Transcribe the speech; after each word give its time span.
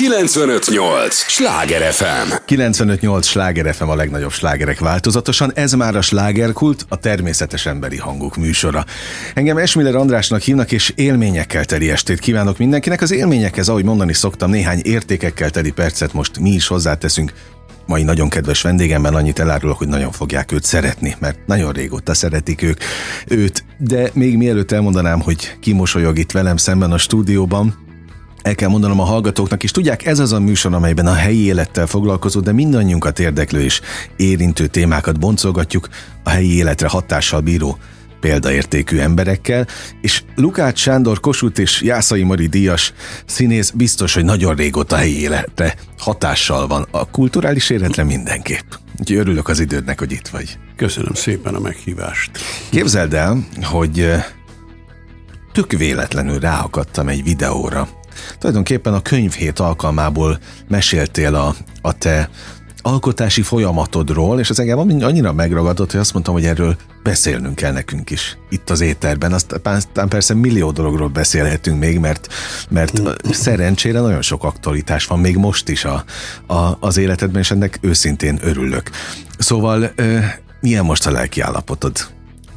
958! 0.00 1.14
Sláger 1.14 1.92
FM! 1.92 2.32
958! 2.44 3.26
Sláger 3.26 3.74
FM 3.74 3.88
a 3.88 3.94
legnagyobb 3.94 4.30
slágerek 4.30 4.78
változatosan. 4.78 5.52
Ez 5.54 5.72
már 5.72 5.96
a 5.96 6.00
slágerkult, 6.00 6.86
a 6.88 6.96
természetes 6.96 7.66
emberi 7.66 7.96
hangok 7.96 8.36
műsora. 8.36 8.84
Engem 9.34 9.56
Esmiller 9.56 9.94
Andrásnak 9.94 10.40
hívnak, 10.40 10.72
és 10.72 10.92
élményekkel 10.96 11.64
teli 11.64 11.90
estét 11.90 12.18
kívánok 12.18 12.58
mindenkinek. 12.58 13.02
Az 13.02 13.10
élményekhez, 13.10 13.68
ahogy 13.68 13.84
mondani 13.84 14.12
szoktam, 14.12 14.50
néhány 14.50 14.80
értékekkel 14.82 15.50
teli 15.50 15.70
percet 15.70 16.12
most 16.12 16.38
mi 16.38 16.50
is 16.50 16.66
hozzáteszünk 16.66 17.32
mai 17.86 18.02
nagyon 18.02 18.28
kedves 18.28 18.62
vendégemben 18.62 19.14
annyit 19.14 19.38
elárulok, 19.38 19.78
hogy 19.78 19.88
nagyon 19.88 20.12
fogják 20.12 20.52
őt 20.52 20.64
szeretni, 20.64 21.16
mert 21.18 21.46
nagyon 21.46 21.72
régóta 21.72 22.14
szeretik 22.14 22.62
ők 22.62 22.80
őt. 23.28 23.64
De 23.78 24.10
még 24.12 24.36
mielőtt 24.36 24.72
elmondanám, 24.72 25.20
hogy 25.20 25.56
ki 25.60 25.76
itt 26.14 26.32
velem 26.32 26.56
szemben 26.56 26.92
a 26.92 26.98
stúdióban, 26.98 27.88
el 28.42 28.54
kell 28.54 28.68
mondanom 28.68 29.00
a 29.00 29.04
hallgatóknak 29.04 29.62
is, 29.62 29.70
tudják, 29.70 30.06
ez 30.06 30.18
az 30.18 30.32
a 30.32 30.40
műsor, 30.40 30.74
amelyben 30.74 31.06
a 31.06 31.14
helyi 31.14 31.44
élettel 31.44 31.86
foglalkozó, 31.86 32.40
de 32.40 32.52
mindannyiunkat 32.52 33.18
érdeklő 33.18 33.62
és 33.62 33.80
érintő 34.16 34.66
témákat 34.66 35.18
boncolgatjuk 35.18 35.88
a 36.24 36.30
helyi 36.30 36.56
életre 36.56 36.88
hatással 36.88 37.40
bíró 37.40 37.78
példaértékű 38.20 38.98
emberekkel, 38.98 39.66
és 40.00 40.22
Lukács 40.36 40.78
Sándor 40.78 41.20
Kossuth 41.20 41.60
és 41.60 41.82
Jászai 41.82 42.22
Mari 42.22 42.46
Díjas 42.46 42.92
színész 43.26 43.70
biztos, 43.70 44.14
hogy 44.14 44.24
nagyon 44.24 44.54
régóta 44.54 44.96
helyi 44.96 45.20
életre 45.20 45.74
hatással 45.98 46.66
van. 46.66 46.86
A 46.90 47.10
kulturális 47.10 47.70
életre 47.70 48.04
mindenképp. 48.04 48.72
Úgyhogy 48.98 49.16
örülök 49.16 49.48
az 49.48 49.60
idődnek, 49.60 49.98
hogy 49.98 50.12
itt 50.12 50.28
vagy. 50.28 50.58
Köszönöm 50.76 51.14
szépen 51.14 51.54
a 51.54 51.60
meghívást. 51.60 52.30
Képzeld 52.70 53.14
el, 53.14 53.46
hogy 53.62 54.10
tök 55.52 55.72
véletlenül 55.72 56.38
ráakadtam 56.38 57.08
egy 57.08 57.22
videóra, 57.22 57.88
Tulajdonképpen 58.38 58.94
a 58.94 59.02
könyvhét 59.02 59.58
alkalmából 59.58 60.38
meséltél 60.68 61.34
a, 61.34 61.54
a 61.82 61.92
te 61.92 62.30
alkotási 62.82 63.42
folyamatodról, 63.42 64.40
és 64.40 64.50
az 64.50 64.60
engem 64.60 64.78
annyira 64.78 65.32
megragadott, 65.32 65.90
hogy 65.90 66.00
azt 66.00 66.12
mondtam, 66.12 66.34
hogy 66.34 66.44
erről 66.44 66.76
beszélnünk 67.02 67.54
kell 67.54 67.72
nekünk 67.72 68.10
is 68.10 68.38
itt 68.48 68.70
az 68.70 68.80
étterben. 68.80 69.32
Aztán 69.32 70.08
persze 70.08 70.34
millió 70.34 70.70
dologról 70.70 71.08
beszélhetünk 71.08 71.78
még, 71.78 71.98
mert, 71.98 72.28
mert 72.70 73.00
szerencsére 73.30 74.00
nagyon 74.00 74.22
sok 74.22 74.44
aktualitás 74.44 75.06
van 75.06 75.18
még 75.18 75.36
most 75.36 75.68
is 75.68 75.84
a, 75.84 76.04
a, 76.46 76.76
az 76.80 76.96
életedben, 76.96 77.40
és 77.40 77.50
ennek 77.50 77.78
őszintén 77.80 78.38
örülök. 78.42 78.90
Szóval 79.38 79.92
milyen 80.60 80.84
most 80.84 81.06
a 81.06 81.10
lelki 81.10 81.40
állapotod? 81.40 81.96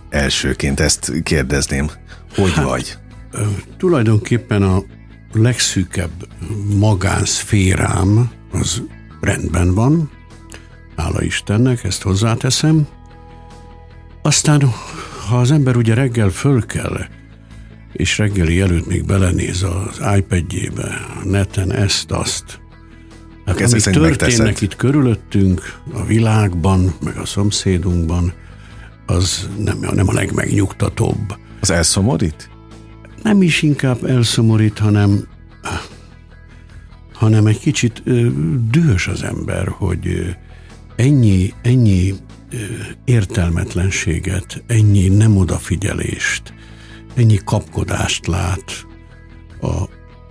Elsőként 0.10 0.80
ezt 0.80 1.12
kérdezném. 1.24 1.90
Hogy 2.36 2.52
hát, 2.54 2.66
vagy? 2.66 2.98
Tulajdonképpen 3.78 4.62
a 4.62 4.84
legszűkebb 5.36 6.28
magánszférám 6.80 8.32
az 8.52 8.82
rendben 9.22 9.74
van, 9.74 10.10
hála 10.96 11.24
Istennek, 11.24 11.84
ezt 11.84 12.02
hozzáteszem. 12.02 12.88
Aztán, 14.22 14.62
ha 15.30 15.38
az 15.38 15.52
ember 15.52 15.76
ugye 15.76 15.94
reggel 15.94 16.30
föl 16.30 16.66
kell, 16.66 17.00
és 17.94 18.18
reggeli 18.18 18.62
előtt 18.62 18.88
még 18.88 19.06
belenéz 19.06 19.64
az 19.64 20.16
iPad-jébe, 20.18 21.02
a 21.22 21.26
neten 21.28 21.72
ezt-azt, 21.72 22.62
Hát 23.46 23.62
amik 23.62 23.82
történnek 23.84 24.20
megteszed. 24.20 24.62
itt 24.62 24.76
körülöttünk, 24.76 25.80
a 25.94 26.06
világban, 26.06 26.94
meg 27.04 27.18
a 27.18 27.26
szomszédunkban, 27.26 28.34
az 29.06 29.50
nem, 29.58 29.78
nem 29.94 30.08
a 30.08 30.14
legmegnyugtatóbb. 30.14 31.38
Az 31.60 31.70
elszomorít? 31.70 32.50
Nem 33.24 33.42
is 33.42 33.62
inkább 33.62 34.04
elszomorít, 34.06 34.80
hanem 34.80 35.28
hanem 37.14 37.46
egy 37.46 37.60
kicsit 37.60 38.02
ö, 38.06 38.28
dühös 38.70 39.08
az 39.08 39.24
ember, 39.24 39.68
hogy 39.68 40.36
ennyi, 40.96 41.54
ennyi 41.62 42.14
ö, 42.52 42.58
értelmetlenséget, 43.06 44.64
ennyi 44.68 45.08
nem 45.08 45.38
odafigyelést, 45.38 46.54
ennyi 47.14 47.40
kapkodást 47.46 48.28
lát 48.28 48.86
a, 49.62 49.68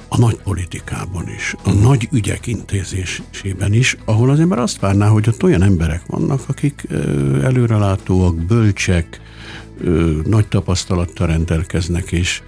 a 0.08 0.18
nagy 0.18 0.36
politikában 0.36 1.28
is, 1.28 1.54
a 1.64 1.72
nagy 1.72 2.08
ügyek 2.12 2.46
intézésében 2.46 3.72
is, 3.72 3.96
ahol 4.04 4.30
az 4.30 4.40
ember 4.40 4.58
azt 4.58 4.80
várná, 4.80 5.08
hogy 5.08 5.28
ott 5.28 5.42
olyan 5.42 5.62
emberek 5.62 6.02
vannak, 6.06 6.40
akik 6.46 6.86
előrelátóak, 7.42 8.36
bölcsek, 8.36 9.20
ö, 9.82 10.20
nagy 10.24 10.48
tapasztalattal 10.48 11.26
rendelkeznek, 11.26 12.12
és 12.12 12.42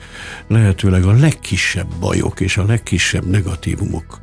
lehetőleg 0.48 1.04
a 1.04 1.12
legkisebb 1.12 1.94
bajok 2.00 2.40
és 2.40 2.56
a 2.56 2.64
legkisebb 2.64 3.26
negatívumok 3.26 4.22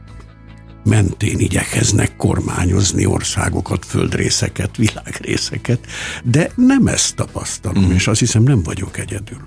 mentén 0.84 1.40
igyekeznek 1.40 2.16
kormányozni 2.16 3.06
országokat, 3.06 3.86
földrészeket, 3.86 4.78
világrészeket, 4.78 5.80
de 6.24 6.52
nem 6.56 6.88
ezt 6.88 7.16
tapasztalom, 7.16 7.86
mm. 7.86 7.92
és 7.92 8.08
azt 8.08 8.20
hiszem 8.20 8.44
nem 8.44 8.64
vagyok 8.64 8.98
egyedül. 8.98 9.40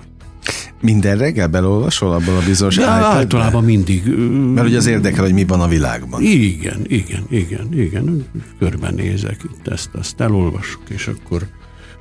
Minden 0.80 1.18
reggel 1.18 1.48
belolvasol 1.48 2.12
abban 2.12 2.36
a 2.36 2.44
bizonyos 2.44 2.76
De 2.76 2.86
általában 2.86 3.64
mindig. 3.64 4.04
Mert 4.54 4.66
ugye 4.66 4.76
az 4.76 4.86
érdekel, 4.86 5.24
hogy 5.24 5.32
mi 5.32 5.44
van 5.44 5.60
a 5.60 5.68
világban. 5.68 6.22
Igen, 6.22 6.80
igen, 6.86 7.26
igen, 7.30 7.68
igen. 7.72 8.26
Körbenézek 8.58 9.40
itt 9.44 9.68
ezt, 9.68 9.90
azt 9.92 10.20
elolvasok, 10.20 10.82
és 10.88 11.06
akkor 11.06 11.46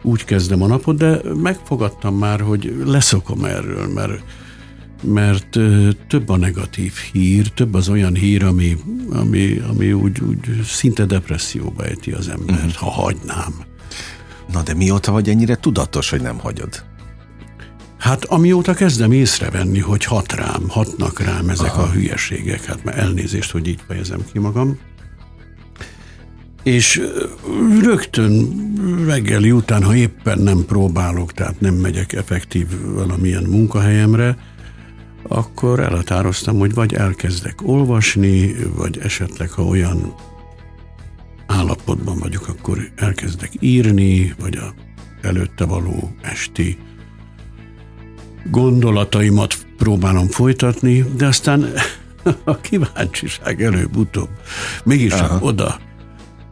úgy 0.03 0.25
kezdem 0.25 0.61
a 0.61 0.67
napot, 0.67 0.97
de 0.97 1.19
megfogadtam 1.41 2.17
már, 2.17 2.41
hogy 2.41 2.75
leszokom 2.85 3.45
erről, 3.45 3.87
mert 3.87 4.23
mert 5.05 5.59
több 6.07 6.29
a 6.29 6.37
negatív 6.37 6.93
hír, 7.11 7.47
több 7.47 7.73
az 7.73 7.89
olyan 7.89 8.15
hír, 8.15 8.43
ami, 8.43 8.77
ami, 9.11 9.61
ami 9.69 9.93
úgy, 9.93 10.21
úgy 10.21 10.61
szinte 10.63 11.05
depresszióba 11.05 11.83
ejti 11.83 12.11
az 12.11 12.27
embert, 12.29 12.65
uh-huh. 12.65 12.73
ha 12.73 12.89
hagynám. 12.89 13.53
Na 14.51 14.61
de 14.61 14.73
mióta 14.73 15.11
vagy 15.11 15.29
ennyire 15.29 15.55
tudatos, 15.55 16.09
hogy 16.09 16.21
nem 16.21 16.39
hagyod? 16.39 16.83
Hát 17.97 18.25
amióta 18.25 18.73
kezdem 18.73 19.11
észrevenni, 19.11 19.79
hogy 19.79 20.03
hat 20.03 20.33
rám, 20.33 20.63
hatnak 20.67 21.19
rám 21.19 21.49
ezek 21.49 21.73
Aha. 21.73 21.81
a 21.81 21.91
hülyeségek, 21.91 22.63
hát 22.65 22.83
már 22.83 22.99
elnézést, 22.99 23.51
hogy 23.51 23.67
így 23.67 23.79
fejezem 23.87 24.25
ki 24.31 24.39
magam. 24.39 24.79
És 26.63 27.01
rögtön 27.81 28.63
reggeli 29.05 29.51
után, 29.51 29.83
ha 29.83 29.95
éppen 29.95 30.39
nem 30.39 30.65
próbálok, 30.65 31.33
tehát 31.33 31.59
nem 31.59 31.73
megyek 31.73 32.13
effektív 32.13 32.67
valamilyen 32.93 33.43
munkahelyemre, 33.43 34.37
akkor 35.27 35.79
elhatároztam, 35.79 36.57
hogy 36.57 36.73
vagy 36.73 36.93
elkezdek 36.93 37.59
olvasni, 37.63 38.55
vagy 38.75 38.97
esetleg, 38.97 39.49
ha 39.49 39.63
olyan 39.63 40.13
állapotban 41.45 42.17
vagyok, 42.17 42.47
akkor 42.47 42.77
elkezdek 42.95 43.51
írni, 43.59 44.35
vagy 44.39 44.55
a 44.55 44.73
előtte 45.21 45.65
való 45.65 46.15
esti 46.21 46.77
gondolataimat 48.51 49.65
próbálom 49.77 50.27
folytatni, 50.27 51.05
de 51.15 51.25
aztán 51.25 51.65
a 52.43 52.57
kíváncsiság 52.57 53.63
előbb-utóbb 53.63 54.29
mégis 54.83 55.13
oda 55.39 55.79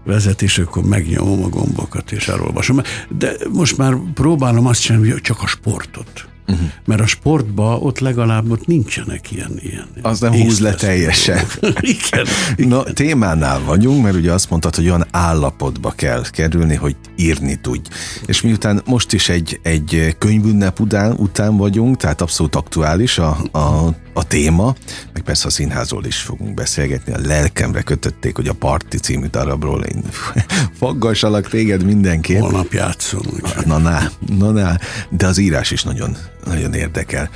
vezet, 0.05 0.41
és 0.41 0.57
akkor 0.57 0.83
megnyomom 0.83 1.43
a 1.43 1.49
gombokat, 1.49 2.11
és 2.11 2.27
elolvasom. 2.27 2.81
De 3.17 3.33
most 3.53 3.77
már 3.77 3.95
próbálom 4.13 4.65
azt 4.65 4.81
csinálni, 4.81 5.09
hogy 5.09 5.21
csak 5.21 5.41
a 5.41 5.47
sportot. 5.47 6.29
Uh-huh. 6.47 6.67
Mert 6.85 7.01
a 7.01 7.05
sportban 7.05 7.81
ott 7.81 7.99
legalább 7.99 8.51
ott 8.51 8.67
nincsenek 8.67 9.31
ilyen. 9.31 9.51
ilyen 9.59 9.87
az 10.01 10.19
nem 10.19 10.31
húz 10.31 10.59
le 10.59 10.73
teljesen. 10.73 11.45
igen, 11.95 12.25
igen. 12.55 12.69
Na, 12.69 12.83
témánál 12.83 13.61
vagyunk, 13.65 14.03
mert 14.03 14.15
ugye 14.15 14.31
azt 14.31 14.49
mondtad, 14.49 14.75
hogy 14.75 14.85
olyan 14.85 15.05
állapotba 15.11 15.91
kell 15.91 16.23
kerülni, 16.31 16.75
hogy 16.75 16.95
írni 17.15 17.59
tudj. 17.61 17.89
És 18.25 18.41
miután 18.41 18.81
most 18.85 19.13
is 19.13 19.29
egy, 19.29 19.59
egy 19.63 20.15
könyvünnep 20.17 20.79
után, 20.79 21.11
után 21.17 21.57
vagyunk, 21.57 21.97
tehát 21.97 22.21
abszolút 22.21 22.55
aktuális 22.55 23.17
a, 23.17 23.37
a, 23.51 23.89
a 24.13 24.23
téma, 24.23 24.75
meg 25.13 25.23
persze 25.23 25.47
a 25.47 25.49
színházról 25.49 26.05
is 26.05 26.17
fogunk 26.17 26.53
beszélgetni, 26.53 27.13
a 27.13 27.19
lelkemre 27.19 27.81
kötötték, 27.81 28.35
hogy 28.35 28.47
a 28.47 28.53
Parti 28.53 28.97
című 28.97 29.25
darabról 29.25 29.83
én 29.83 30.03
faggassalak 30.79 31.49
téged 31.49 31.83
mindenki. 31.83 32.35
Holnap 32.35 32.73
játszom. 32.73 33.21
Na, 33.65 33.77
na, 33.77 33.99
na, 34.37 34.51
na, 34.51 34.77
de 35.09 35.27
az 35.27 35.37
írás 35.37 35.71
is 35.71 35.83
nagyon 35.83 36.17
nagyon 36.45 36.73
érdekel. 36.73 37.29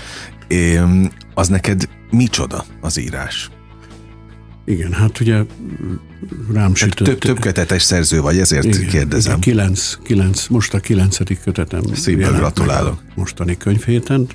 É, 0.47 0.79
az 1.33 1.47
neked 1.47 1.89
micsoda 2.11 2.65
az 2.81 2.97
írás? 2.97 3.49
Igen, 4.65 4.93
hát 4.93 5.19
ugye 5.19 5.41
rám 6.53 6.75
sütött. 6.75 7.07
Több, 7.07 7.19
több 7.19 7.39
kötetes 7.39 7.83
szerző 7.83 8.21
vagy, 8.21 8.39
ezért 8.39 8.65
igen, 8.65 8.87
kérdezem. 8.87 9.37
Igen, 9.37 9.39
kilenc, 9.39 9.97
kilenc, 10.03 10.47
most 10.47 10.73
a 10.73 10.79
kilencedik 10.79 11.41
kötetem. 11.41 11.81
Szépen 11.93 12.33
gratulálok. 12.33 13.01
Mostani 13.15 13.57
könyvhéten. 13.57 14.27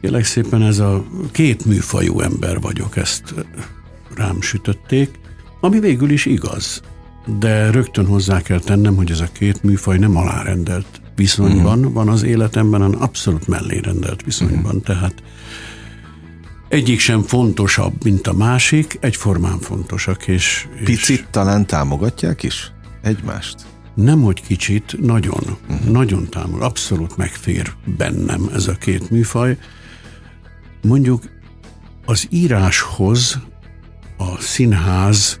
Kérlek 0.00 0.24
szépen 0.24 0.62
ez 0.62 0.78
a 0.78 1.04
két 1.30 1.64
műfajú 1.64 2.20
ember 2.20 2.60
vagyok, 2.60 2.96
ezt 2.96 3.34
rám 4.14 4.40
sütötték, 4.40 5.10
ami 5.60 5.80
végül 5.80 6.10
is 6.10 6.26
igaz. 6.26 6.82
De 7.38 7.70
rögtön 7.70 8.06
hozzá 8.06 8.42
kell 8.42 8.58
tennem, 8.58 8.96
hogy 8.96 9.10
ez 9.10 9.20
a 9.20 9.28
két 9.32 9.62
műfaj 9.62 9.98
nem 9.98 10.16
alárendelt 10.16 11.00
viszonyban 11.16 11.78
uh-huh. 11.78 11.92
van 11.92 12.08
az 12.08 12.22
életemben, 12.22 12.80
hanem 12.80 13.02
abszolút 13.02 13.48
mellé 13.48 13.78
rendelt 13.78 14.22
viszonyban. 14.22 14.64
Uh-huh. 14.64 14.82
Tehát 14.82 15.22
egyik 16.68 17.00
sem 17.00 17.22
fontosabb, 17.22 18.04
mint 18.04 18.26
a 18.26 18.32
másik, 18.32 18.98
egyformán 19.00 19.58
fontosak. 19.58 20.28
És, 20.28 20.66
és 20.74 20.84
Picit 20.84 21.28
talán 21.30 21.66
támogatják 21.66 22.42
is 22.42 22.72
egymást? 23.02 23.56
Nem, 23.94 24.22
hogy 24.22 24.42
kicsit, 24.42 24.96
nagyon, 25.00 25.58
uh-huh. 25.68 25.90
nagyon 25.90 26.28
támog, 26.28 26.60
abszolút 26.60 27.16
megfér 27.16 27.72
bennem 27.96 28.50
ez 28.54 28.66
a 28.66 28.72
két 28.72 29.10
műfaj. 29.10 29.58
Mondjuk 30.82 31.22
az 32.04 32.26
íráshoz 32.30 33.38
a 34.16 34.40
színház 34.40 35.40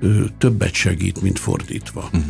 ö, 0.00 0.24
többet 0.38 0.72
segít, 0.72 1.22
mint 1.22 1.38
fordítva. 1.38 2.04
Uh-huh. 2.04 2.22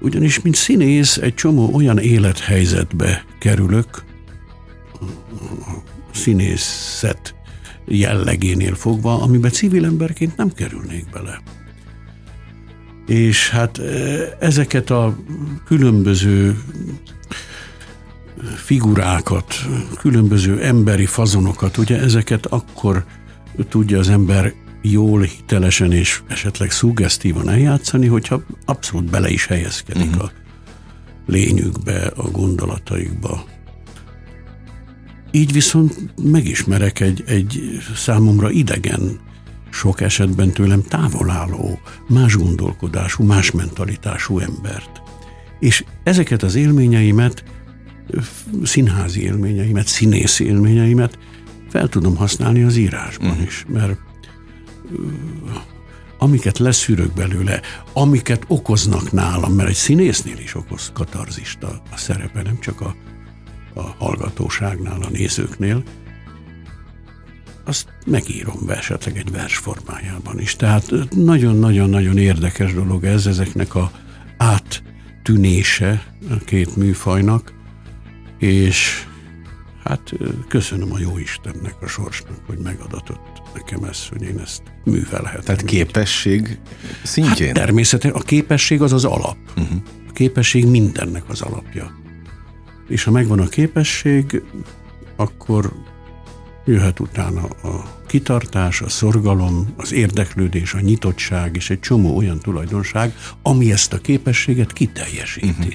Ugyanis, 0.00 0.40
mint 0.40 0.54
színész, 0.54 1.16
egy 1.16 1.34
csomó 1.34 1.74
olyan 1.74 1.98
élethelyzetbe 1.98 3.24
kerülök, 3.38 4.04
a 5.66 6.16
színészet 6.16 7.34
jellegénél 7.86 8.74
fogva, 8.74 9.22
amiben 9.22 9.50
civil 9.50 9.84
emberként 9.84 10.36
nem 10.36 10.52
kerülnék 10.52 11.10
bele. 11.10 11.42
És 13.06 13.50
hát 13.50 13.80
ezeket 14.40 14.90
a 14.90 15.16
különböző 15.64 16.58
figurákat, 18.56 19.54
különböző 19.98 20.62
emberi 20.62 21.06
fazonokat, 21.06 21.76
ugye 21.76 22.00
ezeket 22.00 22.46
akkor 22.46 23.04
tudja 23.68 23.98
az 23.98 24.08
ember 24.08 24.52
jól, 24.82 25.22
hitelesen 25.22 25.92
és 25.92 26.22
esetleg 26.26 26.70
szuggesztívan 26.70 27.48
eljátszani, 27.48 28.06
hogyha 28.06 28.42
abszolút 28.64 29.10
bele 29.10 29.30
is 29.30 29.46
helyezkedik 29.46 30.10
uh-huh. 30.10 30.24
a 30.24 30.30
lényükbe, 31.26 32.12
a 32.16 32.30
gondolataikba. 32.30 33.44
Így 35.30 35.52
viszont 35.52 36.14
megismerek 36.22 37.00
egy, 37.00 37.24
egy 37.26 37.80
számomra 37.94 38.50
idegen, 38.50 39.20
sok 39.70 40.00
esetben 40.00 40.50
tőlem 40.50 40.82
távol 40.82 41.30
álló, 41.30 41.78
más 42.08 42.36
gondolkodású, 42.36 43.24
más 43.24 43.50
mentalitású 43.50 44.38
embert. 44.38 45.02
És 45.60 45.84
ezeket 46.02 46.42
az 46.42 46.54
élményeimet, 46.54 47.44
színházi 48.62 49.22
élményeimet, 49.22 49.86
színész 49.86 50.38
élményeimet 50.38 51.18
fel 51.68 51.88
tudom 51.88 52.16
használni 52.16 52.62
az 52.62 52.76
írásban 52.76 53.30
uh-huh. 53.30 53.46
is, 53.46 53.64
mert 53.68 53.98
amiket 56.18 56.58
leszűrök 56.58 57.12
belőle, 57.12 57.60
amiket 57.92 58.44
okoznak 58.46 59.12
nálam, 59.12 59.52
mert 59.52 59.68
egy 59.68 59.74
színésznél 59.74 60.38
is 60.38 60.54
okoz 60.54 60.90
katarzista 60.92 61.82
a 61.92 61.96
szerepe, 61.96 62.42
nem 62.42 62.58
csak 62.60 62.80
a, 62.80 62.94
a 63.74 63.80
hallgatóságnál, 63.80 65.02
a 65.02 65.08
nézőknél, 65.10 65.82
azt 67.64 67.86
megírom 68.06 68.66
be 68.66 68.76
esetleg 68.76 69.16
egy 69.16 69.30
vers 69.30 69.56
formájában 69.56 70.40
is. 70.40 70.56
Tehát 70.56 70.92
nagyon-nagyon-nagyon 71.10 72.18
érdekes 72.18 72.74
dolog 72.74 73.04
ez, 73.04 73.26
ezeknek 73.26 73.74
a 73.74 73.90
áttűnése 74.36 76.06
a 76.30 76.36
két 76.44 76.76
műfajnak, 76.76 77.53
és 78.38 79.06
hát 79.84 80.12
köszönöm 80.48 80.92
a 80.92 80.98
jó 80.98 81.18
Istennek, 81.18 81.74
a 81.80 81.86
sorsnak, 81.86 82.38
hogy 82.46 82.58
megadatott 82.58 83.42
nekem 83.54 83.84
ezt, 83.84 84.08
hogy 84.08 84.22
én 84.22 84.38
ezt 84.38 84.62
művelhetem. 84.84 85.40
Tehát 85.40 85.64
képesség 85.64 86.58
szintjén? 87.02 87.46
Hát 87.46 87.56
természetesen 87.56 88.16
a 88.16 88.22
képesség 88.22 88.82
az 88.82 88.92
az 88.92 89.04
alap. 89.04 89.36
Uh-huh. 89.56 89.82
A 90.08 90.12
képesség 90.12 90.66
mindennek 90.66 91.28
az 91.28 91.40
alapja. 91.40 91.94
És 92.88 93.04
ha 93.04 93.10
megvan 93.10 93.40
a 93.40 93.48
képesség, 93.48 94.42
akkor 95.16 95.72
jöhet 96.64 97.00
utána 97.00 97.42
a 97.42 98.02
kitartás, 98.06 98.80
a 98.80 98.88
szorgalom, 98.88 99.74
az 99.76 99.92
érdeklődés, 99.92 100.74
a 100.74 100.80
nyitottság 100.80 101.56
és 101.56 101.70
egy 101.70 101.80
csomó 101.80 102.16
olyan 102.16 102.38
tulajdonság, 102.38 103.14
ami 103.42 103.72
ezt 103.72 103.92
a 103.92 103.98
képességet 103.98 104.72
kiteljesíti. 104.72 105.48
Uh-huh. 105.48 105.74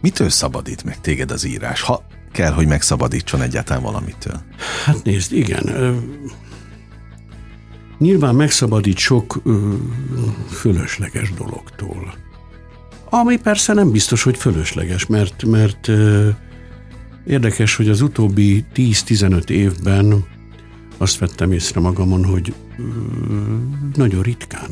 Mitől 0.00 0.28
szabadít 0.28 0.84
meg 0.84 1.00
téged 1.00 1.30
az 1.30 1.44
írás? 1.44 1.80
Ha 1.80 2.06
kell, 2.32 2.52
hogy 2.52 2.66
megszabadítson 2.66 3.42
egyáltalán 3.42 3.82
valamitől. 3.82 4.40
Hát 4.84 5.04
nézd, 5.04 5.32
igen. 5.32 5.96
Nyilván 7.98 8.34
megszabadít 8.34 8.98
sok 8.98 9.42
fölösleges 10.50 11.32
dologtól. 11.32 12.14
Ami 13.10 13.36
persze 13.36 13.72
nem 13.72 13.90
biztos, 13.90 14.22
hogy 14.22 14.36
fölösleges, 14.36 15.06
mert, 15.06 15.44
mert 15.44 15.88
érdekes, 17.26 17.76
hogy 17.76 17.88
az 17.88 18.00
utóbbi 18.00 18.64
10-15 18.74 19.48
évben 19.48 20.24
azt 20.98 21.18
vettem 21.18 21.52
észre 21.52 21.80
magamon, 21.80 22.24
hogy 22.24 22.54
nagyon 23.94 24.22
ritkán 24.22 24.70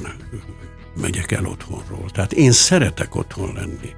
megyek 1.01 1.33
el 1.33 1.47
otthonról. 1.47 2.11
Tehát 2.13 2.33
én 2.33 2.53
szeretek 2.53 3.15
otthon 3.15 3.53
lenni. 3.55 3.95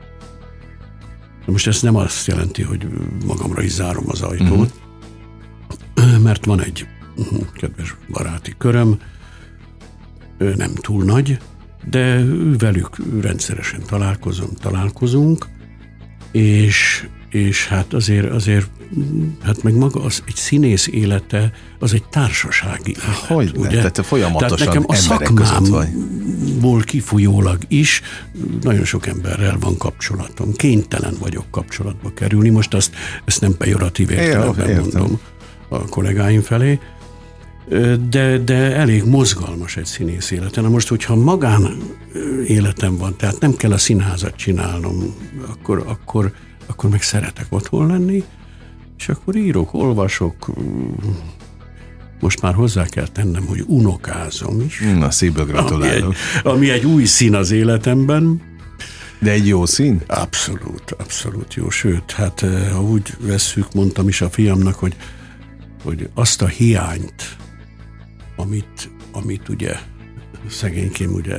Most 1.47 1.67
ez 1.67 1.83
nem 1.83 1.97
azt 1.97 2.27
jelenti, 2.27 2.63
hogy 2.63 2.87
magamra 3.27 3.63
is 3.63 3.71
zárom 3.71 4.05
az 4.09 4.21
ajtót, 4.21 4.73
uh-huh. 5.95 6.19
mert 6.27 6.45
van 6.45 6.63
egy 6.63 6.87
kedves 7.53 7.97
baráti 8.09 8.55
köröm, 8.59 8.99
nem 10.39 10.75
túl 10.75 11.05
nagy, 11.05 11.39
de 11.91 12.25
velük 12.59 12.97
rendszeresen 13.21 13.83
találkozom, 13.87 14.51
találkozunk, 14.61 15.47
és, 16.33 17.09
és 17.31 17.67
hát 17.67 17.93
azért, 17.93 18.31
azért 18.31 18.67
hát 19.43 19.63
meg 19.63 19.75
maga 19.75 20.03
az 20.03 20.23
egy 20.27 20.37
színész 20.37 20.87
élete, 20.87 21.53
az 21.79 21.95
egy 21.95 22.05
társasági 22.05 22.91
élet. 22.91 23.17
Hogy 23.17 23.53
ugye? 23.57 23.77
Tehát 23.77 23.93
te 23.93 24.03
folyamatosan 24.03 24.57
Tehát 24.57 24.75
nekem 24.75 24.85
a 24.87 24.95
szakmámból 24.95 26.81
kifolyólag 26.81 27.59
is 27.69 28.03
nagyon 28.61 28.85
sok 28.85 29.07
emberrel 29.07 29.57
van 29.61 29.77
kapcsolatom. 29.77 30.53
Kénytelen 30.53 31.15
vagyok 31.19 31.51
kapcsolatba 31.51 32.13
kerülni. 32.15 32.49
Most 32.49 32.75
azt, 32.75 32.95
ezt 33.25 33.41
nem 33.41 33.57
pejoratív 33.57 34.11
értelemben 34.11 34.81
mondom 34.81 35.21
a 35.69 35.79
kollégáim 35.79 36.41
felé, 36.41 36.79
de, 38.11 38.39
de 38.39 38.55
elég 38.55 39.05
mozgalmas 39.05 39.77
egy 39.77 39.85
színész 39.85 40.31
élete. 40.31 40.61
Na 40.61 40.69
most, 40.69 40.89
hogyha 40.89 41.15
magán 41.15 41.77
életem 42.47 42.97
van, 42.97 43.17
tehát 43.17 43.41
nem 43.41 43.55
kell 43.55 43.73
a 43.73 43.79
színházat 43.79 44.37
csinálnom, 44.37 45.15
akkor, 45.49 45.85
akkor, 45.87 46.33
akkor 46.71 46.91
meg 46.91 47.03
szeretek 47.03 47.47
otthon 47.49 47.87
lenni, 47.87 48.25
és 48.99 49.09
akkor 49.09 49.37
írok, 49.37 49.75
olvasok, 49.75 50.51
most 52.21 52.41
már 52.41 52.55
hozzá 52.55 52.85
kell 52.85 53.09
tennem, 53.09 53.47
hogy 53.47 53.65
unokázom 53.67 54.61
is. 54.61 54.81
Na, 54.99 55.11
szívből 55.11 55.45
gratulálok. 55.45 56.03
Ami 56.03 56.15
egy, 56.45 56.53
ami 56.53 56.71
egy 56.71 56.85
új 56.85 57.05
szín 57.05 57.35
az 57.35 57.51
életemben. 57.51 58.43
De 59.19 59.31
egy 59.31 59.47
jó 59.47 59.67
szín? 59.67 60.01
Abszolút, 60.07 60.91
abszolút 60.99 61.55
jó. 61.55 61.71
Sőt, 61.71 62.11
hát 62.11 62.43
eh, 62.43 62.71
ha 62.73 62.83
úgy 62.83 63.17
vesszük, 63.21 63.73
mondtam 63.73 64.09
is 64.09 64.21
a 64.21 64.31
fiamnak, 64.31 64.75
hogy, 64.75 64.97
hogy 65.83 66.09
azt 66.15 66.43
a 66.43 66.47
hiányt, 66.47 67.37
amit, 68.37 68.91
amit 69.13 69.49
ugye 69.49 69.77
szegénykém 70.49 71.13
ugye 71.13 71.37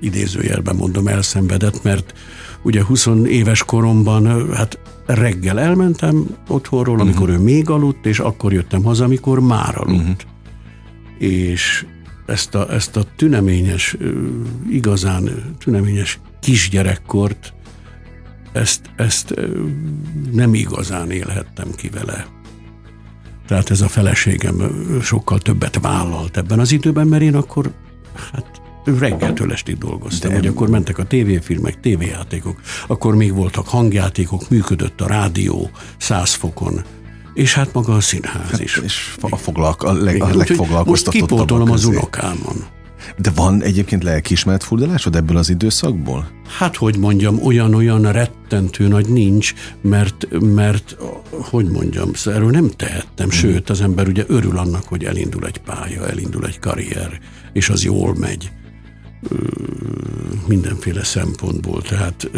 idézőjelben 0.00 0.76
mondom 0.76 1.08
elszenvedett, 1.08 1.82
mert 1.82 2.12
ugye 2.66 2.84
20 2.84 3.08
éves 3.26 3.64
koromban 3.64 4.54
hát 4.54 4.78
reggel 5.06 5.60
elmentem 5.60 6.26
otthonról, 6.48 7.00
amikor 7.00 7.28
uh-huh. 7.28 7.40
ő 7.40 7.44
még 7.44 7.70
aludt, 7.70 8.06
és 8.06 8.18
akkor 8.18 8.52
jöttem 8.52 8.82
haza, 8.82 9.04
amikor 9.04 9.40
már 9.40 9.78
aludt. 9.78 10.00
Uh-huh. 10.00 10.16
És 11.18 11.86
ezt 12.26 12.54
a, 12.54 12.72
ezt 12.72 12.96
a 12.96 13.04
tüneményes, 13.16 13.96
igazán 14.70 15.54
tüneményes 15.58 16.20
kisgyerekkort, 16.40 17.52
ezt, 18.52 18.80
ezt 18.96 19.34
nem 20.32 20.54
igazán 20.54 21.10
élhettem 21.10 21.68
ki 21.76 21.88
vele. 21.88 22.26
Tehát 23.46 23.70
ez 23.70 23.80
a 23.80 23.88
feleségem 23.88 24.86
sokkal 25.02 25.38
többet 25.38 25.78
vállalt 25.80 26.36
ebben 26.36 26.58
az 26.58 26.72
időben, 26.72 27.06
mert 27.06 27.22
én 27.22 27.34
akkor 27.34 27.72
hát 28.32 28.60
reggeltől 28.98 29.52
estig 29.52 29.78
dolgoztam, 29.78 30.30
De... 30.30 30.36
hogy 30.36 30.46
akkor 30.46 30.68
mentek 30.68 30.98
a 30.98 31.04
tévéfilmek, 31.04 31.80
tévéjátékok, 31.80 32.60
akkor 32.86 33.14
még 33.14 33.34
voltak 33.34 33.68
hangjátékok, 33.68 34.48
működött 34.48 35.00
a 35.00 35.06
rádió 35.06 35.70
száz 35.98 36.32
fokon, 36.34 36.84
és 37.34 37.54
hát 37.54 37.72
maga 37.72 37.94
a 37.94 38.00
színház 38.00 38.50
hát, 38.50 38.60
is. 38.60 38.80
És 38.84 39.14
a, 39.20 39.36
foglalk, 39.36 39.82
a, 39.82 39.92
leg, 39.92 40.22
a 40.22 40.34
legfoglalkoztatottabb. 40.34 40.86
Most 40.86 41.10
kipótolom 41.10 41.70
az 41.70 41.84
unokámon. 41.84 42.64
De 43.16 43.30
van 43.34 43.62
egyébként 43.62 44.02
lelkiismeret 44.02 44.64
furdalásod 44.64 45.16
ebből 45.16 45.36
az 45.36 45.48
időszakból? 45.48 46.28
Hát, 46.58 46.76
hogy 46.76 46.98
mondjam, 46.98 47.42
olyan-olyan 47.42 48.12
rettentő 48.12 48.88
nagy 48.88 49.08
nincs, 49.08 49.54
mert, 49.80 50.26
mert 50.40 50.96
hogy 51.30 51.66
mondjam, 51.66 52.10
erről 52.24 52.50
nem 52.50 52.70
tehettem, 52.76 53.28
hmm. 53.28 53.38
sőt, 53.38 53.70
az 53.70 53.80
ember 53.80 54.08
ugye 54.08 54.24
örül 54.26 54.58
annak, 54.58 54.84
hogy 54.84 55.04
elindul 55.04 55.46
egy 55.46 55.58
pálya, 55.58 56.08
elindul 56.08 56.46
egy 56.46 56.58
karrier, 56.58 57.20
és 57.52 57.68
az 57.68 57.84
jól 57.84 58.14
megy 58.14 58.50
mindenféle 60.46 61.04
szempontból. 61.04 61.82
Tehát 61.82 62.30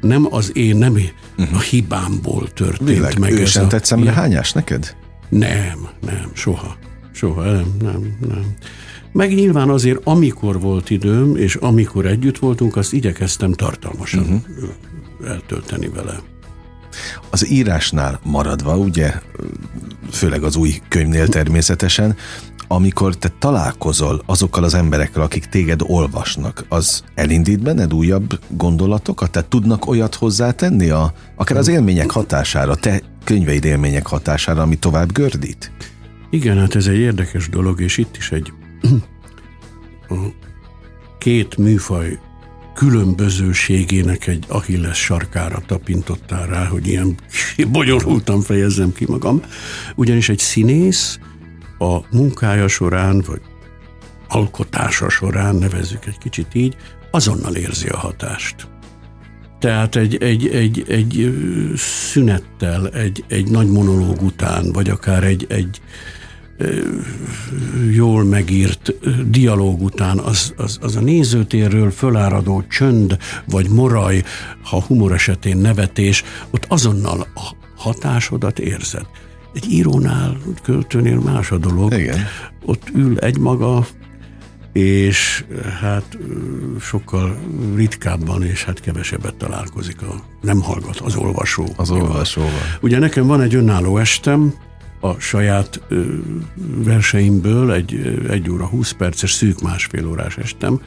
nem 0.00 0.26
az 0.30 0.56
én, 0.56 0.76
nem 0.76 0.98
a 1.52 1.60
hibámból 1.60 2.52
történt 2.52 2.88
Világ, 2.88 3.18
meg. 3.18 3.32
Ő 3.32 3.44
sem 3.44 3.64
a, 3.64 3.66
tett 3.66 3.84
szemre 3.84 4.12
hányás 4.12 4.52
neked? 4.52 4.96
Nem, 5.28 5.88
nem, 6.00 6.30
soha. 6.32 6.76
Soha, 7.12 7.42
nem, 7.42 7.76
nem, 7.80 8.16
nem. 8.28 8.54
Meg 9.12 9.34
nyilván 9.34 9.68
azért, 9.68 10.00
amikor 10.04 10.60
volt 10.60 10.90
időm, 10.90 11.36
és 11.36 11.54
amikor 11.54 12.06
együtt 12.06 12.38
voltunk, 12.38 12.76
azt 12.76 12.92
igyekeztem 12.92 13.52
tartalmasan 13.52 14.20
uh-huh. 14.20 15.30
eltölteni 15.30 15.88
vele. 15.88 16.20
Az 17.30 17.50
írásnál 17.50 18.20
maradva, 18.24 18.76
ugye, 18.76 19.12
főleg 20.10 20.42
az 20.42 20.56
új 20.56 20.80
könyvnél 20.88 21.28
természetesen, 21.28 22.16
amikor 22.68 23.16
te 23.16 23.32
találkozol 23.38 24.22
azokkal 24.26 24.64
az 24.64 24.74
emberekkel, 24.74 25.22
akik 25.22 25.44
téged 25.44 25.80
olvasnak, 25.86 26.64
az 26.68 27.02
elindít 27.14 27.62
benned 27.62 27.94
újabb 27.94 28.38
gondolatokat? 28.48 29.30
Tehát 29.30 29.48
tudnak 29.48 29.86
olyat 29.86 30.14
hozzátenni, 30.14 30.88
a, 30.88 31.12
akár 31.36 31.58
az 31.58 31.68
élmények 31.68 32.10
hatására, 32.10 32.74
te 32.74 33.02
könyveid 33.24 33.64
élmények 33.64 34.06
hatására, 34.06 34.62
ami 34.62 34.76
tovább 34.76 35.12
gördít? 35.12 35.72
Igen, 36.30 36.58
hát 36.58 36.74
ez 36.74 36.86
egy 36.86 36.98
érdekes 36.98 37.48
dolog, 37.48 37.80
és 37.80 37.98
itt 37.98 38.16
is 38.16 38.30
egy 38.32 38.52
két 41.18 41.56
műfaj 41.56 42.18
különbözőségének 42.74 44.26
egy 44.26 44.44
Achilles 44.48 44.98
sarkára 44.98 45.62
tapintottál 45.66 46.46
rá, 46.46 46.64
hogy 46.64 46.86
ilyen 46.86 47.14
bonyolultan 47.72 48.40
fejezzem 48.40 48.92
ki 48.92 49.04
magam. 49.08 49.42
Ugyanis 49.94 50.28
egy 50.28 50.38
színész 50.38 51.18
a 51.84 52.04
munkája 52.10 52.68
során, 52.68 53.22
vagy 53.26 53.40
alkotása 54.28 55.08
során, 55.08 55.54
nevezzük 55.54 56.06
egy 56.06 56.18
kicsit 56.18 56.54
így, 56.54 56.76
azonnal 57.10 57.54
érzi 57.54 57.88
a 57.88 57.96
hatást. 57.96 58.68
Tehát 59.58 59.96
egy, 59.96 60.16
egy, 60.22 60.48
egy, 60.48 60.84
egy 60.88 61.34
szünettel, 61.76 62.88
egy, 62.88 63.24
egy 63.28 63.50
nagy 63.50 63.68
monológ 63.68 64.22
után, 64.22 64.72
vagy 64.72 64.88
akár 64.88 65.24
egy, 65.24 65.46
egy 65.48 65.80
jól 67.92 68.24
megírt 68.24 68.92
dialóg 69.30 69.82
után 69.82 70.18
az, 70.18 70.54
az, 70.56 70.78
az 70.80 70.96
a 70.96 71.00
nézőtérről 71.00 71.90
föláradó 71.90 72.62
csönd, 72.68 73.18
vagy 73.44 73.68
moraj, 73.68 74.22
ha 74.62 74.82
humor 74.82 75.12
esetén 75.12 75.56
nevetés, 75.56 76.24
ott 76.50 76.64
azonnal 76.68 77.26
a 77.34 77.54
hatásodat 77.76 78.58
érzed. 78.58 79.06
Egy 79.54 79.70
írónál, 79.70 80.36
költőnél 80.62 81.20
más 81.20 81.50
a 81.50 81.58
dolog. 81.58 81.92
Igen. 81.92 82.18
Ott 82.64 82.88
ül 82.94 83.18
egy 83.18 83.38
maga, 83.38 83.86
és 84.72 85.44
hát 85.80 86.18
sokkal 86.80 87.38
ritkábban 87.74 88.42
és 88.42 88.64
hát 88.64 88.80
kevesebbet 88.80 89.34
találkozik 89.34 90.02
a 90.02 90.24
nem 90.40 90.62
hallgat 90.62 90.96
az 90.96 91.16
olvasó. 91.16 91.66
Az 91.76 91.90
olvasóval. 91.90 92.50
Ugye 92.80 92.98
nekem 92.98 93.26
van 93.26 93.40
egy 93.40 93.54
önálló 93.54 93.96
estem, 93.96 94.54
a 95.04 95.18
saját 95.18 95.80
verseimből 96.76 97.72
egy, 97.72 98.20
egy 98.28 98.50
óra 98.50 98.66
20 98.66 98.92
perces, 98.92 99.32
szűk 99.32 99.60
másfél 99.60 100.08
órás 100.08 100.36
estem, 100.36 100.80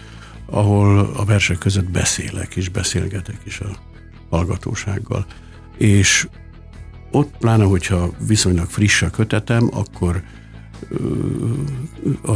ahol 0.45 0.99
a 1.15 1.25
versek 1.25 1.57
között 1.57 1.89
beszélek 1.89 2.55
és 2.55 2.69
beszélgetek 2.69 3.39
is 3.43 3.59
a 3.59 3.77
hallgatósággal. 4.29 5.25
És 5.77 6.27
ott 7.17 7.37
pláne, 7.39 7.63
hogyha 7.63 8.09
viszonylag 8.27 8.69
friss 8.69 9.01
a 9.01 9.09
kötetem, 9.09 9.69
akkor 9.73 10.23
a, 12.21 12.31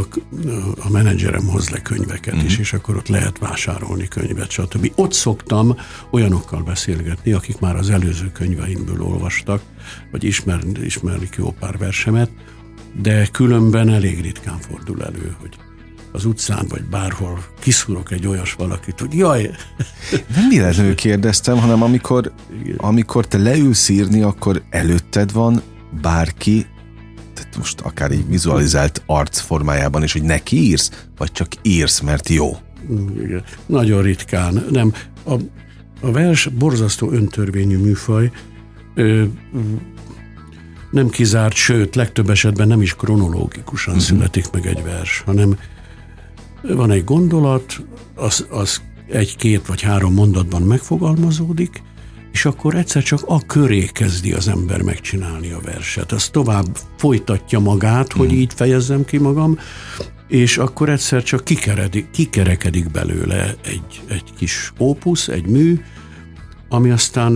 a 0.80 0.90
menedzserem 0.90 1.48
hoz 1.48 1.70
le 1.70 1.82
könyveket 1.82 2.34
uh-huh. 2.34 2.50
is, 2.50 2.58
és 2.58 2.74
akkor 2.74 2.96
ott 2.96 3.08
lehet 3.08 3.38
vásárolni 3.38 4.08
könyvet, 4.08 4.50
stb. 4.50 4.92
Ott 4.96 5.14
szoktam 5.14 5.76
olyanokkal 6.12 6.64
beszélgetni, 6.64 7.32
akik 7.32 7.60
már 7.60 7.76
az 7.76 7.90
előző 7.90 8.32
könyveimből 8.32 9.02
olvastak, 9.02 9.62
vagy 10.12 10.24
ismer, 10.24 10.60
ismerik 10.84 11.36
jó 11.38 11.52
pár 11.60 11.78
versemet, 11.78 12.32
de 13.02 13.28
különben 13.28 13.90
elég 13.90 14.22
ritkán 14.22 14.58
fordul 14.60 15.04
elő, 15.04 15.36
hogy 15.40 15.58
az 16.12 16.26
utcán, 16.26 16.66
vagy 16.70 16.84
bárhol 16.84 17.44
kiszúrok 17.60 18.12
egy 18.12 18.28
olyas 18.28 18.54
valakit, 18.54 19.00
hogy 19.00 19.14
jaj! 19.14 19.52
Nem 20.36 20.50
véletlenül 20.50 20.96
kérdeztem, 20.96 21.58
hanem 21.58 21.84
amikor, 21.84 22.34
amikor 22.78 23.28
te 23.28 23.38
leülsz 23.38 23.90
írni, 23.90 24.22
akkor 24.22 24.62
előtted 24.70 25.32
van 25.32 25.62
bárki, 26.02 26.66
tehát 27.34 27.58
most 27.58 27.82
akár 27.82 28.12
így 28.12 28.28
vizualizált 28.28 29.02
arc 29.06 29.40
formájában 29.40 30.04
is, 30.04 30.14
hogy 30.14 30.24
neki 30.24 30.58
írsz, 30.58 31.08
vagy 31.18 31.32
csak 31.32 31.48
írsz, 31.62 32.00
mert 32.00 32.30
jó? 32.30 32.58
Igen. 33.24 33.44
Nagyon 33.66 34.02
ritkán. 34.02 34.66
Nem. 34.70 34.94
A, 35.24 35.34
a 36.02 36.12
vers 36.12 36.48
borzasztó 36.48 37.12
öntörvényű 37.12 37.78
műfaj, 37.78 38.32
ö, 38.96 39.24
nem 40.92 41.10
kizárt, 41.10 41.56
sőt, 41.56 41.96
legtöbb 41.96 42.30
esetben 42.30 42.68
nem 42.68 42.82
is 42.82 42.96
kronológikusan 42.96 43.94
uh-huh. 43.94 44.08
születik 44.08 44.52
meg 44.52 44.66
egy 44.66 44.84
vers, 44.84 45.22
hanem 45.26 45.58
van 46.62 46.92
egy 46.92 47.04
gondolat, 47.04 47.82
az, 48.16 48.46
az 48.50 48.82
egy-két 49.08 49.66
vagy 49.66 49.82
három 49.82 50.14
mondatban 50.14 50.62
megfogalmazódik, 50.62 51.82
és 52.32 52.46
akkor 52.46 52.76
egyszer 52.76 53.04
csak 53.04 53.22
a 53.26 53.40
köré 53.46 53.86
kezdi 53.86 54.34
az 54.34 54.48
ember 54.48 54.82
megcsinálni 54.82 55.52
a 55.52 55.60
verset. 55.64 56.12
Az 56.12 56.30
tovább 56.30 56.78
folytatja 56.98 57.60
magát, 57.60 58.12
hogy 58.12 58.32
mm. 58.32 58.36
így 58.36 58.54
fejezzem 58.54 59.06
ki 59.06 59.18
magam, 59.18 59.58
és 60.28 60.58
akkor 60.58 60.90
egyszer 60.90 61.24
csak 61.24 61.44
kikeredik, 61.44 62.12
kikerekedik 62.12 62.92
belőle 62.92 63.56
egy, 63.64 64.02
egy 64.08 64.34
kis 64.38 64.74
ópusz, 64.80 65.28
egy 65.28 65.46
mű, 65.46 65.82
ami 66.74 66.90
aztán 66.90 67.34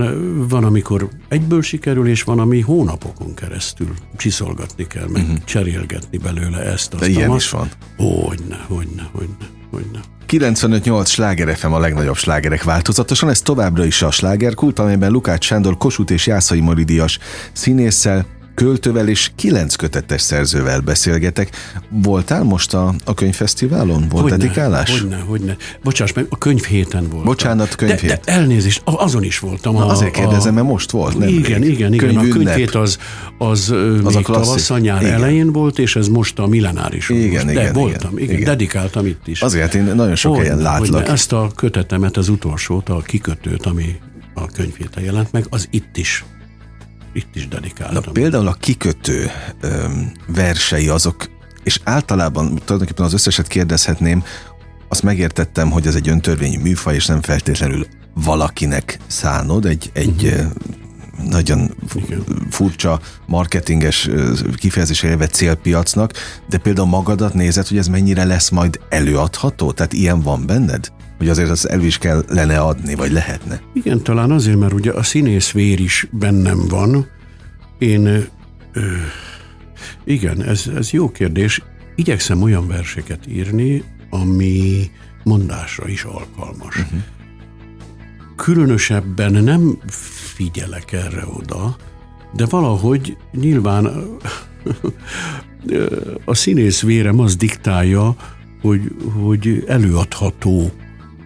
van, 0.48 0.64
amikor 0.64 1.08
egyből 1.28 1.62
sikerül, 1.62 2.08
és 2.08 2.22
van, 2.22 2.38
ami 2.38 2.60
hónapokon 2.60 3.34
keresztül 3.34 3.94
csiszolgatni 4.16 4.86
kell, 4.86 5.06
meg 5.08 5.22
uh-huh. 5.22 5.38
cserélgetni 5.44 6.18
belőle 6.18 6.58
ezt. 6.58 6.94
Azt, 6.94 7.02
De 7.02 7.08
ilyen 7.08 7.34
is 7.34 7.50
van? 7.50 7.68
Hogyne, 7.96 8.64
hogyne, 8.68 9.08
hogyne, 9.12 9.46
hogyne. 9.70 10.00
95-8 10.28 11.06
sláger 11.06 11.56
FM 11.56 11.72
a 11.72 11.78
legnagyobb 11.78 12.16
slágerek 12.16 12.62
változatosan, 12.62 13.28
ez 13.28 13.42
továbbra 13.42 13.84
is 13.84 14.02
a 14.02 14.10
slágerkult, 14.10 14.78
amelyben 14.78 15.10
Lukács 15.10 15.44
Sándor 15.44 15.76
Kossuth 15.76 16.12
és 16.12 16.26
Jászai 16.26 16.60
Maridias 16.60 17.18
színésszel, 17.52 18.26
költővel 18.56 19.08
és 19.08 19.30
kilenc 19.36 19.74
kötetes 19.74 20.20
szerzővel 20.20 20.80
beszélgetek. 20.80 21.56
Voltál 21.90 22.42
most 22.42 22.74
a, 22.74 22.94
a 23.04 23.14
könyvfesztiválon? 23.14 24.08
Volt 24.08 24.22
hogyne, 24.22 24.36
dedikálás? 24.36 25.00
Hogyne, 25.00 25.16
hogyne. 25.16 25.56
Bocsáss 25.82 26.12
meg, 26.12 26.26
a 26.28 26.38
könyv 26.38 26.64
héten 26.64 27.08
volt. 27.08 27.24
Bocsánat, 27.24 27.74
könyv 27.74 28.00
de, 28.00 28.06
de 28.06 28.20
elnézést, 28.24 28.82
azon 28.84 29.22
is 29.22 29.38
voltam. 29.38 29.74
Na, 29.74 29.86
a, 29.86 29.90
azért 29.90 30.12
kérdezem, 30.12 30.54
mert 30.54 30.66
most 30.66 30.90
volt, 30.90 31.18
nem 31.18 31.28
Igen, 31.28 31.60
rég. 31.60 31.72
igen, 31.72 31.92
igen. 31.92 32.06
Könyv 32.06 32.18
a 32.18 32.32
könyvhét 32.32 32.74
az, 32.74 32.98
az, 33.38 33.74
az 34.04 34.14
még 34.14 34.28
a 34.28 34.32
tavasz, 34.32 34.70
a 34.70 34.78
nyár 34.78 35.02
igen. 35.02 35.14
elején 35.14 35.52
volt, 35.52 35.78
és 35.78 35.96
ez 35.96 36.08
most 36.08 36.38
a 36.38 36.46
millenáris. 36.46 37.08
Igen, 37.08 37.44
most. 37.44 37.50
igen, 37.50 37.54
de 37.54 37.72
voltam, 37.72 38.18
igen, 38.18 38.34
igen. 38.34 38.44
dedikáltam 38.44 39.06
itt 39.06 39.26
is. 39.26 39.42
Azért 39.42 39.74
én 39.74 39.82
nagyon 39.82 40.14
sok 40.14 40.34
hogyne, 40.34 40.48
helyen 40.48 40.62
látlak. 40.62 40.94
Hogyne. 40.94 41.12
Ezt 41.12 41.32
a 41.32 41.50
kötetemet, 41.54 42.16
az 42.16 42.28
utolsót, 42.28 42.88
a 42.88 43.00
kikötőt, 43.00 43.66
ami 43.66 43.98
a 44.34 44.46
könyvhéten 44.46 45.02
jelent 45.02 45.32
meg, 45.32 45.46
az 45.50 45.68
itt 45.70 45.96
is 45.96 46.24
itt 47.16 47.36
is 47.36 47.48
dedikáltam. 47.48 48.02
Na, 48.04 48.10
például 48.10 48.46
a 48.46 48.52
kikötő 48.52 49.30
öm, 49.60 50.12
versei 50.26 50.88
azok, 50.88 51.30
és 51.62 51.80
általában 51.84 52.46
tulajdonképpen 52.64 53.04
az 53.04 53.12
összeset 53.12 53.46
kérdezhetném, 53.46 54.24
azt 54.88 55.02
megértettem, 55.02 55.70
hogy 55.70 55.86
ez 55.86 55.94
egy 55.94 56.08
öntörvényű 56.08 56.58
műfaj, 56.58 56.94
és 56.94 57.06
nem 57.06 57.22
feltétlenül 57.22 57.86
valakinek 58.14 58.98
szánod, 59.06 59.64
egy, 59.64 59.90
egy 59.92 60.24
uh-huh. 60.24 60.52
nagyon 61.30 61.74
Igen. 61.94 62.24
furcsa 62.50 63.00
marketinges 63.26 64.08
kifejezés 64.56 65.02
élve 65.02 65.26
célpiacnak, 65.26 66.12
de 66.48 66.58
például 66.58 66.86
magadat 66.86 67.34
nézed, 67.34 67.66
hogy 67.66 67.78
ez 67.78 67.88
mennyire 67.88 68.24
lesz 68.24 68.48
majd 68.48 68.80
előadható? 68.88 69.72
Tehát 69.72 69.92
ilyen 69.92 70.20
van 70.20 70.46
benned? 70.46 70.92
Hogy 71.18 71.28
azért 71.28 71.50
az 71.50 71.68
el 71.68 71.82
is 71.82 71.98
kellene 71.98 72.58
adni, 72.58 72.94
vagy 72.94 73.12
lehetne. 73.12 73.60
Igen, 73.72 74.02
talán 74.02 74.30
azért, 74.30 74.58
mert 74.58 74.72
ugye 74.72 74.92
a 74.92 75.02
színész 75.02 75.50
vér 75.50 75.80
is 75.80 76.06
bennem 76.10 76.68
van. 76.68 77.06
Én, 77.78 78.06
ö, 78.06 78.80
igen, 80.04 80.42
ez, 80.42 80.64
ez 80.76 80.90
jó 80.90 81.10
kérdés. 81.10 81.62
Igyekszem 81.94 82.42
olyan 82.42 82.66
verseket 82.66 83.26
írni, 83.28 83.84
ami 84.10 84.90
mondásra 85.24 85.88
is 85.88 86.02
alkalmas. 86.02 86.76
Uh-huh. 86.76 87.00
Különösebben 88.36 89.32
nem 89.32 89.78
figyelek 90.34 90.92
erre 90.92 91.24
oda, 91.26 91.76
de 92.32 92.46
valahogy 92.46 93.16
nyilván 93.32 93.86
a 96.24 96.34
színész 96.34 96.82
vérem 96.82 97.20
az 97.20 97.36
diktálja, 97.36 98.16
hogy, 98.60 98.96
hogy 99.12 99.64
előadható 99.66 100.70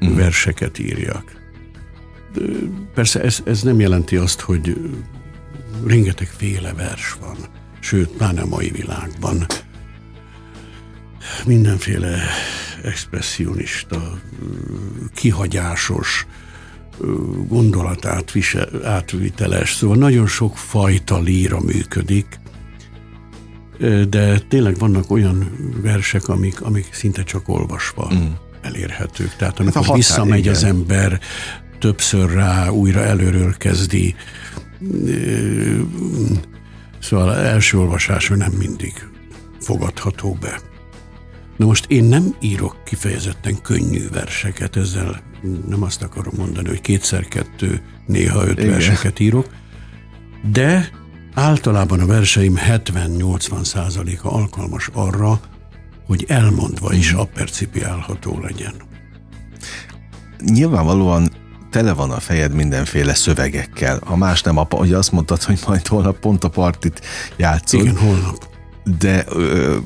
uh-huh. 0.01 0.17
verseket 0.17 0.79
írjak. 0.79 1.39
Persze 2.95 3.23
ez, 3.23 3.41
ez 3.45 3.63
nem 3.63 3.81
jelenti 3.81 4.17
azt, 4.17 4.41
hogy 4.41 4.91
rengeteg 5.87 6.27
féle 6.27 6.73
vers 6.73 7.17
van, 7.21 7.37
sőt, 7.81 8.09
pláne 8.09 8.41
a 8.41 8.47
mai 8.47 8.71
világban. 8.71 9.47
Mindenféle 11.47 12.19
expressionista, 12.83 14.21
kihagyásos, 15.15 16.27
gondolatát 17.49 18.33
átviteles, 18.85 19.75
szóval 19.75 19.97
nagyon 19.97 20.27
sok 20.27 20.57
fajta 20.57 21.21
líra 21.21 21.61
működik, 21.61 22.41
de 24.09 24.39
tényleg 24.39 24.79
vannak 24.79 25.11
olyan 25.11 25.53
versek, 25.83 26.29
amik, 26.29 26.61
amik 26.61 26.89
szinte 26.93 27.23
csak 27.23 27.49
olvasva 27.49 28.11
mm. 28.15 28.27
Elérhetők. 28.63 29.37
Tehát 29.37 29.59
amikor 29.59 29.85
hát 29.85 29.97
visszamegy 29.97 30.39
igen. 30.39 30.55
az 30.55 30.65
ember, 30.65 31.21
többször 31.79 32.31
rá, 32.31 32.69
újra 32.69 33.01
előről 33.01 33.57
kezdi, 33.57 34.15
szóval 36.99 37.37
első 37.37 37.79
olvasásra 37.79 38.37
nem 38.37 38.53
mindig 38.53 39.09
fogadható 39.61 40.37
be. 40.41 40.61
Na 41.57 41.67
most 41.67 41.85
én 41.89 42.05
nem 42.05 42.37
írok 42.41 42.85
kifejezetten 42.85 43.63
könnyű 43.63 44.09
verseket, 44.09 44.77
ezzel 44.77 45.23
nem 45.69 45.83
azt 45.83 46.03
akarom 46.03 46.35
mondani, 46.37 46.69
hogy 46.69 46.81
kétszer-kettő, 46.81 47.83
néha 48.07 48.47
öt 48.47 48.59
Igen. 48.59 48.71
verseket 48.71 49.21
írok, 49.21 49.47
de 50.53 50.91
általában 51.35 52.01
a 52.01 52.07
verseim 52.07 52.59
70-80 52.69 53.65
százaléka 53.65 54.33
alkalmas 54.33 54.89
arra, 54.93 55.41
hogy 56.11 56.25
elmondva 56.29 56.93
is 56.93 57.13
appercipiálható 57.13 58.41
legyen. 58.43 58.75
Nyilvánvalóan 60.45 61.31
tele 61.71 61.93
van 61.93 62.11
a 62.11 62.21
fejed 62.21 62.55
mindenféle 62.55 63.15
szövegekkel. 63.15 64.01
Ha 64.05 64.17
más 64.17 64.43
nem, 64.43 64.57
apa, 64.57 64.77
hogy 64.77 64.93
azt 64.93 65.13
mondtad, 65.13 65.43
hogy 65.43 65.61
majd 65.67 65.87
holnap 65.87 66.19
pont 66.19 66.45
a 66.45 66.49
partit 66.49 67.01
játszol. 67.37 67.81
Igen, 67.81 67.97
holnap. 67.97 68.49
De 68.99 69.25
ö, 69.29 69.77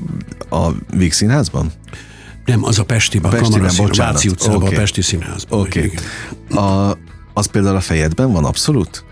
a 0.49 0.69
Víg 0.97 1.13
Színházban? 1.13 1.71
Nem, 2.45 2.63
az 2.63 2.79
a 2.79 2.85
Pestiben, 2.85 3.31
a 3.31 3.35
Pestiben, 3.35 3.69
a 3.77 3.95
Váci 3.95 4.27
utcában, 4.27 4.55
okay. 4.55 4.73
a 4.73 4.77
Pesti 4.77 5.01
Színházban. 5.01 5.59
Oké. 5.59 5.91
Okay. 6.49 6.93
Az 7.33 7.45
például 7.45 7.75
a 7.75 7.81
fejedben 7.81 8.31
van 8.31 8.45
abszolút? 8.45 9.04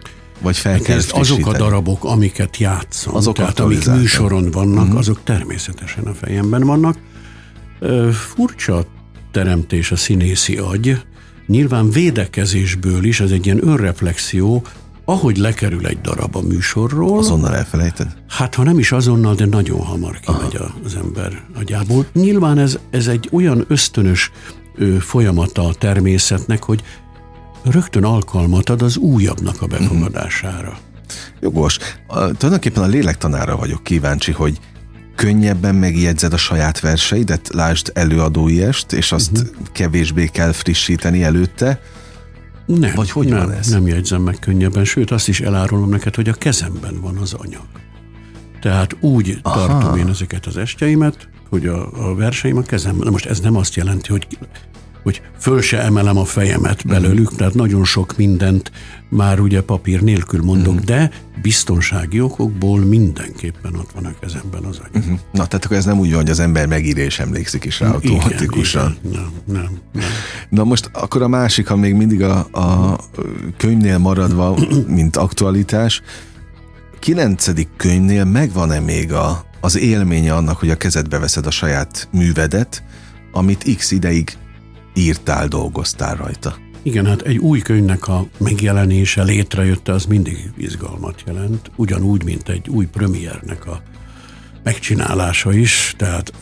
Vagy 0.44 0.58
fel 0.58 0.80
kell 0.80 1.00
Azok 1.10 1.48
a 1.48 1.58
darabok, 1.58 2.04
amiket 2.04 2.58
játszom, 2.58 3.16
azok 3.16 3.36
tehát 3.36 3.60
amik 3.60 3.86
műsoron 3.86 4.52
vannak, 4.52 4.84
uh-huh. 4.84 4.98
azok 4.98 5.20
természetesen 5.24 6.04
a 6.04 6.14
fejemben 6.14 6.64
vannak. 6.64 6.98
Furcsa 8.12 8.86
teremtés 9.32 9.92
a 9.92 9.96
színészi 9.96 10.58
agy, 10.58 11.02
nyilván 11.48 11.90
védekezésből 11.90 13.04
is, 13.04 13.20
ez 13.20 13.32
egy 13.32 13.46
ilyen 13.46 13.68
önreflexió, 13.68 14.64
ahogy 15.06 15.38
lekerül 15.38 15.88
egy 15.88 16.02
darab 16.02 16.36
a 16.36 16.42
műsorról... 16.42 17.18
Azonnal 17.18 17.56
elfelejted? 17.56 18.08
Hát 18.28 18.56
ha 18.56 18.64
nem 18.64 18.80
is 18.80 18.92
azonnal, 18.92 19.36
de 19.36 19.46
nagyon 19.46 19.80
hamar 19.80 20.20
kimegy 20.20 20.56
Aha. 20.56 20.74
az 20.86 20.96
ember 20.96 21.44
agyából. 21.60 22.06
Nyilván 22.14 22.58
ez, 22.58 22.80
ez 22.90 23.08
egy 23.08 23.30
olyan 23.32 23.66
ösztönös 23.68 24.32
ö, 24.76 24.98
folyamata 24.98 25.68
a 25.68 25.74
természetnek, 25.74 26.64
hogy 26.64 26.84
rögtön 27.64 28.04
alkalmat 28.04 28.70
ad 28.70 28.82
az 28.82 28.98
újabbnak 28.98 29.62
a 29.62 29.68
befogadására. 29.68 30.70
Mm. 30.70 30.92
Jogos. 31.40 31.78
A, 32.08 32.16
tulajdonképpen 32.16 32.84
a 32.84 32.88
lélektanára 32.88 33.56
vagyok 33.56 33.84
kíváncsi, 33.84 34.32
hogy 34.32 34.60
könnyebben 35.16 35.76
megjegyzed 35.76 36.34
a 36.34 36.38
saját 36.38 36.80
verseidet, 36.80 37.50
lásd 37.54 37.92
előadóiest, 37.94 38.92
és 38.92 39.12
azt 39.12 39.32
uh-huh. 39.32 39.48
kevésbé 39.72 40.26
kell 40.28 40.52
frissíteni 40.52 41.24
előtte, 41.24 41.80
nem, 42.66 42.92
Vagy 42.96 43.12
hogy 43.12 43.28
nem, 43.28 43.38
van 43.38 43.52
ez? 43.52 43.68
Nem 43.68 43.88
jegyzem 43.88 44.22
meg 44.22 44.38
könnyebben, 44.40 44.86
sőt 44.86 45.12
azt 45.12 45.28
is 45.28 45.42
elárulom 45.42 45.90
neked, 45.90 46.16
hogy 46.16 46.30
a 46.30 46.34
kezemben 46.34 47.02
van 47.02 47.18
az 47.18 47.34
anyag. 47.34 47.66
Tehát 48.62 48.96
úgy 49.00 49.40
Aha. 49.42 49.68
tartom 49.68 49.98
én 49.98 50.08
ezeket 50.08 50.46
az 50.46 50.58
estjeimet, 50.58 51.28
hogy 51.50 51.68
a, 51.68 52.10
a 52.10 52.16
verseim 52.16 52.58
a 52.58 52.62
kezemben. 52.62 53.06
Na 53.06 53.12
most 53.12 53.26
ez 53.26 53.40
nem 53.40 53.56
azt 53.56 53.76
jelenti, 53.76 54.12
hogy 54.12 54.28
hogy 55.04 55.22
föl 55.40 55.62
se 55.62 55.82
emelem 55.82 56.18
a 56.18 56.26
fejemet 56.26 56.88
belőlük, 56.88 57.34
mm. 57.34 57.36
tehát 57.36 57.54
nagyon 57.54 57.86
sok 57.86 58.18
mindent 58.18 58.72
már 59.10 59.40
ugye 59.40 59.62
papír 59.62 60.02
nélkül 60.02 60.44
mondok, 60.44 60.74
mm. 60.74 60.86
de 60.86 61.12
biztonsági 61.42 62.22
okokból 62.22 62.80
mindenképpen 62.80 63.76
ott 63.76 63.92
van 63.92 64.06
a 64.06 64.14
kezemben 64.20 64.64
az 64.64 64.80
anyag. 64.80 65.06
Mm-hmm. 65.06 65.16
Na, 65.32 65.46
tehát 65.46 65.66
akkor 65.66 65.78
ez 65.78 65.86
nem 65.86 66.00
úgy 66.00 66.10
van, 66.10 66.20
hogy 66.20 66.30
az 66.30 66.40
ember 66.40 66.66
megírja 66.66 67.04
és 67.04 67.20
emlékszik 67.20 67.66
is 67.66 67.80
rá 67.80 67.90
automatikusan. 67.90 68.98
Igen, 69.04 69.12
igen. 69.12 69.32
Nem, 69.46 69.62
nem, 69.62 69.80
nem. 69.92 70.10
Na 70.50 70.64
most 70.64 70.90
akkor 70.94 71.22
a 71.22 71.28
másik, 71.28 71.68
ha 71.68 71.76
még 71.76 71.94
mindig 71.94 72.22
a, 72.22 72.48
a 72.52 72.98
könyvnél 73.58 73.98
maradva, 73.98 74.58
mint 74.88 75.18
aktualitás, 75.18 76.02
kilencedik 77.00 77.68
könyvnél 77.78 78.24
megvan-e 78.24 78.80
még 78.80 79.14
a, 79.14 79.46
az 79.62 79.78
élménye 79.78 80.34
annak, 80.34 80.60
hogy 80.60 80.70
a 80.70 80.78
kezedbe 80.78 81.20
veszed 81.20 81.46
a 81.46 81.52
saját 81.52 82.08
művedet, 82.12 82.84
amit 83.32 83.76
x 83.78 83.92
ideig 83.92 84.38
írtál, 84.94 85.48
dolgoztál 85.48 86.16
rajta. 86.16 86.56
Igen, 86.84 87.06
hát 87.06 87.22
egy 87.22 87.38
új 87.38 87.60
könyvnek 87.60 88.08
a 88.08 88.28
megjelenése, 88.38 89.24
létrejötte, 89.24 89.92
az 89.92 90.06
mindig 90.06 90.52
izgalmat 90.58 91.24
jelent, 91.26 91.72
ugyanúgy, 91.76 92.24
mint 92.24 92.50
egy 92.50 92.70
új 92.70 92.86
premiernek 92.86 93.66
a 93.66 93.82
megcsinálása 94.64 95.54
is, 95.54 95.94
tehát 95.98 96.34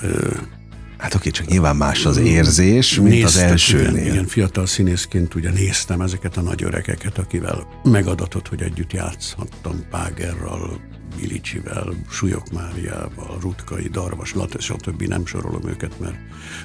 Hát 1.02 1.14
oké, 1.14 1.30
csak 1.30 1.48
nyilván 1.48 1.76
más 1.76 2.06
az 2.06 2.18
érzés, 2.18 2.96
mint 2.96 3.10
néztem, 3.10 3.46
az 3.46 3.52
elsőnél. 3.52 3.96
Igen, 3.96 4.14
igen, 4.14 4.26
fiatal 4.26 4.66
színészként 4.66 5.36
ugye 5.36 5.52
néztem 5.52 6.02
ezeket 6.02 6.38
a 6.38 6.42
nagy 6.42 6.64
öregeket, 6.64 7.18
akivel 7.18 7.68
megadatott, 7.84 8.48
hogy 8.48 8.62
együtt 8.62 8.94
játszhattam 8.94 9.86
Págerral, 9.90 10.80
Bilicsivel, 11.18 11.94
Súlyok 12.10 12.52
Máriával, 12.52 13.38
Rutkai, 13.42 13.88
Darvas, 13.88 14.34
Latte, 14.34 14.60
stb. 14.60 15.02
Nem 15.02 15.26
sorolom 15.26 15.68
őket, 15.68 16.00
mert 16.00 16.16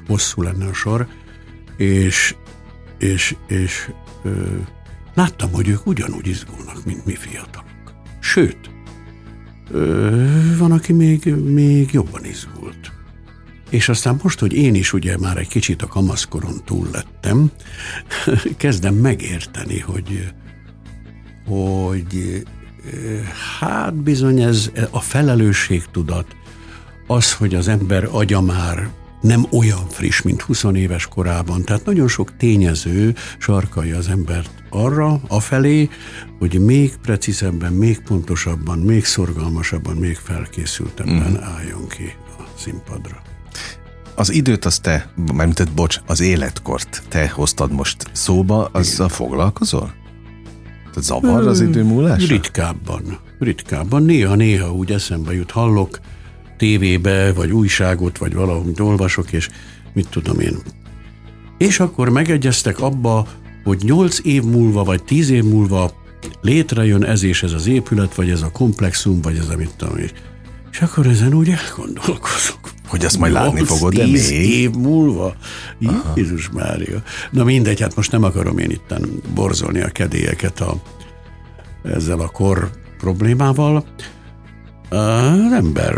hosszú 0.06 0.42
lenne 0.42 0.66
a 0.66 0.74
sor 0.74 1.06
és, 1.76 2.34
és, 2.98 3.36
és 3.46 3.90
ö, 4.22 4.44
láttam, 5.14 5.52
hogy 5.52 5.68
ők 5.68 5.86
ugyanúgy 5.86 6.26
izgulnak, 6.26 6.84
mint 6.84 7.04
mi 7.04 7.14
fiatalok. 7.14 7.94
Sőt, 8.20 8.70
ö, 9.70 10.26
van, 10.58 10.72
aki 10.72 10.92
még, 10.92 11.34
még 11.34 11.92
jobban 11.92 12.24
izgult. 12.24 12.92
És 13.70 13.88
aztán 13.88 14.20
most, 14.22 14.38
hogy 14.38 14.52
én 14.52 14.74
is 14.74 14.92
ugye 14.92 15.18
már 15.18 15.36
egy 15.36 15.48
kicsit 15.48 15.82
a 15.82 15.86
kamaszkoron 15.86 16.64
túl 16.64 16.88
lettem, 16.92 17.50
kezdem 18.56 18.94
megérteni, 18.94 19.78
hogy, 19.78 20.32
hogy 21.46 22.44
hát 23.58 23.94
bizony 23.94 24.40
ez 24.40 24.70
a 24.90 25.00
felelősségtudat, 25.00 26.36
az, 27.06 27.32
hogy 27.32 27.54
az 27.54 27.68
ember 27.68 28.08
agya 28.10 28.40
már 28.40 28.90
nem 29.26 29.46
olyan 29.52 29.88
friss, 29.88 30.20
mint 30.22 30.42
20 30.42 30.64
éves 30.72 31.06
korában. 31.06 31.64
Tehát 31.64 31.84
nagyon 31.84 32.08
sok 32.08 32.36
tényező 32.36 33.14
sarkalja 33.38 33.96
az 33.96 34.08
embert 34.08 34.50
arra, 34.70 35.20
afelé, 35.28 35.88
hogy 36.38 36.60
még 36.60 36.96
precízebben, 37.02 37.72
még 37.72 38.00
pontosabban, 38.00 38.78
még 38.78 39.04
szorgalmasabban, 39.04 39.96
még 39.96 40.16
felkészültebben 40.16 41.30
mm. 41.30 41.42
álljon 41.42 41.88
ki 41.88 42.14
a 42.38 42.42
színpadra. 42.58 43.22
Az 44.14 44.32
időt 44.32 44.64
az 44.64 44.78
te, 44.78 45.10
mármint 45.34 45.72
bocs, 45.72 46.00
az 46.06 46.20
életkort 46.20 47.02
te 47.08 47.28
hoztad 47.28 47.72
most 47.72 48.10
szóba, 48.12 48.68
azzal 48.72 49.08
foglalkozol? 49.08 49.92
Tehát 50.90 51.02
zavar 51.02 51.46
az 51.46 51.60
idő 51.60 51.82
múlás? 51.82 52.28
Ritkábban. 52.28 53.18
Ritkábban. 53.38 54.02
Néha-néha 54.02 54.72
úgy 54.72 54.92
eszembe 54.92 55.34
jut, 55.34 55.50
hallok 55.50 56.00
tévébe, 56.56 57.32
vagy 57.32 57.50
újságot, 57.50 58.18
vagy 58.18 58.34
valahogy 58.34 58.80
olvasok, 58.80 59.32
és 59.32 59.48
mit 59.92 60.08
tudom 60.08 60.40
én. 60.40 60.56
És 61.58 61.80
akkor 61.80 62.08
megegyeztek 62.08 62.80
abba, 62.80 63.26
hogy 63.64 63.78
nyolc 63.82 64.18
év 64.22 64.42
múlva, 64.42 64.84
vagy 64.84 65.04
tíz 65.04 65.30
év 65.30 65.44
múlva 65.44 65.92
létrejön 66.40 67.04
ez 67.04 67.22
és 67.22 67.42
ez 67.42 67.52
az 67.52 67.66
épület, 67.66 68.14
vagy 68.14 68.30
ez 68.30 68.42
a 68.42 68.50
komplexum, 68.50 69.20
vagy 69.20 69.36
ez 69.36 69.48
a 69.48 69.56
mit 69.56 69.70
tudom 69.76 69.96
én. 69.96 70.10
És 70.72 70.80
akkor 70.80 71.06
ezen 71.06 71.34
úgy 71.34 71.48
elgondolkozok. 71.48 72.58
Hogy 72.86 73.04
azt 73.04 73.18
majd 73.18 73.32
látni 73.32 73.64
fogod, 73.64 73.94
de 73.94 74.06
még? 74.06 74.30
év 74.30 74.70
múlva? 74.70 75.34
Aha. 75.84 76.12
Jézus 76.16 76.50
Mária. 76.50 77.02
Na 77.30 77.44
mindegy, 77.44 77.80
hát 77.80 77.96
most 77.96 78.12
nem 78.12 78.22
akarom 78.22 78.58
én 78.58 78.70
itten 78.70 79.08
borzolni 79.34 79.80
a 79.80 79.88
kedélyeket 79.88 80.60
a, 80.60 80.82
ezzel 81.82 82.20
a 82.20 82.28
kor 82.28 82.70
problémával. 82.98 83.84
Az 84.88 85.52
ember 85.52 85.94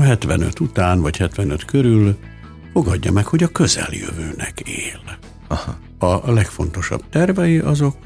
75 0.00 0.60
után, 0.60 1.00
vagy 1.00 1.16
75 1.16 1.64
körül 1.64 2.16
fogadja 2.72 3.12
meg, 3.12 3.26
hogy 3.26 3.42
a 3.42 3.48
közeljövőnek 3.48 4.60
él. 4.60 5.18
Aha. 5.48 5.76
A 5.98 6.32
legfontosabb 6.32 7.02
tervei 7.10 7.58
azok 7.58 7.96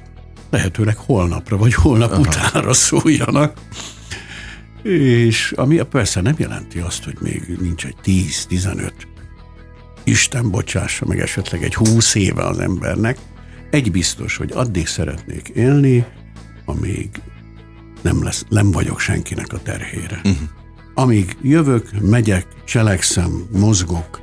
lehetőleg 0.50 0.96
holnapra, 0.96 1.56
vagy 1.56 1.74
holnap 1.74 2.10
Aha. 2.10 2.20
utánra 2.20 2.72
szóljanak. 2.72 3.58
És 4.82 5.52
ami 5.56 5.80
persze 5.90 6.20
nem 6.20 6.34
jelenti 6.38 6.78
azt, 6.78 7.04
hogy 7.04 7.16
még 7.20 7.56
nincs 7.60 7.86
egy 7.86 7.96
10-15 8.04 8.90
Isten 10.04 10.50
bocsássa 10.50 11.06
meg 11.06 11.20
esetleg 11.20 11.62
egy 11.62 11.74
20 11.74 12.14
éve 12.14 12.44
az 12.44 12.58
embernek. 12.58 13.18
Egy 13.70 13.90
biztos, 13.90 14.36
hogy 14.36 14.50
addig 14.54 14.86
szeretnék 14.86 15.48
élni, 15.48 16.04
amíg 16.64 17.10
nem, 18.00 18.22
lesz, 18.22 18.44
nem 18.48 18.70
vagyok 18.70 19.00
senkinek 19.00 19.52
a 19.52 19.58
terhére. 19.62 20.16
Uh-huh. 20.16 20.48
Amíg 20.94 21.36
jövök, 21.42 21.90
megyek, 22.00 22.46
cselekszem, 22.64 23.46
mozgok, 23.52 24.20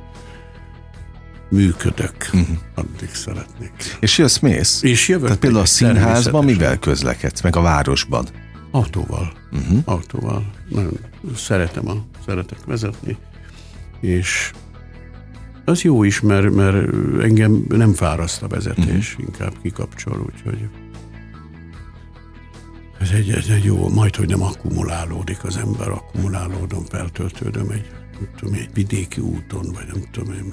működök, 1.50 2.16
uh-huh. 2.32 2.56
addig 2.74 3.14
szeretnék. 3.14 3.72
És 4.00 4.18
jössz, 4.18 4.38
mész? 4.38 4.82
És 4.82 5.08
jövök. 5.08 5.24
Tehát 5.24 5.40
például 5.40 5.62
a 5.62 5.66
színházban 5.66 6.44
mivel 6.44 6.78
közlekedsz, 6.78 7.40
meg 7.40 7.56
a 7.56 7.60
városban? 7.60 8.26
Autóval. 8.70 9.32
Uh-huh. 9.52 9.78
Autóval. 9.84 10.52
Nagyon 10.68 10.98
szeretem 11.36 11.88
a 11.88 12.04
szeretek 12.26 12.64
vezetni, 12.64 13.16
és 14.00 14.52
az 15.64 15.82
jó 15.82 16.02
is, 16.02 16.20
mert, 16.20 16.54
mert 16.54 16.94
engem 17.20 17.64
nem 17.68 17.92
fáraszt 17.92 18.42
a 18.42 18.48
vezetés, 18.48 19.10
uh-huh. 19.10 19.26
inkább 19.26 19.52
kikapcsol, 19.62 20.26
úgyhogy 20.26 20.68
ez 23.00 23.10
egy, 23.10 23.30
ez 23.30 23.46
egy 23.48 23.64
jó, 23.64 23.88
majd, 23.88 24.16
hogy 24.16 24.28
nem 24.28 24.42
akkumulálódik 24.42 25.44
az 25.44 25.56
ember, 25.56 25.88
akkumulálódom, 25.88 26.84
feltöltődöm 26.84 27.70
egy, 27.70 27.90
nem 28.12 28.28
tudom, 28.38 28.54
egy 28.54 28.68
vidéki 28.74 29.20
úton, 29.20 29.72
vagy 29.72 29.84
nem 29.92 30.02
tudom 30.12 30.32
én. 30.32 30.52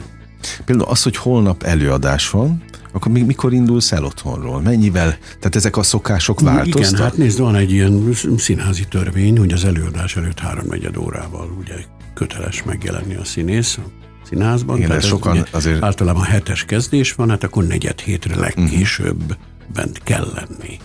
Például 0.66 0.90
az, 0.90 1.04
hogy 1.04 1.18
holnap 1.18 1.64
előadás 1.64 2.30
van, 2.30 2.64
akkor 2.92 3.12
még 3.12 3.26
mikor 3.26 3.54
indulsz 3.54 3.92
el 3.92 4.06
otthonról? 4.06 4.62
Mennyivel? 4.62 5.18
Tehát 5.20 5.56
ezek 5.56 5.78
a 5.78 5.84
szokások 5.84 6.40
változtak? 6.40 6.92
Igen, 6.92 7.04
hát 7.04 7.18
nézd, 7.18 7.40
van 7.40 7.56
egy 7.56 7.72
ilyen 7.72 8.14
színházi 8.38 8.88
törvény, 8.88 9.38
hogy 9.38 9.54
az 9.54 9.66
előadás 9.66 10.16
előtt 10.16 10.40
háromnegyed 10.40 10.98
órával 10.98 11.56
ugye 11.60 11.74
köteles 12.14 12.64
megjelenni 12.64 13.16
a 13.16 13.24
színész 13.24 13.80
színházban. 14.24 14.76
Igen, 14.76 14.88
Tehát 14.88 15.04
sokan 15.04 15.46
azért... 15.52 15.84
Általában 15.84 16.24
hetes 16.24 16.66
kezdés 16.66 17.14
van, 17.14 17.30
hát 17.30 17.44
akkor 17.44 17.64
negyed 17.68 18.00
hétre 18.00 18.36
legkésőbb 18.36 19.22
uh-huh. 19.22 19.38
bent 19.74 20.04
kell 20.04 20.28
lenni. 20.34 20.80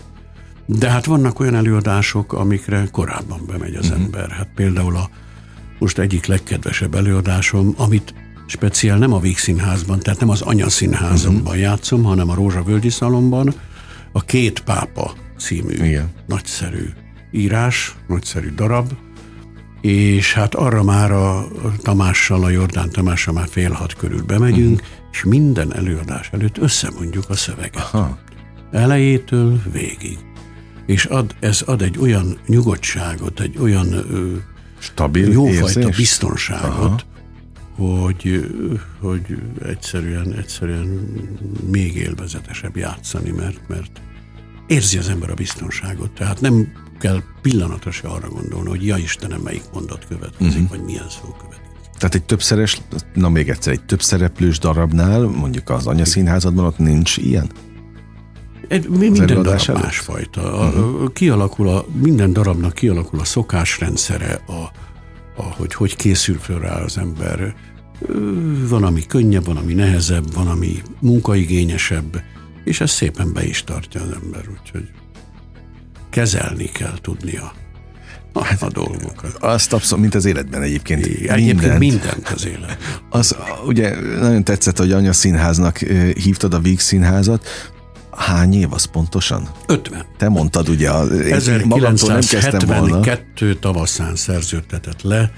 De 0.77 0.89
hát 0.89 1.05
vannak 1.05 1.39
olyan 1.39 1.55
előadások, 1.55 2.33
amikre 2.33 2.87
korábban 2.91 3.39
bemegy 3.47 3.75
az 3.75 3.85
uh-huh. 3.85 4.03
ember. 4.03 4.29
Hát 4.29 4.47
például 4.55 4.95
a 4.95 5.09
most 5.79 5.97
egyik 5.97 6.25
legkedvesebb 6.25 6.95
előadásom, 6.95 7.73
amit 7.77 8.13
speciál 8.45 8.97
nem 8.97 9.13
a 9.13 9.19
Víg 9.19 9.37
Színházban, 9.37 9.99
tehát 9.99 10.19
nem 10.19 10.29
az 10.29 10.41
Anyaszínházomban 10.41 11.41
uh-huh. 11.41 11.59
játszom, 11.59 12.03
hanem 12.03 12.29
a 12.29 12.33
Rózsa 12.33 12.63
Völgyi 12.63 12.89
Szalomban, 12.89 13.53
a 14.11 14.21
Két 14.21 14.59
Pápa 14.59 15.13
című 15.37 15.73
Igen. 15.73 16.09
nagyszerű 16.27 16.89
írás, 17.31 17.95
nagyszerű 18.07 18.49
darab, 18.55 18.91
és 19.81 20.33
hát 20.33 20.55
arra 20.55 20.83
már 20.83 21.11
a 21.11 21.47
Tamással, 21.81 22.43
a 22.43 22.49
Jordán 22.49 22.89
Tamással 22.89 23.33
már 23.33 23.47
fél 23.47 23.71
hat 23.71 23.93
körül 23.93 24.23
bemegyünk, 24.23 24.79
uh-huh. 24.79 25.07
és 25.11 25.23
minden 25.23 25.75
előadás 25.75 26.29
előtt 26.31 26.57
összemondjuk 26.57 27.29
a 27.29 27.35
szöveget. 27.35 27.75
Aha. 27.75 28.17
Elejétől 28.71 29.61
végig. 29.71 30.17
És 30.89 31.05
ad, 31.05 31.35
ez 31.39 31.61
ad 31.61 31.81
egy 31.81 31.97
olyan 31.97 32.39
nyugodtságot, 32.47 33.39
egy 33.39 33.57
olyan 33.57 33.93
ö, 33.93 34.35
stabil 34.79 35.31
jófajta 35.31 35.79
érzés? 35.79 35.95
biztonságot, 35.95 37.05
Aha. 37.77 38.01
hogy, 38.01 38.49
hogy 38.99 39.37
egyszerűen, 39.65 40.33
egyszerűen 40.33 40.87
még 41.71 41.95
élvezetesebb 41.95 42.77
játszani, 42.77 43.29
mert, 43.29 43.67
mert 43.67 44.01
érzi 44.67 44.97
az 44.97 45.09
ember 45.09 45.29
a 45.29 45.33
biztonságot. 45.33 46.11
Tehát 46.11 46.41
nem 46.41 46.67
kell 46.99 47.21
pillanatra 47.41 47.91
se 47.91 48.07
arra 48.07 48.29
gondolni, 48.29 48.69
hogy 48.69 48.85
ja 48.85 48.97
Istenem, 48.97 49.41
melyik 49.41 49.63
mondat 49.73 50.05
következik, 50.07 50.53
uh-huh. 50.53 50.69
vagy 50.69 50.81
milyen 50.81 51.09
szó 51.09 51.35
következik. 51.39 51.93
Tehát 51.97 52.15
egy 52.15 52.23
többszeres, 52.23 52.81
na 53.13 53.29
még 53.29 53.49
egyszer, 53.49 53.73
egy 53.73 53.85
többszereplős 53.85 54.59
darabnál, 54.59 55.21
mondjuk 55.21 55.69
az 55.69 55.87
anyaszínházadban 55.87 56.65
ott 56.65 56.77
nincs 56.77 57.17
ilyen? 57.17 57.49
Egy, 58.69 58.89
minden 58.89 59.25
darab 59.25 59.47
előtt? 59.47 59.81
másfajta. 59.81 60.41
Uh-huh. 60.41 61.13
Kialakul 61.13 61.67
a, 61.69 61.85
minden 62.01 62.33
darabnak 62.33 62.73
kialakul 62.73 63.19
a 63.19 63.23
szokásrendszere, 63.23 64.41
a, 64.47 64.71
a, 65.41 65.43
hogy 65.43 65.73
hogy 65.73 65.95
készül 65.95 66.37
föl 66.37 66.59
rá 66.59 66.75
az 66.75 66.97
ember. 66.97 67.55
Van, 68.69 68.83
ami 68.83 69.05
könnyebb, 69.05 69.45
van, 69.45 69.57
ami 69.57 69.73
nehezebb, 69.73 70.33
van, 70.33 70.47
ami 70.47 70.81
munkaigényesebb, 70.99 72.21
és 72.63 72.81
ez 72.81 72.91
szépen 72.91 73.33
be 73.33 73.45
is 73.45 73.63
tartja 73.63 74.01
az 74.01 74.09
ember, 74.23 74.43
úgyhogy 74.59 74.89
kezelni 76.09 76.65
kell 76.65 76.97
tudnia 77.01 77.53
a, 78.33 78.43
hát, 78.43 78.61
a 78.61 78.69
dolgokat. 78.69 79.37
Azt 79.39 79.73
abszolút, 79.73 80.01
mint 80.01 80.15
az 80.15 80.25
életben 80.25 80.61
egyébként. 80.61 81.05
Igen, 81.05 81.35
egyébként 81.35 81.79
mindent 81.79 82.29
az 82.35 82.45
életben. 82.45 82.77
Az, 83.09 83.35
ugye 83.65 83.99
nagyon 84.19 84.43
tetszett, 84.43 84.77
hogy 84.77 84.91
anya 84.91 85.13
színháznak 85.13 85.77
hívtad 86.23 86.53
a 86.53 86.59
Víg 86.59 86.79
színházat. 86.79 87.47
Hány 88.19 88.53
év 88.53 88.73
az 88.73 88.85
pontosan? 88.85 89.49
50. 89.67 90.05
Te 90.17 90.29
mondtad 90.29 90.69
ugye, 90.69 90.89
a, 90.89 91.11
1972 91.11 93.55
tavaszán 93.55 94.15
szerződtetett 94.15 95.01
le 95.01 95.31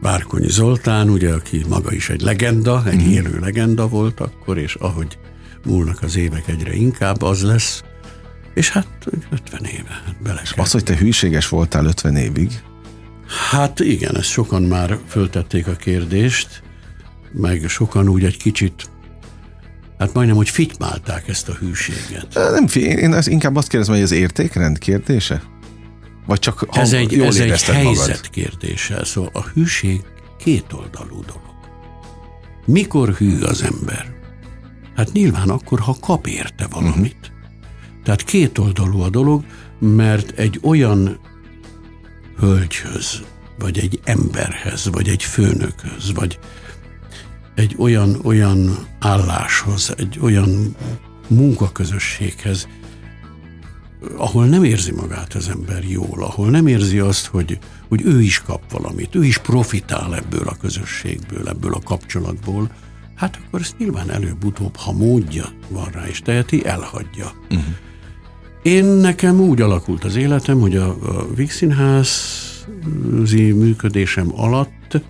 Várkonyi 0.00 0.50
Zoltán, 0.50 1.10
ugye, 1.10 1.32
aki 1.32 1.64
maga 1.68 1.92
is 1.92 2.08
egy 2.08 2.20
legenda, 2.20 2.82
egy 2.86 3.02
mm. 3.02 3.10
élő 3.10 3.38
legenda 3.38 3.88
volt 3.88 4.20
akkor, 4.20 4.58
és 4.58 4.74
ahogy 4.74 5.18
múlnak 5.64 6.02
az 6.02 6.16
évek 6.16 6.48
egyre 6.48 6.74
inkább, 6.74 7.22
az 7.22 7.42
lesz, 7.42 7.82
és 8.54 8.70
hát 8.70 8.86
50 9.30 9.64
éve 9.64 10.02
hát 10.04 10.22
bele 10.22 10.40
És 10.42 10.52
az, 10.56 10.70
hogy 10.70 10.82
te 10.82 10.96
hűséges 10.96 11.48
voltál 11.48 11.84
50 11.84 12.16
évig? 12.16 12.62
Hát 13.50 13.80
igen, 13.80 14.16
ezt 14.16 14.28
sokan 14.28 14.62
már 14.62 14.98
föltették 15.06 15.66
a 15.66 15.76
kérdést, 15.76 16.62
meg 17.32 17.68
sokan 17.68 18.08
úgy 18.08 18.24
egy 18.24 18.36
kicsit 18.36 18.90
Hát 19.98 20.14
majdnem, 20.14 20.36
hogy 20.36 20.48
fitymálták 20.48 21.28
ezt 21.28 21.48
a 21.48 21.52
hűséget. 21.52 22.34
Nem, 22.34 22.66
én 22.74 23.12
az, 23.12 23.28
inkább 23.28 23.56
azt 23.56 23.68
kérdezem, 23.68 23.94
hogy 23.94 24.02
ez 24.02 24.10
értékrend 24.10 24.78
kérdése? 24.78 25.42
Vagy 26.26 26.38
csak 26.38 26.58
hang, 26.58 26.76
ez 26.76 26.92
egy, 26.92 27.12
jól 27.12 27.26
ez 27.26 27.36
egy 27.36 27.62
helyzet 27.62 28.06
magad? 28.06 28.30
kérdése. 28.30 29.04
Szóval 29.04 29.30
a 29.32 29.42
hűség 29.54 30.00
kétoldalú 30.38 31.24
dolog. 31.24 31.56
Mikor 32.66 33.14
hű 33.14 33.40
az 33.40 33.62
ember? 33.62 34.16
Hát 34.96 35.12
nyilván 35.12 35.48
akkor, 35.48 35.80
ha 35.80 35.96
kap 36.00 36.26
érte 36.26 36.66
valamit. 36.66 37.16
Uh-huh. 37.20 37.36
Tehát 38.04 38.22
kétoldalú 38.22 39.00
a 39.00 39.08
dolog, 39.10 39.44
mert 39.78 40.38
egy 40.38 40.60
olyan 40.62 41.20
hölgyhöz, 42.38 43.22
vagy 43.58 43.78
egy 43.78 44.00
emberhez, 44.04 44.88
vagy 44.92 45.08
egy 45.08 45.22
főnökhöz, 45.22 46.12
vagy 46.14 46.38
egy 47.58 47.74
olyan, 47.78 48.16
olyan 48.22 48.86
álláshoz, 48.98 49.94
egy 49.96 50.18
olyan 50.22 50.76
munkaközösséghez, 51.28 52.68
ahol 54.16 54.46
nem 54.46 54.64
érzi 54.64 54.92
magát 54.92 55.34
az 55.34 55.48
ember 55.48 55.84
jól, 55.84 56.22
ahol 56.22 56.50
nem 56.50 56.66
érzi 56.66 56.98
azt, 56.98 57.26
hogy, 57.26 57.58
hogy 57.88 58.02
ő 58.04 58.22
is 58.22 58.42
kap 58.42 58.70
valamit, 58.70 59.14
ő 59.14 59.24
is 59.24 59.38
profitál 59.38 60.16
ebből 60.16 60.48
a 60.48 60.56
közösségből, 60.60 61.48
ebből 61.48 61.74
a 61.74 61.80
kapcsolatból, 61.84 62.70
hát 63.14 63.38
akkor 63.46 63.60
ezt 63.60 63.78
nyilván 63.78 64.10
előbb-utóbb, 64.10 64.76
ha 64.76 64.92
módja 64.92 65.44
van 65.68 65.88
rá 65.92 66.06
és 66.06 66.20
teheti, 66.20 66.66
elhagyja. 66.66 67.32
Uh-huh. 67.50 67.64
Én 68.62 68.84
nekem 68.84 69.40
úgy 69.40 69.60
alakult 69.60 70.04
az 70.04 70.16
életem, 70.16 70.60
hogy 70.60 70.76
a, 70.76 70.88
a 70.88 71.34
Vígszínházi 71.34 73.52
működésem 73.52 74.32
alatt 74.34 75.00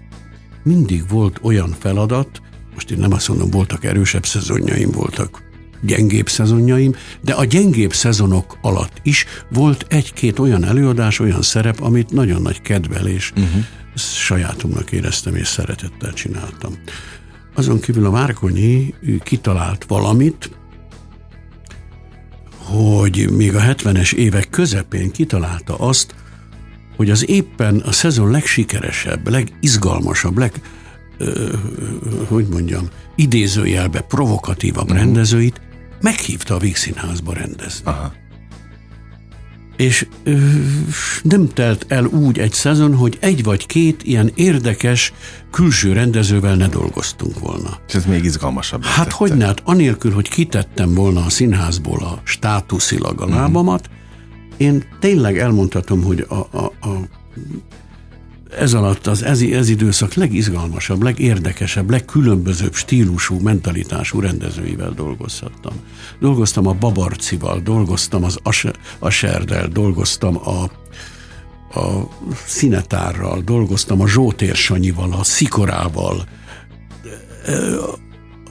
mindig 0.63 1.09
volt 1.09 1.39
olyan 1.43 1.75
feladat, 1.79 2.43
most 2.75 2.91
én 2.91 2.99
nem 2.99 3.13
azt 3.13 3.29
mondom, 3.29 3.51
voltak 3.51 3.85
erősebb 3.85 4.27
szezonjaim, 4.27 4.91
voltak 4.91 5.43
gyengébb 5.83 6.29
szezonjaim, 6.29 6.95
de 7.21 7.33
a 7.33 7.45
gyengébb 7.45 7.93
szezonok 7.93 8.59
alatt 8.61 9.01
is 9.03 9.25
volt 9.51 9.87
egy-két 9.89 10.39
olyan 10.39 10.65
előadás, 10.65 11.19
olyan 11.19 11.43
szerep, 11.43 11.81
amit 11.81 12.11
nagyon 12.11 12.43
nagy 12.43 12.63
kedvelés 12.63 13.33
uh-huh. 13.37 13.63
sajátomnak 13.95 14.93
éreztem 14.93 15.35
és 15.35 15.47
szeretettel 15.47 16.13
csináltam. 16.13 16.73
Azon 17.55 17.81
kívül 17.81 18.07
a 18.07 18.11
Várkonyi 18.11 18.95
kitalált 19.23 19.85
valamit, 19.85 20.51
hogy 22.57 23.31
még 23.31 23.55
a 23.55 23.61
70-es 23.61 24.13
évek 24.13 24.51
közepén 24.51 25.11
kitalálta 25.11 25.75
azt, 25.75 26.15
hogy 26.99 27.11
az 27.11 27.29
éppen 27.29 27.77
a 27.77 27.93
szezon 27.93 28.31
legsikeresebb, 28.31 29.29
legizgalmasabb, 29.29 30.39
leg, 30.39 30.53
ö, 31.19 31.53
hogy 32.27 32.47
mondjam, 32.51 32.89
idézőjelbe 33.15 34.01
provokatívabb 34.01 34.85
uh-huh. 34.85 34.99
rendezőit 34.99 35.61
meghívta 36.01 36.55
a 36.55 36.59
Vígszínházba 36.59 37.33
rendezni. 37.33 37.85
Aha 37.85 38.13
és 39.79 40.07
ö, 40.23 40.37
nem 41.23 41.49
telt 41.49 41.85
el 41.89 42.05
úgy 42.05 42.39
egy 42.39 42.53
szezon, 42.53 42.95
hogy 42.95 43.17
egy 43.21 43.43
vagy 43.43 43.67
két 43.67 44.03
ilyen 44.03 44.33
érdekes 44.35 45.13
külső 45.51 45.93
rendezővel 45.93 46.55
ne 46.55 46.69
dolgoztunk 46.69 47.39
volna. 47.39 47.79
És 47.89 47.95
ez 47.95 48.05
még 48.05 48.25
izgalmasabb. 48.25 48.85
Hát 48.85 49.13
hogy 49.13 49.37
ne, 49.37 49.45
hát 49.45 49.63
anélkül, 49.65 50.13
hogy 50.13 50.29
kitettem 50.29 50.95
volna 50.95 51.25
a 51.25 51.31
színházból 51.31 52.03
a 52.03 52.21
státuszilag 52.25 53.21
a 53.21 53.27
mhm. 53.27 53.35
lábamat, 53.35 53.89
mm. 53.89 53.98
Én 54.59 54.85
tényleg 55.01 55.39
elmondhatom, 55.39 56.03
hogy 56.03 56.27
a, 56.29 56.35
a, 56.35 56.73
a 56.81 57.01
ez 58.59 58.75
alatt 58.75 59.07
az 59.07 59.23
ez, 59.23 59.41
ez 59.41 59.69
időszak 59.69 60.15
legizgalmasabb, 60.15 61.03
legérdekesebb, 61.03 61.91
legkülönbözőbb 61.91 62.75
stílusú, 62.75 63.39
mentalitású 63.39 64.21
rendezőivel 64.21 64.91
dolgozhattam. 64.91 65.73
Dolgoztam 66.21 66.67
a 66.67 66.73
Babarcival, 66.73 67.61
dolgoztam 67.61 68.25
az 68.25 68.39
Aserdel, 68.99 69.69
dolgoztam 69.69 70.37
a, 70.37 70.63
a 71.79 72.09
Szinetárral, 72.47 73.41
dolgoztam 73.41 74.01
a 74.01 74.09
Zsótér 74.09 74.55
Sanyival, 74.55 75.13
a 75.13 75.25
Szikorával, 75.25 76.27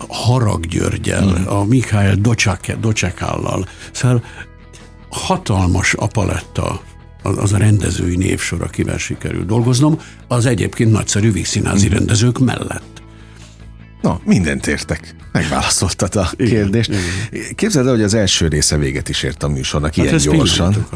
a 0.08 0.14
Harag 0.14 0.66
Györgyel, 0.66 1.28
hmm. 1.28 1.48
a 1.48 1.64
Mikhail 1.64 2.16
Docsakállal. 2.80 3.68
Szóval 3.92 4.24
hatalmas 5.10 5.94
apaletta 5.94 6.82
az, 7.24 7.38
az 7.38 7.54
a 7.54 7.58
rendezői 7.58 8.16
névsor, 8.16 8.62
akivel 8.62 8.98
sikerült 8.98 9.46
dolgoznom, 9.46 10.00
az 10.28 10.46
egyébként 10.46 10.92
nagyszerű 10.92 11.32
vígszínházi 11.32 11.88
rendezők 11.88 12.40
mellett. 12.40 13.02
Na, 14.02 14.20
mindent 14.26 14.68
értek. 14.68 15.16
Megválaszoltad 15.38 16.16
a 16.16 16.30
igen, 16.36 16.54
kérdést. 16.54 16.90
Igen. 16.90 17.56
Képzeld 17.56 17.86
el, 17.86 17.92
hogy 17.92 18.04
az 18.04 18.14
első 18.14 18.48
része 18.48 18.78
véget 18.78 19.10
is 19.10 19.24
ért 19.24 19.44
a 19.44 19.48
műsornak 19.48 19.96
hát 19.96 20.06
ilyen 20.06 20.18
gyorsan. 20.18 20.88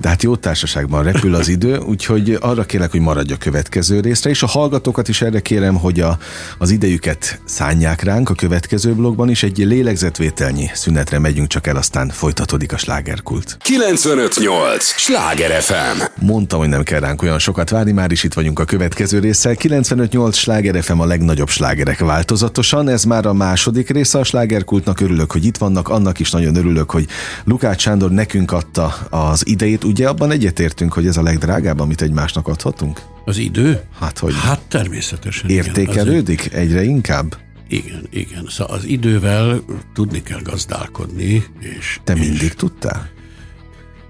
De 0.00 0.08
hát 0.08 0.22
jó 0.22 0.36
társaságban 0.36 1.02
repül 1.02 1.34
az 1.34 1.48
idő, 1.48 1.76
úgyhogy 1.76 2.38
arra 2.40 2.64
kérlek, 2.64 2.90
hogy 2.90 3.00
maradj 3.00 3.32
a 3.32 3.36
következő 3.36 4.00
részre, 4.00 4.30
és 4.30 4.42
a 4.42 4.46
hallgatókat 4.46 5.08
is 5.08 5.22
erre 5.22 5.40
kérem, 5.40 5.74
hogy 5.74 6.00
a, 6.00 6.18
az 6.58 6.70
idejüket 6.70 7.40
szánják 7.44 8.02
ránk 8.02 8.30
a 8.30 8.34
következő 8.34 8.92
blogban 8.92 9.28
is. 9.30 9.42
Egy 9.42 9.58
lélegzetvételnyi 9.58 10.70
szünetre 10.74 11.18
megyünk 11.18 11.48
csak 11.48 11.66
el, 11.66 11.76
aztán 11.76 12.08
folytatódik 12.08 12.72
a 12.72 12.76
slágerkult. 12.76 13.56
958! 13.60 14.84
Sláger 14.84 15.62
FM! 15.62 16.02
Mondtam, 16.20 16.58
hogy 16.58 16.68
nem 16.68 16.82
kell 16.82 17.00
ránk 17.00 17.22
olyan 17.22 17.38
sokat 17.38 17.70
várni, 17.70 17.92
már 17.92 18.12
is 18.12 18.24
itt 18.24 18.34
vagyunk 18.34 18.58
a 18.58 18.64
következő 18.64 19.18
résszel. 19.18 19.54
958 19.54 20.36
Sláger 20.36 20.82
FM 20.82 20.98
a 20.98 21.06
legnagyobb 21.06 21.48
slágerek 21.48 21.98
változatosan. 21.98 22.88
Ez 22.88 23.04
már 23.04 23.26
a 23.26 23.32
második 23.32 23.77
második 23.78 23.96
része 23.96 24.18
a 24.18 24.24
slágerkultnak. 24.24 25.00
Örülök, 25.00 25.32
hogy 25.32 25.44
itt 25.44 25.56
vannak, 25.56 25.88
annak 25.88 26.18
is 26.18 26.30
nagyon 26.30 26.56
örülök, 26.56 26.90
hogy 26.90 27.06
Lukács 27.44 27.80
Sándor 27.80 28.10
nekünk 28.10 28.52
adta 28.52 28.86
az 29.10 29.46
idejét. 29.46 29.84
Ugye 29.84 30.08
abban 30.08 30.30
egyetértünk, 30.30 30.92
hogy 30.92 31.06
ez 31.06 31.16
a 31.16 31.22
legdrágább, 31.22 31.80
amit 31.80 32.02
egymásnak 32.02 32.48
adhatunk? 32.48 33.00
Az 33.24 33.38
idő? 33.38 33.80
Hát, 33.98 34.18
hogy 34.18 34.34
hát 34.34 34.60
természetesen. 34.60 35.50
Értékelődik 35.50 36.44
igen, 36.44 36.58
egyre 36.58 36.82
inkább? 36.82 37.36
Igen, 37.68 38.06
igen. 38.10 38.46
Szóval 38.48 38.76
az 38.76 38.84
idővel 38.84 39.62
tudni 39.94 40.22
kell 40.22 40.40
gazdálkodni. 40.42 41.44
És, 41.78 42.00
Te 42.04 42.12
és 42.12 42.20
mindig 42.20 42.54
tudtál? 42.54 43.08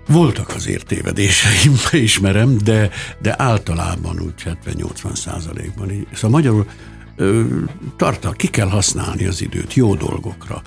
Voltak 0.06 0.54
azért 0.54 0.86
tévedéseim, 0.86 1.74
ismerem, 2.08 2.58
de, 2.64 2.90
de 3.22 3.34
általában 3.38 4.20
úgy 4.20 4.56
70-80 4.66 5.14
százalékban. 5.14 6.06
Szóval 6.14 6.30
magyarul 6.30 6.66
tartal, 7.96 8.32
ki 8.32 8.46
kell 8.46 8.68
használni 8.68 9.26
az 9.26 9.42
időt 9.42 9.74
jó 9.74 9.94
dolgokra. 9.94 10.62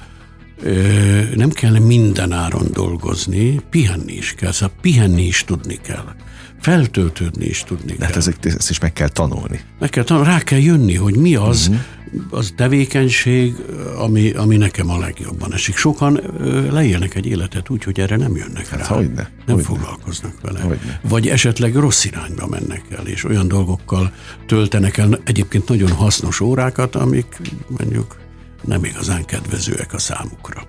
Nem 1.36 1.50
kell 1.50 1.80
minden 1.80 2.32
áron 2.32 2.68
dolgozni, 2.74 3.60
pihenni 3.70 4.14
is 4.14 4.34
kell, 4.34 4.52
szóval 4.52 4.76
pihenni 4.82 5.24
is 5.24 5.44
tudni 5.44 5.76
kell. 5.76 6.16
Feltöltődni 6.62 7.46
is 7.46 7.64
tudni 7.64 7.96
De 7.98 8.06
hát 8.06 8.14
kell. 8.40 8.54
Ezt 8.58 8.70
is 8.70 8.80
meg 8.80 8.94
kell 8.94 9.08
tanulni. 9.08 9.62
Meg 9.80 9.90
kell 9.90 10.04
tanulni, 10.04 10.30
rá 10.30 10.40
kell 10.40 10.60
jönni, 10.60 10.96
hogy 10.96 11.16
mi 11.16 11.36
az, 11.36 11.68
uh-huh. 11.68 12.40
az 12.40 12.54
tevékenység, 12.56 13.56
ami, 13.98 14.32
ami 14.32 14.58
nekem 14.58 14.90
a 14.90 14.98
legjobban 14.98 15.54
esik. 15.54 15.76
Sokan 15.76 16.22
leélnek 16.72 17.16
egy 17.16 17.26
életet 17.26 17.70
úgy, 17.70 17.84
hogy 17.84 18.00
erre 18.00 18.16
nem 18.16 18.36
jönnek 18.36 18.68
hát 18.68 18.80
rá. 18.80 18.96
Hogyne, 18.96 19.32
nem 19.46 19.56
hogyne. 19.56 19.64
foglalkoznak 19.64 20.42
vele. 20.42 20.60
Hogyne. 20.60 21.00
Vagy 21.04 21.28
esetleg 21.28 21.76
rossz 21.76 22.04
irányba 22.06 22.48
mennek 22.48 22.84
el, 22.90 23.08
és 23.08 23.24
olyan 23.24 23.48
dolgokkal 23.48 24.12
töltenek 24.46 24.98
el 24.98 25.20
egyébként 25.24 25.68
nagyon 25.68 25.92
hasznos 25.92 26.40
órákat, 26.40 26.96
amik 26.96 27.42
mondjuk 27.68 28.18
nem 28.64 28.84
igazán 28.84 29.26
kedvezőek 29.26 29.94
a 29.94 29.98
számukra. 29.98 30.68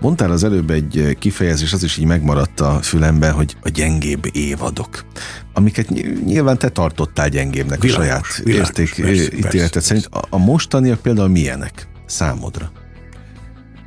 Mondtál 0.00 0.30
az 0.30 0.44
előbb 0.44 0.70
egy 0.70 1.16
kifejezés, 1.18 1.72
az 1.72 1.82
is 1.82 1.96
így 1.96 2.04
megmaradt 2.04 2.60
a 2.60 2.78
fülemben, 2.82 3.32
hogy 3.32 3.56
a 3.62 3.68
gyengébb 3.68 4.28
évadok, 4.32 5.04
amiket 5.52 5.88
nyilván 6.24 6.58
te 6.58 6.68
tartottál 6.68 7.28
gyengébbnek 7.28 7.82
világos, 7.82 8.04
a 8.04 8.06
saját 8.06 8.42
világos, 8.44 8.68
értékítéleted 8.68 9.82
szerint. 9.82 10.06
A, 10.06 10.24
a 10.30 10.38
mostaniak 10.38 11.00
például 11.00 11.28
milyenek 11.28 11.88
számodra? 12.06 12.70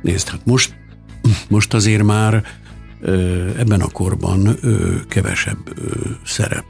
Nézd, 0.02 0.28
hát 0.28 0.40
most, 0.44 0.74
most 1.48 1.74
azért 1.74 2.02
már 2.02 2.44
ebben 3.58 3.80
a 3.80 3.88
korban 3.88 4.58
kevesebb 5.08 5.58
szerep 6.24 6.64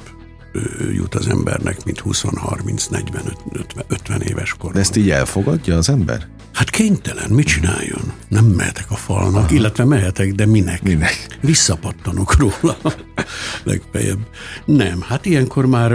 jut 0.92 1.14
az 1.14 1.28
embernek, 1.28 1.84
mint 1.84 1.98
20, 1.98 2.22
30, 2.34 2.86
40, 2.86 3.22
50, 3.52 3.84
50 3.88 4.20
éves 4.20 4.50
korban. 4.52 4.72
De 4.72 4.80
ezt 4.80 4.96
így 4.96 5.10
elfogadja 5.10 5.76
az 5.76 5.88
ember? 5.88 6.28
Hát 6.52 6.70
kénytelen, 6.70 7.30
mit 7.30 7.46
csináljon? 7.46 8.12
Nem 8.28 8.44
mehetek 8.44 8.90
a 8.90 8.94
falnak, 8.94 9.44
Aha. 9.44 9.54
illetve 9.54 9.84
mehetek, 9.84 10.32
de 10.32 10.46
minek? 10.46 10.82
Minek? 10.82 11.38
Visszapattanok 11.40 12.36
róla 12.36 12.76
legfeljebb. 13.64 14.18
Nem, 14.64 15.00
hát 15.00 15.26
ilyenkor 15.26 15.66
már 15.66 15.94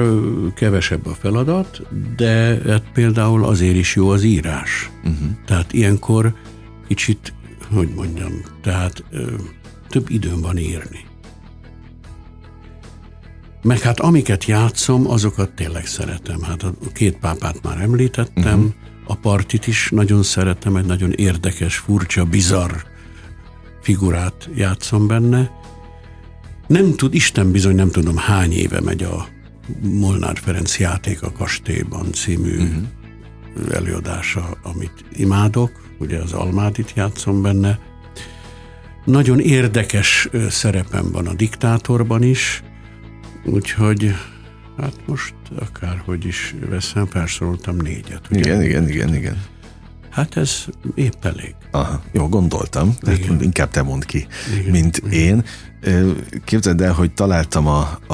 kevesebb 0.56 1.06
a 1.06 1.14
feladat, 1.14 1.82
de 2.16 2.60
hát 2.68 2.84
például 2.94 3.46
azért 3.46 3.76
is 3.76 3.96
jó 3.96 4.10
az 4.10 4.24
írás. 4.24 4.90
Uh-huh. 5.04 5.28
Tehát 5.46 5.74
ilyenkor 5.74 6.34
kicsit, 6.88 7.34
hogy 7.74 7.90
mondjam, 7.96 8.32
tehát 8.62 9.04
ö, 9.12 9.32
több 9.90 10.10
időm 10.10 10.42
van 10.42 10.58
írni. 10.58 11.06
Meg 13.64 13.80
hát 13.80 14.00
amiket 14.00 14.46
játszom, 14.46 15.10
azokat 15.10 15.50
tényleg 15.50 15.86
szeretem. 15.86 16.42
Hát 16.42 16.64
a 16.64 16.74
két 16.94 17.18
pápát 17.18 17.64
már 17.64 17.82
említettem, 17.82 18.60
uh-huh. 18.60 18.74
A 19.08 19.16
partit 19.16 19.68
is 19.68 19.90
nagyon 19.92 20.24
szeretem, 20.24 20.76
egy 20.76 20.86
nagyon 20.86 21.12
érdekes, 21.12 21.78
furcsa, 21.78 22.26
bizarr 22.26 22.72
figurát 23.82 24.50
játszom 24.56 25.08
benne. 25.08 25.52
Nem 26.68 26.96
tud, 26.96 27.14
Isten 27.14 27.52
bizony 27.52 27.76
nem 27.76 27.90
tudom 27.90 28.18
hány 28.18 28.52
éve 28.52 28.82
megy 28.82 29.04
a 29.04 29.28
Molnár 29.82 30.38
Ferenc 30.38 30.80
játék 30.80 31.22
a 31.22 31.32
kastélyban 31.32 32.12
című 32.14 32.58
uh-huh. 32.58 33.76
előadása, 33.76 34.58
amit 34.64 35.06
imádok, 35.12 35.72
ugye 36.00 36.18
az 36.18 36.34
Almádit 36.34 36.94
játszom 36.96 37.42
benne. 37.42 37.80
Nagyon 39.06 39.40
érdekes 39.40 40.30
szerepem 40.50 41.12
van 41.12 41.28
a 41.28 41.34
diktátorban 41.34 42.24
is, 42.24 42.64
Úgyhogy 43.48 44.14
hát 44.78 44.94
most 45.06 45.36
akárhogy 45.60 46.26
is 46.26 46.56
veszem, 46.70 47.06
felsoroltam 47.06 47.76
négyet. 47.76 48.22
Ugye? 48.32 48.40
Igen, 48.40 48.62
igen, 48.62 48.90
igen, 48.90 49.16
igen. 49.16 49.44
Hát 50.10 50.38
ez 50.38 50.66
épp 50.96 51.26
elég. 51.26 51.56
Aha, 51.72 52.02
jó, 52.12 52.28
gondoltam. 52.28 52.96
Igen. 53.02 53.42
Inkább 53.42 53.70
te 53.70 53.82
mondd 53.82 54.06
ki, 54.06 54.28
igen. 54.60 54.72
mint 54.72 54.98
igen. 54.98 55.12
én. 55.12 55.44
Képzeld 56.44 56.82
el, 56.82 56.94
hogy 56.94 57.14
találtam 57.14 57.68
a, 57.68 58.00
a, 58.08 58.14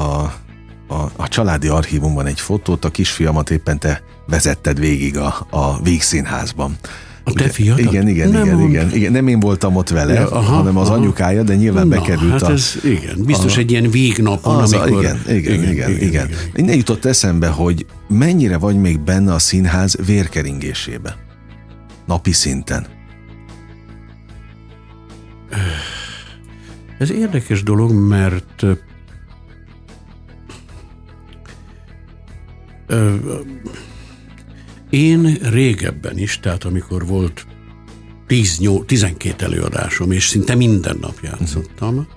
a, 0.87 1.11
a 1.15 1.27
családi 1.27 1.67
archívumban 1.67 2.25
egy 2.25 2.39
fotót, 2.39 2.85
a 2.85 2.89
kisfiamat 2.89 3.49
éppen 3.49 3.79
te 3.79 4.03
vezetted 4.27 4.79
végig 4.79 5.17
a, 5.17 5.47
a 5.49 5.81
Vígszínházban. 5.81 6.77
A 7.23 7.33
te 7.33 7.49
fiad? 7.49 7.79
Igen, 7.79 8.07
igen, 8.07 8.29
nem 8.29 8.45
igen, 8.45 8.59
igen, 8.61 8.91
igen. 8.93 9.11
Nem 9.11 9.27
én 9.27 9.39
voltam 9.39 9.75
ott 9.75 9.89
vele, 9.89 10.13
ja, 10.13 10.29
aha, 10.29 10.55
hanem 10.55 10.77
az 10.77 10.87
aha. 10.87 10.97
anyukája, 10.97 11.43
de 11.43 11.55
nyilván 11.55 11.87
Na, 11.87 11.95
bekerült 11.95 12.31
hát 12.31 12.41
a... 12.41 12.51
ez, 12.51 12.75
igen, 12.83 13.23
biztos 13.25 13.57
a, 13.57 13.59
egy 13.59 13.71
ilyen 13.71 13.89
végnapon, 13.89 14.55
az 14.55 14.73
amikor... 14.73 15.01
igen, 15.01 15.19
igen, 15.27 15.53
igen, 15.53 15.71
igen, 15.71 15.89
igen, 15.89 16.07
igen. 16.07 16.29
Innen 16.55 16.75
jutott 16.75 17.05
eszembe, 17.05 17.47
hogy 17.47 17.85
mennyire 18.07 18.57
vagy 18.57 18.75
még 18.75 18.99
benne 18.99 19.33
a 19.33 19.39
színház 19.39 19.95
vérkeringésébe. 20.05 21.17
Napi 22.05 22.31
szinten. 22.31 22.85
Ez 26.99 27.11
érdekes 27.11 27.63
dolog, 27.63 27.91
mert 27.91 28.65
ö, 32.87 33.15
én 34.93 35.37
régebben 35.41 36.17
is, 36.17 36.39
tehát 36.39 36.63
amikor 36.63 37.05
volt 37.05 37.45
10, 38.27 38.61
12 38.85 39.45
előadásom, 39.45 40.11
és 40.11 40.27
szinte 40.27 40.55
minden 40.55 40.97
nap 41.01 41.19
játszottam, 41.21 42.07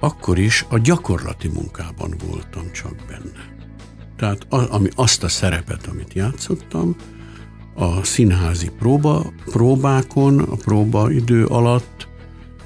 akkor 0.00 0.38
is 0.38 0.64
a 0.68 0.78
gyakorlati 0.78 1.48
munkában 1.48 2.14
voltam 2.28 2.72
csak 2.72 2.94
benne. 3.08 3.54
Tehát 4.16 4.46
a, 4.48 4.74
ami, 4.74 4.88
azt 4.94 5.22
a 5.24 5.28
szerepet, 5.28 5.86
amit 5.86 6.14
játszottam, 6.14 6.96
a 7.74 8.02
színházi 8.02 8.70
próba, 8.78 9.32
próbákon, 9.44 10.38
a 10.38 10.56
próbaidő 10.56 11.46
alatt, 11.46 12.08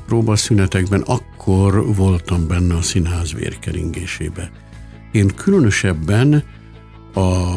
próbaszünetekben, 0.07 1.01
akkor 1.01 1.95
voltam 1.97 2.47
benne 2.47 2.75
a 2.75 2.83
színház 2.83 3.33
vérkeringésébe. 3.33 4.51
Én 5.13 5.29
különösebben 5.37 6.45
a 7.15 7.57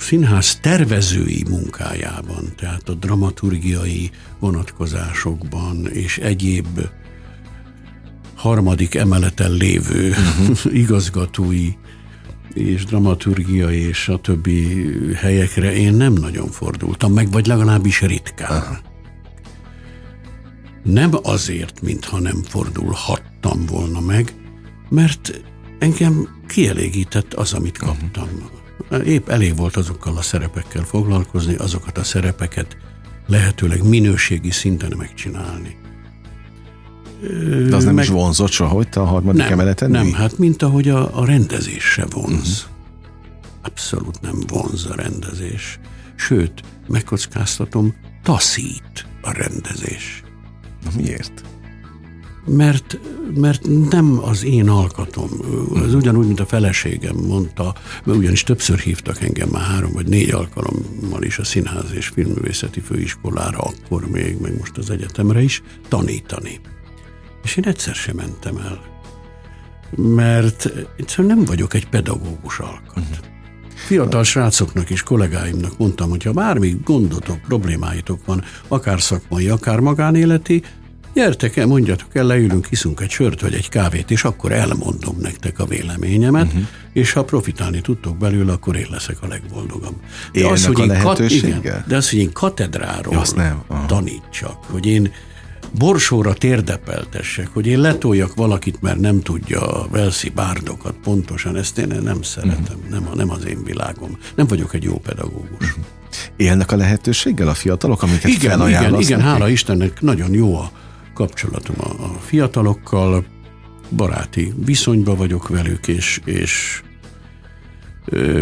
színház 0.00 0.58
tervezői 0.60 1.44
munkájában, 1.48 2.52
tehát 2.56 2.88
a 2.88 2.94
dramaturgiai 2.94 4.10
vonatkozásokban 4.38 5.86
és 5.86 6.18
egyéb 6.18 6.80
harmadik 8.34 8.94
emeleten 8.94 9.52
lévő 9.52 10.08
uh-huh. 10.08 10.74
igazgatói 10.82 11.68
és 12.52 12.84
dramaturgiai 12.84 13.78
és 13.78 14.08
a 14.08 14.18
többi 14.18 14.90
helyekre 15.14 15.72
én 15.72 15.94
nem 15.94 16.12
nagyon 16.12 16.48
fordultam 16.48 17.12
meg, 17.12 17.30
vagy 17.30 17.46
legalábbis 17.46 18.00
ritkán. 18.00 18.78
Nem 20.82 21.10
azért, 21.22 21.82
mintha 21.82 22.18
nem 22.18 22.42
fordulhattam 22.48 23.66
volna 23.66 24.00
meg, 24.00 24.34
mert 24.88 25.40
engem 25.78 26.28
kielégített 26.46 27.34
az, 27.34 27.52
amit 27.52 27.78
kaptam. 27.78 28.28
Uh-huh 28.34 28.59
épp 29.04 29.28
elég 29.28 29.56
volt 29.56 29.76
azokkal 29.76 30.16
a 30.16 30.22
szerepekkel 30.22 30.84
foglalkozni, 30.84 31.54
azokat 31.54 31.98
a 31.98 32.04
szerepeket 32.04 32.76
lehetőleg 33.26 33.88
minőségi 33.88 34.50
szinten 34.50 34.92
megcsinálni. 34.96 35.76
De 37.68 37.76
az 37.76 37.84
nem 37.84 37.94
meg... 37.94 38.04
is 38.04 38.10
vonzott 38.10 38.50
soha, 38.50 38.84
te 38.84 39.00
a 39.00 39.04
harmadik 39.04 39.42
nem, 39.42 39.52
emeleten? 39.52 39.90
Nem, 39.90 40.04
mi? 40.04 40.12
hát 40.12 40.38
mint 40.38 40.62
ahogy 40.62 40.88
a, 40.88 41.18
a 41.18 41.24
rendezés 41.24 41.84
se 41.84 42.06
vonz. 42.10 42.38
Uh-huh. 42.38 42.78
Abszolút 43.62 44.20
nem 44.20 44.42
vonz 44.46 44.86
a 44.86 44.94
rendezés. 44.94 45.78
Sőt, 46.14 46.62
megkockáztatom, 46.88 47.94
taszít 48.22 49.06
a 49.22 49.32
rendezés. 49.32 50.22
Na 50.84 50.90
miért? 50.96 51.42
Mert, 52.46 52.98
mert 53.34 53.66
nem 53.90 54.18
az 54.22 54.44
én 54.44 54.68
alkatom. 54.68 55.30
Ez 55.84 55.94
ugyanúgy, 55.94 56.26
mint 56.26 56.40
a 56.40 56.46
feleségem 56.46 57.16
mondta, 57.16 57.74
mert 58.04 58.18
ugyanis 58.18 58.42
többször 58.42 58.78
hívtak 58.78 59.22
engem 59.22 59.48
már 59.48 59.62
három 59.62 59.92
vagy 59.92 60.06
négy 60.06 60.30
alkalommal 60.30 61.22
is 61.22 61.38
a 61.38 61.44
Színház 61.44 61.92
és 61.94 62.06
Filmművészeti 62.06 62.80
Főiskolára, 62.80 63.58
akkor 63.58 64.08
még, 64.08 64.40
meg 64.40 64.58
most 64.58 64.76
az 64.76 64.90
egyetemre 64.90 65.42
is, 65.42 65.62
tanítani. 65.88 66.60
És 67.42 67.56
én 67.56 67.64
egyszer 67.64 67.94
sem 67.94 68.16
mentem 68.16 68.56
el. 68.56 68.80
Mert 69.96 70.72
egyszerűen 70.96 71.36
nem 71.36 71.44
vagyok 71.44 71.74
egy 71.74 71.88
pedagógus 71.88 72.58
alkat. 72.58 72.96
Uh-huh. 72.96 73.28
Fiatal 73.86 74.24
srácoknak 74.24 74.90
és 74.90 75.02
kollégáimnak 75.02 75.78
mondtam, 75.78 76.10
hogy 76.10 76.22
ha 76.22 76.32
bármi 76.32 76.76
gondotok, 76.84 77.40
problémáitok 77.40 78.24
van, 78.24 78.42
akár 78.68 79.00
szakmai, 79.00 79.48
akár 79.48 79.80
magánéleti, 79.80 80.62
gyertek 81.14 81.56
el, 81.56 81.66
mondjatok 81.66 82.14
el, 82.14 82.24
leülünk, 82.24 82.66
hiszunk 82.66 83.00
egy 83.00 83.10
sört 83.10 83.40
vagy 83.40 83.54
egy 83.54 83.68
kávét, 83.68 84.10
és 84.10 84.24
akkor 84.24 84.52
elmondom 84.52 85.16
nektek 85.20 85.58
a 85.58 85.64
véleményemet, 85.64 86.46
uh-huh. 86.46 86.62
és 86.92 87.12
ha 87.12 87.24
profitálni 87.24 87.80
tudtok 87.80 88.16
belőle, 88.16 88.52
akkor 88.52 88.76
én 88.76 88.86
leszek 88.90 89.16
a 89.22 89.26
legboldogabb. 89.26 89.94
De 90.32 90.46
az, 90.46 90.66
hogy 90.66 90.78
én 90.78 90.98
kat- 90.98 91.30
igen, 91.30 91.84
de 91.86 91.96
az, 91.96 92.10
hogy 92.10 92.18
én 92.18 92.32
katedráról 92.32 93.16
Azt 93.16 93.36
nem. 93.36 93.62
tanítsak, 93.86 94.64
hogy 94.64 94.86
én 94.86 95.12
borsóra 95.78 96.32
térdepeltessek, 96.32 97.48
hogy 97.52 97.66
én 97.66 97.80
letoljak 97.80 98.34
valakit, 98.34 98.80
mert 98.82 98.98
nem 98.98 99.20
tudja 99.20 99.60
a 99.60 99.88
Velszi 99.90 100.28
bárdokat 100.28 100.94
pontosan, 101.02 101.56
ezt 101.56 101.78
én 101.78 102.00
nem 102.02 102.22
szeretem, 102.22 102.76
uh-huh. 102.76 102.90
nem, 102.90 103.08
nem 103.14 103.30
az 103.30 103.46
én 103.46 103.64
világom. 103.64 104.18
Nem 104.34 104.46
vagyok 104.46 104.74
egy 104.74 104.82
jó 104.82 104.98
pedagógus. 104.98 105.68
Uh-huh. 105.68 105.84
Élnek 106.36 106.72
a 106.72 106.76
lehetőséggel 106.76 107.48
a 107.48 107.54
fiatalok, 107.54 108.02
amiket 108.02 108.30
igen, 108.30 108.68
igen, 108.68 109.00
igen, 109.00 109.20
hála 109.20 109.48
Istennek 109.48 110.00
nagyon 110.00 110.32
jó 110.32 110.56
a 110.58 110.70
kapcsolatom 111.14 111.76
a, 111.78 112.04
a 112.04 112.18
fiatalokkal, 112.18 113.24
baráti 113.90 114.52
viszonyba 114.64 115.14
vagyok 115.14 115.48
velük, 115.48 115.88
és, 115.88 116.20
és 116.24 116.82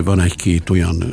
van 0.05 0.21
egy-két 0.21 0.71
olyan 0.71 1.05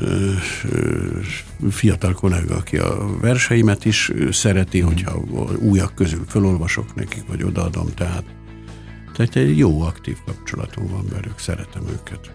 fiatal 1.69 2.13
kollega, 2.13 2.55
aki 2.55 2.77
a 2.77 3.17
verseimet 3.21 3.85
is 3.85 4.11
szereti, 4.31 4.81
mm. 4.81 4.85
hogyha 4.85 5.21
újak 5.59 5.95
közül 5.95 6.23
felolvasok 6.27 6.95
nekik, 6.95 7.23
vagy 7.27 7.43
odaadom, 7.43 7.87
tehát, 7.95 8.23
tehát 9.15 9.35
egy 9.35 9.57
jó 9.57 9.81
aktív 9.81 10.17
kapcsolatom 10.25 10.87
van 10.87 11.05
velük, 11.11 11.39
szeretem 11.39 11.81
őket. 11.87 12.31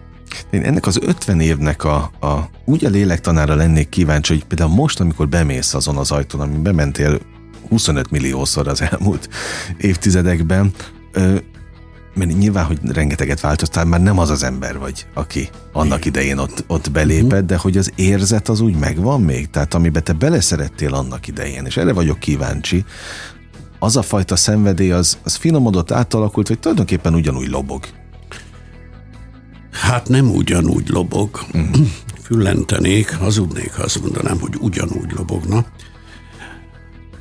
Én 0.49 0.63
ennek 0.63 0.85
az 0.85 0.99
50 1.01 1.39
évnek 1.39 1.83
a, 1.83 1.95
a 2.19 2.49
úgy 2.65 2.85
a 2.85 2.89
lélektanára 2.89 3.55
lennék 3.55 3.89
kíváncsi, 3.89 4.33
hogy 4.33 4.43
például 4.43 4.73
most, 4.73 4.99
amikor 4.99 5.29
bemész 5.29 5.73
azon 5.73 5.97
az 5.97 6.11
ajtón, 6.11 6.41
amin 6.41 6.63
bementél 6.63 7.19
25 7.71 8.11
milliószor 8.11 8.67
az 8.67 8.81
elmúlt 8.81 9.29
évtizedekben, 9.77 10.71
mert 12.13 12.37
nyilván, 12.37 12.65
hogy 12.65 12.79
rengeteget 12.83 13.39
változtál, 13.39 13.85
már 13.85 14.01
nem 14.01 14.19
az 14.19 14.29
az 14.29 14.43
ember 14.43 14.77
vagy, 14.77 15.05
aki 15.13 15.49
annak 15.71 16.05
idején 16.05 16.37
ott, 16.37 16.63
ott 16.67 16.91
belépett, 16.91 17.31
uh-huh. 17.31 17.45
de 17.45 17.57
hogy 17.57 17.77
az 17.77 17.91
érzet 17.95 18.49
az 18.49 18.59
úgy 18.59 18.75
megvan 18.75 19.21
még, 19.21 19.49
tehát 19.49 19.73
amiben 19.73 20.03
te 20.03 20.13
beleszerettél 20.13 20.93
annak 20.93 21.27
idején, 21.27 21.65
és 21.65 21.77
erre 21.77 21.93
vagyok 21.93 22.19
kíváncsi, 22.19 22.85
az 23.79 23.97
a 23.97 24.01
fajta 24.01 24.35
szenvedély, 24.35 24.91
az, 24.91 25.17
az 25.23 25.35
finomodott, 25.35 25.91
átalakult, 25.91 26.47
vagy 26.47 26.59
tulajdonképpen 26.59 27.13
ugyanúgy 27.13 27.47
lobog? 27.47 27.85
Hát 29.71 30.09
nem 30.09 30.29
ugyanúgy 30.29 30.89
lobog. 30.89 31.39
Uh-huh. 31.53 31.87
Füllentenék, 32.23 33.15
hazudnék, 33.15 33.73
ha 33.73 33.83
azt 33.83 34.01
mondanám, 34.01 34.39
hogy 34.39 34.55
ugyanúgy 34.59 35.11
lobogna. 35.15 35.65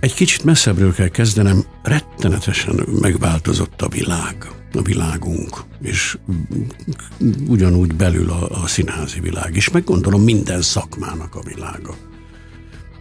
Egy 0.01 0.15
kicsit 0.15 0.45
messzebbről 0.45 0.95
kell 0.95 1.09
kezdenem, 1.09 1.65
rettenetesen 1.83 2.87
megváltozott 3.01 3.83
a 3.83 3.89
világ 3.89 4.51
a 4.75 4.83
világunk, 4.83 5.61
és 5.83 6.19
ugyanúgy 7.49 7.95
belül 7.95 8.31
a, 8.31 8.63
a 8.63 8.67
színházi 8.67 9.21
világ 9.21 9.57
is, 9.57 9.71
meg 9.71 9.85
gondolom 9.85 10.23
minden 10.23 10.63
szakmának 10.63 11.35
a 11.35 11.43
világa. 11.43 11.95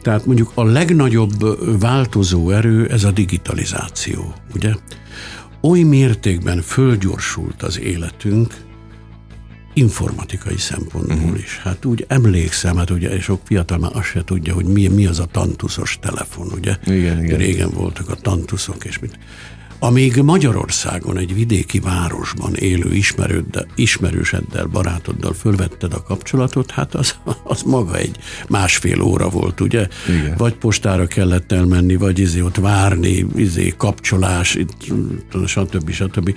Tehát 0.01 0.25
mondjuk 0.25 0.51
a 0.53 0.63
legnagyobb 0.63 1.57
változó 1.79 2.49
erő 2.49 2.87
ez 2.87 3.03
a 3.03 3.11
digitalizáció, 3.11 4.33
ugye? 4.55 4.73
Oly 5.61 5.81
mértékben 5.81 6.61
fölgyorsult 6.61 7.63
az 7.63 7.79
életünk, 7.79 8.55
informatikai 9.79 10.57
szempontból 10.57 11.17
uh-huh. 11.17 11.39
is. 11.39 11.57
Hát 11.57 11.85
úgy 11.85 12.05
emlékszem, 12.07 12.77
hát 12.77 12.89
ugye 12.89 13.19
sok 13.19 13.41
fiatal 13.43 13.77
már 13.77 13.91
azt 13.93 14.07
se 14.07 14.23
tudja, 14.23 14.53
hogy 14.53 14.65
mi, 14.65 14.87
mi 14.87 15.05
az 15.05 15.19
a 15.19 15.25
tantuszos 15.25 15.97
telefon, 16.01 16.47
ugye? 16.55 16.77
Igen, 16.85 17.23
igen. 17.23 17.37
Régen 17.37 17.69
voltak 17.69 18.09
a 18.09 18.15
tantuszok, 18.15 18.85
és 18.85 18.99
mit. 18.99 19.17
Amíg 19.81 20.15
Magyarországon 20.15 21.17
egy 21.17 21.33
vidéki 21.33 21.79
városban 21.79 22.55
élő 22.55 22.93
ismerőddel, 22.93 23.67
ismerőseddel, 23.75 24.65
barátoddal 24.65 25.33
fölvetted 25.33 25.93
a 25.93 26.03
kapcsolatot, 26.03 26.71
hát 26.71 26.95
az, 26.95 27.15
az 27.43 27.61
maga 27.61 27.95
egy 27.95 28.17
másfél 28.49 29.01
óra 29.01 29.29
volt, 29.29 29.61
ugye? 29.61 29.87
Igen. 30.07 30.37
Vagy 30.37 30.53
postára 30.53 31.07
kellett 31.07 31.51
elmenni, 31.51 31.95
vagy 31.95 32.19
izé 32.19 32.41
ott 32.41 32.55
várni, 32.55 33.25
izé 33.35 33.73
kapcsolás, 33.77 34.57
stb. 35.45 35.91
stb. 35.91 36.35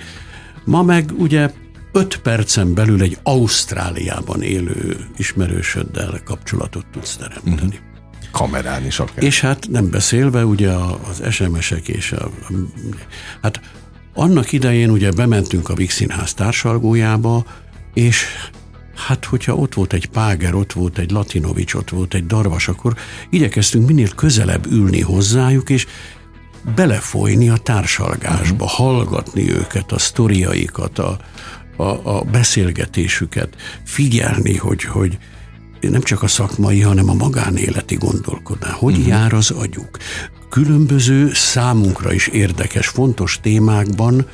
Ma 0.65 0.83
meg 0.83 1.11
ugye 1.17 1.51
öt 1.93 2.17
percen 2.17 2.73
belül 2.73 3.01
egy 3.01 3.17
Ausztráliában 3.23 4.41
élő 4.41 5.07
ismerősöddel 5.17 6.21
kapcsolatot 6.25 6.85
tudsz 6.91 7.15
teremteni. 7.15 7.53
Uh-huh 7.53 7.91
kamerán 8.33 8.85
is 8.85 8.99
akár. 8.99 9.23
És 9.23 9.41
hát 9.41 9.67
nem 9.69 9.89
beszélve 9.89 10.45
ugye 10.45 10.69
az 11.09 11.23
SMS-ek 11.29 11.87
és 11.87 12.11
a, 12.11 12.29
hát 13.41 13.61
annak 14.13 14.51
idején 14.51 14.89
ugye 14.89 15.11
bementünk 15.11 15.69
a 15.69 15.73
Vix 15.73 15.93
Színház 15.93 16.33
társalgójába, 16.33 17.45
és 17.93 18.25
hát 18.95 19.25
hogyha 19.25 19.55
ott 19.55 19.73
volt 19.73 19.93
egy 19.93 20.05
Páger, 20.05 20.53
ott 20.53 20.73
volt 20.73 20.97
egy 20.97 21.11
Latinovics, 21.11 21.73
ott 21.73 21.89
volt 21.89 22.13
egy 22.13 22.25
Darvas, 22.25 22.67
akkor 22.67 22.95
igyekeztünk 23.29 23.87
minél 23.87 24.09
közelebb 24.09 24.65
ülni 24.65 25.01
hozzájuk, 25.01 25.69
és 25.69 25.87
belefolyni 26.75 27.49
a 27.49 27.57
társalgásba, 27.57 28.63
uh-huh. 28.63 28.77
hallgatni 28.77 29.51
őket, 29.51 29.91
a 29.91 29.97
sztoriaikat, 29.97 30.99
a, 30.99 31.17
a, 31.75 32.17
a 32.17 32.23
beszélgetésüket, 32.31 33.55
figyelni, 33.83 34.57
hogy, 34.57 34.83
hogy, 34.83 35.17
nem 35.89 36.01
csak 36.01 36.23
a 36.23 36.27
szakmai, 36.27 36.81
hanem 36.81 37.09
a 37.09 37.13
magánéleti 37.13 37.95
gondolkodás. 37.95 38.71
Hogy 38.71 38.93
uh-huh. 38.93 39.07
jár 39.07 39.33
az 39.33 39.51
agyuk? 39.51 39.97
Különböző 40.49 41.33
számunkra 41.33 42.13
is 42.13 42.27
érdekes, 42.27 42.87
fontos 42.87 43.39
témákban 43.41 44.25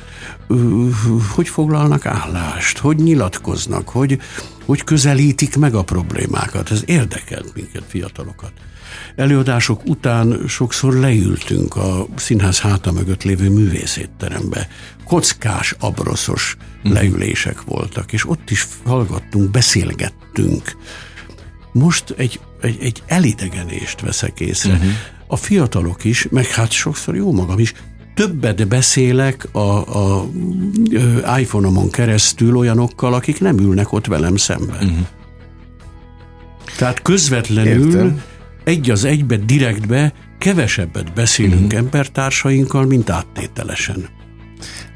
hogy 1.34 1.48
foglalnak 1.48 2.06
állást, 2.06 2.78
hogy 2.78 2.96
nyilatkoznak, 2.96 3.88
hogy, 3.88 4.18
hogy 4.64 4.84
közelítik 4.84 5.56
meg 5.56 5.74
a 5.74 5.82
problémákat. 5.82 6.70
Ez 6.70 6.82
érdekelt 6.86 7.54
minket, 7.54 7.84
fiatalokat. 7.88 8.52
Előadások 9.16 9.80
után 9.88 10.40
sokszor 10.48 10.94
leültünk 10.94 11.76
a 11.76 12.06
színház 12.16 12.60
háta 12.60 12.92
mögött 12.92 13.22
lévő 13.22 13.50
művészétterembe. 13.50 14.68
Kockás, 15.04 15.74
abroszos 15.80 16.56
uh-huh. 16.76 16.92
leülések 16.92 17.62
voltak, 17.62 18.12
és 18.12 18.28
ott 18.28 18.50
is 18.50 18.66
hallgattunk, 18.84 19.50
beszélgettünk 19.50 20.76
most 21.72 22.14
egy, 22.16 22.40
egy, 22.60 22.78
egy 22.80 23.02
elidegenést 23.06 24.00
veszek 24.00 24.40
észre. 24.40 24.72
Uh-huh. 24.72 24.90
A 25.26 25.36
fiatalok 25.36 26.04
is, 26.04 26.26
meg 26.30 26.46
hát 26.46 26.70
sokszor 26.70 27.16
jó 27.16 27.32
magam 27.32 27.58
is, 27.58 27.74
többet 28.14 28.68
beszélek 28.68 29.48
a, 29.52 29.58
a, 29.58 30.20
a 31.24 31.38
iPhone-omon 31.38 31.90
keresztül 31.90 32.56
olyanokkal, 32.56 33.14
akik 33.14 33.40
nem 33.40 33.58
ülnek 33.58 33.92
ott 33.92 34.06
velem 34.06 34.36
szemben. 34.36 34.84
Uh-huh. 34.84 35.06
Tehát 36.76 37.02
közvetlenül 37.02 37.86
Értem. 37.86 38.22
Egy 38.70 38.90
az 38.90 39.04
egybe, 39.04 39.36
direktbe 39.36 40.12
kevesebbet 40.38 41.12
beszélünk 41.12 41.64
uh-huh. 41.64 41.78
embertársainkkal, 41.78 42.86
mint 42.86 43.10
áttételesen. 43.10 44.08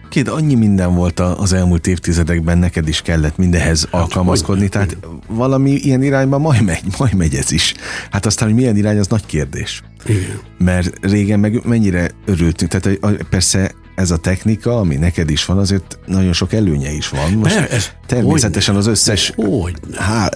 Két, 0.08 0.28
annyi 0.28 0.54
minden 0.54 0.94
volt 0.94 1.20
az 1.20 1.52
elmúlt 1.52 1.86
évtizedekben, 1.86 2.58
neked 2.58 2.88
is 2.88 3.02
kellett 3.02 3.36
mindenhez 3.36 3.88
hát, 3.92 4.00
alkalmazkodni, 4.00 4.68
tehát 4.68 4.96
valami 5.28 5.70
ilyen 5.70 6.02
irányba 6.02 6.38
majd 6.38 6.62
megy, 6.62 6.82
majd 6.98 7.14
megy 7.14 7.34
ez 7.34 7.52
is. 7.52 7.74
Hát 8.10 8.26
aztán, 8.26 8.48
hogy 8.48 8.56
milyen 8.56 8.76
irány, 8.76 8.98
az 8.98 9.06
nagy 9.06 9.26
kérdés. 9.26 9.82
Igen. 10.06 10.38
Mert 10.58 10.98
régen 11.00 11.40
meg 11.40 11.60
mennyire 11.64 12.10
örültünk, 12.24 12.70
tehát 12.70 12.98
persze 13.30 13.74
ez 13.94 14.10
a 14.10 14.16
technika, 14.16 14.78
ami 14.78 14.96
neked 14.96 15.30
is 15.30 15.44
van, 15.44 15.58
azért 15.58 15.98
nagyon 16.06 16.32
sok 16.32 16.52
előnye 16.52 16.92
is 16.92 17.08
van. 17.08 17.32
Most 17.32 17.54
ne, 17.54 17.68
ez 17.68 17.90
természetesen 18.06 18.76
az 18.76 18.86
összes 18.86 19.32
hogy, 19.36 19.74
há, 19.94 20.30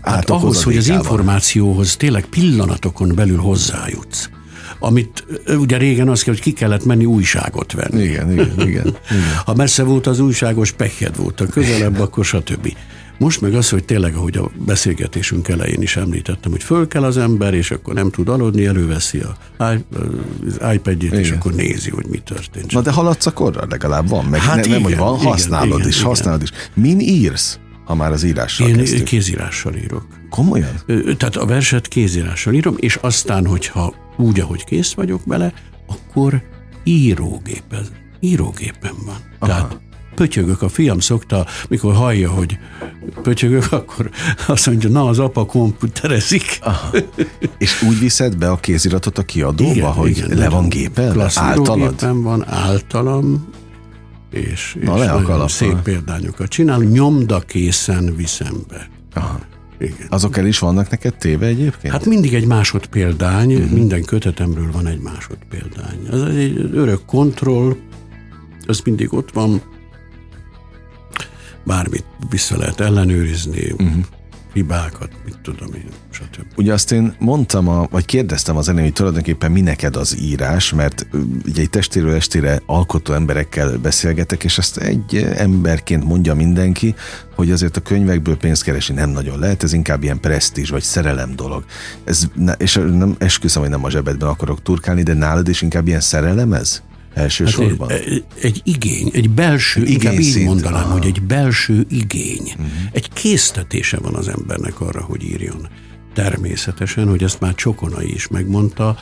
hát 0.00 0.30
ahhoz, 0.30 0.62
hogy 0.62 0.76
az 0.76 0.88
információhoz 0.88 1.96
tényleg 1.96 2.24
pillanatokon 2.24 3.14
belül 3.14 3.38
hozzájutsz, 3.38 4.28
amit 4.78 5.24
ugye 5.46 5.76
régen 5.76 6.08
az 6.08 6.22
kell, 6.22 6.34
hogy 6.34 6.42
ki 6.42 6.52
kellett 6.52 6.84
menni 6.84 7.04
újságot 7.04 7.72
venni. 7.72 8.02
Igen, 8.02 8.32
igen, 8.32 8.52
igen. 8.58 8.66
igen. 8.68 8.96
Ha 9.44 9.54
messze 9.54 9.82
volt 9.82 10.06
az 10.06 10.20
újságos, 10.20 10.72
pekhed 10.72 11.16
volt, 11.16 11.40
a 11.40 11.46
közelebb, 11.46 12.00
akkor 12.00 12.24
stb. 12.24 12.76
Most 13.18 13.40
meg 13.40 13.54
az, 13.54 13.68
hogy 13.68 13.84
tényleg, 13.84 14.14
ahogy 14.14 14.36
a 14.36 14.50
beszélgetésünk 14.66 15.48
elején 15.48 15.82
is 15.82 15.96
említettem, 15.96 16.50
hogy 16.50 16.62
föl 16.62 16.88
kell 16.88 17.04
az 17.04 17.16
ember, 17.16 17.54
és 17.54 17.70
akkor 17.70 17.94
nem 17.94 18.10
tud 18.10 18.28
aludni, 18.28 18.66
előveszi 18.66 19.18
a, 19.18 19.36
az 19.58 20.72
iPad-jét, 20.72 21.12
és 21.12 21.30
akkor 21.30 21.52
nézi, 21.52 21.90
hogy 21.90 22.06
mi 22.06 22.18
történt. 22.18 22.72
Na 22.72 22.80
de 22.80 22.90
haladsz 22.90 23.26
a 23.26 23.32
korra, 23.32 23.66
legalább 23.68 24.08
van, 24.08 24.24
meg 24.24 24.40
hát 24.40 24.56
ne, 24.56 24.60
igen, 24.60 24.70
nem, 24.70 24.82
hogy 24.82 24.96
van, 24.96 25.18
használod 25.18 25.78
igen, 25.78 25.88
is, 25.88 25.94
igen. 25.96 26.08
használod 26.08 26.42
is. 26.42 26.50
Min 26.74 27.00
írsz? 27.00 27.58
ha 27.84 27.94
már 27.94 28.12
az 28.12 28.22
írással 28.22 28.68
Én 28.68 28.76
kezdtük. 28.76 29.04
kézírással 29.04 29.74
írok. 29.74 30.06
Komolyan? 30.30 30.82
Tehát 31.16 31.36
a 31.36 31.46
verset 31.46 31.88
kézírással 31.88 32.54
írom, 32.54 32.74
és 32.78 32.98
aztán, 33.00 33.46
hogyha 33.46 33.94
úgy, 34.16 34.40
ahogy 34.40 34.64
kész 34.64 34.92
vagyok 34.92 35.20
bele, 35.26 35.52
akkor 35.86 36.42
írógépen, 36.84 37.86
írógépen 38.20 38.94
van. 39.04 39.16
Aha. 39.38 39.46
Tehát 39.46 39.80
pötyögök. 40.14 40.62
A 40.62 40.68
fiam 40.68 40.98
szokta, 40.98 41.46
mikor 41.68 41.94
hallja, 41.94 42.30
hogy 42.30 42.58
pötyögök, 43.22 43.72
akkor 43.72 44.10
azt 44.46 44.66
mondja, 44.66 44.88
na 44.88 45.04
az 45.04 45.18
apa 45.18 45.46
komputerezik. 45.46 46.58
Aha. 46.62 46.90
És 47.58 47.82
úgy 47.82 47.98
viszed 47.98 48.36
be 48.36 48.50
a 48.50 48.56
kéziratot 48.56 49.18
a 49.18 49.22
kiadóba, 49.22 49.72
igen, 49.72 49.92
hogy 49.92 50.10
igen, 50.10 50.38
le 50.38 50.48
van 50.48 50.68
gépen? 50.68 51.20
Általad? 51.34 52.22
van, 52.22 52.48
általam, 52.48 53.48
és, 54.30 54.76
Na, 54.82 54.98
és 54.98 55.04
nagyon 55.04 55.48
szép 55.48 55.82
példányokat 55.82 56.48
csinál, 56.48 56.78
nyomdakészen 56.78 58.16
viszem 58.16 58.54
be. 58.68 58.88
Aha. 59.14 59.40
Igen. 59.78 60.06
Azok 60.08 60.36
el 60.36 60.46
is 60.46 60.58
vannak 60.58 60.90
neked 60.90 61.14
téve 61.14 61.46
egyébként? 61.46 61.92
Hát 61.92 62.04
mindig 62.04 62.34
egy 62.34 62.46
másodpéldány, 62.46 63.54
uh-huh. 63.54 63.70
minden 63.70 64.04
kötetemről 64.04 64.70
van 64.72 64.86
egy 64.86 65.00
másodpéldány. 65.00 66.08
Ez 66.12 66.20
egy 66.20 66.70
örök 66.72 67.04
kontroll, 67.04 67.76
az 68.66 68.80
mindig 68.84 69.12
ott 69.12 69.32
van, 69.32 69.62
bármit 71.64 72.04
vissza 72.30 72.56
lehet 72.56 72.80
ellenőrizni, 72.80 73.70
uh-huh. 73.70 74.04
hibákat, 74.52 75.10
mit 75.24 75.38
tudom 75.42 75.74
én, 75.74 75.88
stb. 76.10 76.44
Ugye 76.56 76.72
azt 76.72 76.92
én 76.92 77.14
mondtam, 77.18 77.68
a, 77.68 77.86
vagy 77.90 78.04
kérdeztem 78.04 78.56
az 78.56 78.68
elején, 78.68 78.86
hogy 78.86 78.94
tulajdonképpen 78.94 79.52
mi 79.52 79.60
neked 79.60 79.96
az 79.96 80.18
írás, 80.20 80.72
mert 80.72 81.06
ugye 81.46 81.62
egy 81.62 81.70
testéről 81.70 82.14
estére 82.14 82.62
alkotó 82.66 83.12
emberekkel 83.12 83.78
beszélgetek, 83.78 84.44
és 84.44 84.58
azt 84.58 84.76
egy 84.76 85.16
emberként 85.36 86.04
mondja 86.04 86.34
mindenki, 86.34 86.94
hogy 87.34 87.50
azért 87.50 87.76
a 87.76 87.80
könyvekből 87.80 88.36
pénzt 88.36 88.62
keresni 88.62 88.94
nem 88.94 89.10
nagyon 89.10 89.38
lehet, 89.38 89.62
ez 89.62 89.72
inkább 89.72 90.02
ilyen 90.02 90.20
presztízs 90.20 90.70
vagy 90.70 90.82
szerelem 90.82 91.36
dolog. 91.36 91.64
Ez, 92.04 92.28
és 92.56 92.74
nem 92.74 93.14
esküszöm, 93.18 93.62
hogy 93.62 93.70
nem 93.70 93.84
a 93.84 93.90
zsebedben 93.90 94.28
akarok 94.28 94.62
turkálni, 94.62 95.02
de 95.02 95.14
nálad 95.14 95.48
is 95.48 95.62
inkább 95.62 95.86
ilyen 95.86 96.00
szerelem 96.00 96.52
ez? 96.52 96.82
Elsősorban? 97.14 97.88
Hát 97.88 97.98
egy, 97.98 98.24
egy 98.42 98.60
igény, 98.64 99.10
egy 99.12 99.30
belső, 99.30 99.82
egy 99.82 99.90
inkább 99.90 100.18
így 100.18 100.30
szint, 100.30 100.46
mondanám, 100.46 100.82
aha. 100.82 100.92
hogy 100.92 101.06
egy 101.06 101.22
belső 101.22 101.86
igény. 101.88 102.50
Uh-huh. 102.50 102.66
Egy 102.92 103.08
késztetése 103.12 103.98
van 103.98 104.14
az 104.14 104.28
embernek 104.28 104.80
arra, 104.80 105.02
hogy 105.02 105.22
írjon. 105.24 105.68
Természetesen, 106.14 107.08
hogy 107.08 107.22
ezt 107.22 107.40
már 107.40 107.54
Csokonai 107.54 108.14
is 108.14 108.28
megmondta, 108.28 108.96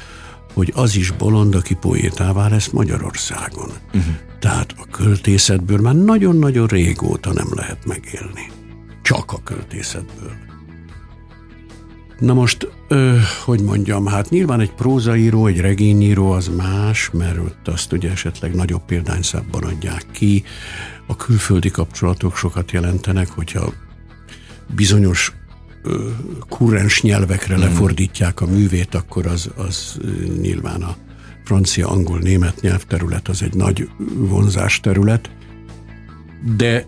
hogy 0.52 0.72
az 0.74 0.96
is 0.96 1.10
bolond, 1.10 1.54
aki 1.54 1.74
poétává 1.74 2.48
lesz 2.48 2.68
Magyarországon. 2.68 3.70
Uh-huh. 3.86 4.14
Tehát 4.40 4.74
a 4.78 4.86
költészetből 4.90 5.78
már 5.80 5.94
nagyon-nagyon 5.94 6.66
régóta 6.66 7.32
nem 7.32 7.48
lehet 7.54 7.86
megélni. 7.86 8.50
Csak 9.02 9.32
a 9.32 9.40
költészetből. 9.44 10.51
Na 12.22 12.34
most, 12.34 12.68
ö, 12.88 13.16
hogy 13.44 13.60
mondjam, 13.60 14.06
hát 14.06 14.30
nyilván 14.30 14.60
egy 14.60 14.72
prózaíró, 14.72 15.46
egy 15.46 15.60
regényíró 15.60 16.30
az 16.30 16.50
más, 16.56 17.10
mert 17.10 17.38
ott 17.38 17.68
azt 17.68 17.92
ugye 17.92 18.10
esetleg 18.10 18.54
nagyobb 18.54 18.84
példányszámban 18.84 19.62
adják 19.62 20.06
ki. 20.12 20.44
A 21.06 21.16
külföldi 21.16 21.70
kapcsolatok 21.70 22.36
sokat 22.36 22.70
jelentenek, 22.70 23.28
hogyha 23.28 23.72
bizonyos 24.74 25.32
ö, 25.82 26.08
kurrens 26.48 27.02
nyelvekre 27.02 27.54
hmm. 27.54 27.62
lefordítják 27.62 28.40
a 28.40 28.46
művét, 28.46 28.94
akkor 28.94 29.26
az, 29.26 29.50
az 29.56 29.98
nyilván 30.40 30.82
a 30.82 30.96
francia, 31.44 31.88
angol, 31.88 32.18
német 32.18 32.60
nyelvterület 32.60 33.28
az 33.28 33.42
egy 33.42 33.54
nagy 33.54 33.88
vonzás 34.14 34.80
terület, 34.80 35.30
de 36.56 36.86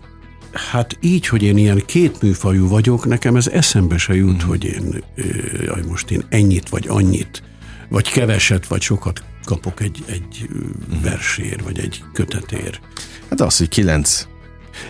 Hát 0.55 0.97
így, 1.01 1.27
hogy 1.27 1.43
én 1.43 1.57
ilyen 1.57 1.83
kétműfajú 1.85 2.67
vagyok, 2.67 3.05
nekem 3.05 3.35
ez 3.35 3.47
eszembe 3.47 3.97
se 3.97 4.15
jut, 4.15 4.43
mm. 4.43 4.47
hogy 4.47 4.63
én 4.63 5.03
jaj, 5.65 5.81
most 5.87 6.11
én 6.11 6.23
ennyit 6.29 6.69
vagy 6.69 6.85
annyit, 6.87 7.43
vagy 7.89 8.11
keveset, 8.11 8.67
vagy 8.67 8.81
sokat 8.81 9.23
kapok 9.43 9.81
egy, 9.81 10.03
egy 10.05 10.49
mm. 10.53 11.01
versér, 11.01 11.63
vagy 11.63 11.79
egy 11.79 12.03
kötetér. 12.13 12.79
Hát 13.29 13.41
az, 13.41 13.57
hogy 13.57 13.69
kilenc 13.69 14.27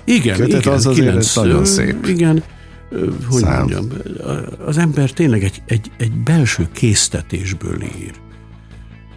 igen, 0.04 0.38
kötet, 0.38 0.62
igen, 0.62 0.74
az 0.74 0.86
azért 0.86 1.08
kilenc, 1.08 1.36
nagyon 1.36 1.66
szép. 1.66 2.06
Igen, 2.06 2.44
hogy 3.30 3.42
Szám. 3.42 3.58
mondjam, 3.58 3.88
az 4.66 4.78
ember 4.78 5.12
tényleg 5.12 5.44
egy, 5.44 5.62
egy, 5.66 5.92
egy 5.98 6.12
belső 6.12 6.68
késztetésből 6.74 7.82
ír. 7.82 8.14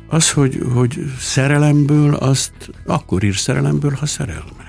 Az, 0.09 0.31
hogy, 0.31 0.63
hogy 0.75 1.13
szerelemből, 1.21 2.15
azt 2.15 2.53
akkor 2.87 3.23
ír 3.23 3.37
szerelemből, 3.37 3.91
ha 3.91 4.07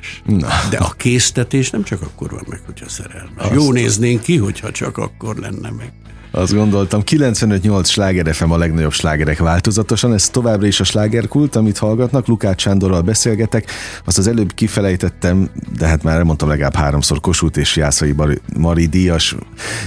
szerelmes. 0.02 0.22
Na. 0.26 0.70
De 0.70 0.78
a 0.78 0.91
késztetés 0.97 1.70
nem 1.70 1.84
csak 1.84 2.02
akkor 2.02 2.30
van 2.30 2.43
meg, 2.47 2.62
hogyha 2.66 2.89
szerelmes. 2.89 3.32
Azt 3.38 3.54
Jó 3.54 3.72
néznénk 3.72 4.22
ki, 4.22 4.38
hogyha 4.38 4.72
csak 4.72 4.97
akkor 4.97 5.36
lenne 5.36 5.70
meg. 5.70 5.91
Azt 6.32 6.54
gondoltam, 6.54 7.02
95-8 7.06 7.86
sláger 7.86 8.36
FM 8.36 8.52
a 8.52 8.58
legnagyobb 8.58 8.91
slágerek 8.91 9.39
változatosan, 9.39 10.14
ez 10.14 10.30
továbbra 10.30 10.68
is 10.68 10.80
a 10.80 10.84
slágerkult, 10.84 11.56
amit 11.56 11.78
hallgatnak, 11.78 12.28
Lukács 12.28 12.62
Sándorral 12.62 13.02
beszélgetek, 13.02 13.72
azt 14.06 14.18
az 14.18 14.28
előbb 14.28 14.54
kifelejtettem, 14.54 15.50
de 15.78 15.88
hát 15.88 16.04
már 16.04 16.18
elmondtam 16.18 16.47
legalább 16.47 16.76
háromszor 16.76 17.20
Kossuth 17.20 17.60
és 17.60 17.76
Jászai 17.76 18.16
Mari 18.58 18.86
Díjas 18.86 19.36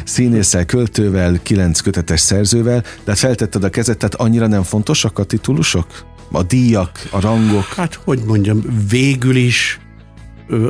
színésszel, 0.05 0.65
költővel, 0.65 1.39
kilenc 1.43 1.81
kötetes 1.81 2.21
szerzővel, 2.21 2.81
de 2.81 3.11
hát 3.11 3.19
feltetted 3.19 3.65
a 3.65 3.71
kezet, 3.71 3.99
tehát 3.99 4.15
annyira 4.15 4.47
nem 4.47 4.63
fontosak 4.63 5.19
a 5.19 5.25
titulusok? 5.25 5.87
A 6.33 6.43
díjak, 6.43 7.09
a 7.11 7.21
rangok? 7.21 7.65
Hát, 7.65 7.95
hogy 8.05 8.23
mondjam, 8.27 8.63
végül 8.89 9.37
is 9.37 9.81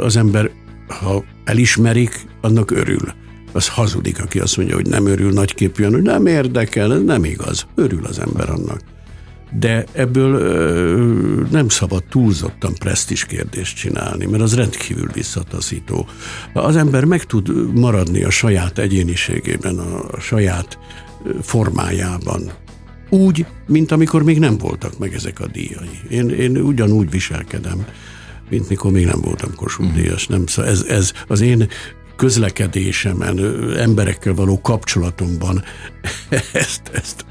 az 0.00 0.16
ember, 0.16 0.50
ha 0.88 1.24
elismerik, 1.44 2.26
annak 2.40 2.70
örül 2.70 3.12
az 3.52 3.68
hazudik, 3.68 4.22
aki 4.22 4.38
azt 4.38 4.56
mondja, 4.56 4.74
hogy 4.74 4.86
nem 4.86 5.06
örül 5.06 5.32
nagyképűen, 5.32 5.92
hogy 5.92 6.02
nem 6.02 6.26
érdekel, 6.26 6.92
ez 6.92 7.02
nem 7.02 7.24
igaz. 7.24 7.66
Örül 7.74 8.04
az 8.04 8.18
ember 8.18 8.50
annak. 8.50 8.80
De 9.58 9.84
ebből 9.92 10.34
ö, 10.34 11.42
nem 11.50 11.68
szabad 11.68 12.04
túlzottan 12.04 12.74
presztis 12.74 13.24
kérdést 13.24 13.76
csinálni, 13.76 14.26
mert 14.26 14.42
az 14.42 14.54
rendkívül 14.54 15.08
visszataszító. 15.12 16.06
Az 16.52 16.76
ember 16.76 17.04
meg 17.04 17.24
tud 17.24 17.74
maradni 17.74 18.24
a 18.24 18.30
saját 18.30 18.78
egyéniségében, 18.78 19.78
a, 19.78 20.20
saját 20.20 20.78
formájában, 21.42 22.50
úgy, 23.08 23.46
mint 23.66 23.92
amikor 23.92 24.22
még 24.22 24.38
nem 24.38 24.58
voltak 24.58 24.98
meg 24.98 25.14
ezek 25.14 25.40
a 25.40 25.46
díjai. 25.46 26.00
Én, 26.10 26.28
én 26.28 26.56
ugyanúgy 26.56 27.10
viselkedem, 27.10 27.86
mint 28.52 28.68
mikor 28.68 28.92
még 28.92 29.04
nem 29.04 29.20
voltam 29.20 29.54
Kossuth 29.54 29.92
díjas. 29.92 30.26
Nem, 30.26 30.44
ez, 30.56 30.84
ez 30.88 31.12
az 31.26 31.40
én 31.40 31.68
közlekedésemen, 32.16 33.38
emberekkel 33.78 34.34
való 34.34 34.60
kapcsolatomban 34.60 35.64
ezt, 36.52 36.90
ezt 36.92 37.24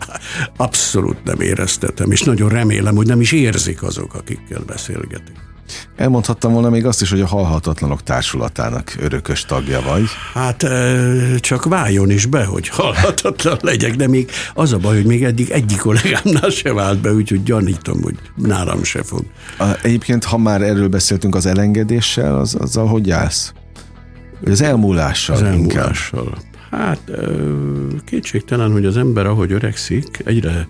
abszolút 0.58 1.24
nem 1.24 1.40
éreztetem, 1.40 2.12
és 2.12 2.22
nagyon 2.22 2.50
remélem, 2.50 2.96
hogy 2.96 3.08
nem 3.08 3.22
is 3.22 3.32
érzik 3.32 3.84
azok, 3.84 4.14
akikkel 4.14 4.62
beszélgetek. 4.68 5.51
Elmondhattam 5.96 6.54
volna 6.54 6.70
még 6.70 6.86
azt 6.86 7.02
is, 7.02 7.10
hogy 7.10 7.22
a 7.22 7.28
Halhatatlanok 7.28 8.04
Társulatának 8.04 8.96
örökös 9.00 9.46
tagja 9.46 9.82
vagy. 9.82 10.04
Hát 10.34 10.66
csak 11.40 11.66
váljon 11.66 12.10
is 12.10 12.26
be, 12.26 12.44
hogy 12.44 12.68
halhatatlan 12.68 13.58
legyek, 13.62 13.96
de 13.96 14.08
még 14.08 14.32
az 14.54 14.74
a 14.74 14.78
baj, 14.78 14.96
hogy 14.96 15.06
még 15.06 15.24
eddig 15.24 15.50
egyik 15.50 15.78
kollégámnál 15.78 16.50
se 16.50 16.74
vált 16.74 17.00
be, 17.00 17.14
úgyhogy 17.14 17.44
gyanítom, 17.44 18.02
hogy 18.02 18.16
nálam 18.36 18.84
se 18.84 19.04
fog. 19.04 19.24
Egyébként, 19.82 20.24
ha 20.24 20.38
már 20.38 20.62
erről 20.62 20.88
beszéltünk 20.88 21.36
az 21.36 21.46
elengedéssel, 21.46 22.40
az, 22.40 22.56
azzal 22.56 22.88
hogy 22.88 23.12
állsz? 23.12 23.54
Az 24.46 24.62
elmúlással 24.62 25.36
Az 25.36 25.42
elmúlással. 25.42 26.24
Inkább. 26.24 26.50
Hát 26.72 27.12
kétségtelen, 28.06 28.72
hogy 28.72 28.86
az 28.86 28.98
ember, 28.98 29.26
ahogy 29.26 29.52
öregszik, 29.52 30.22
egyre 30.26 30.68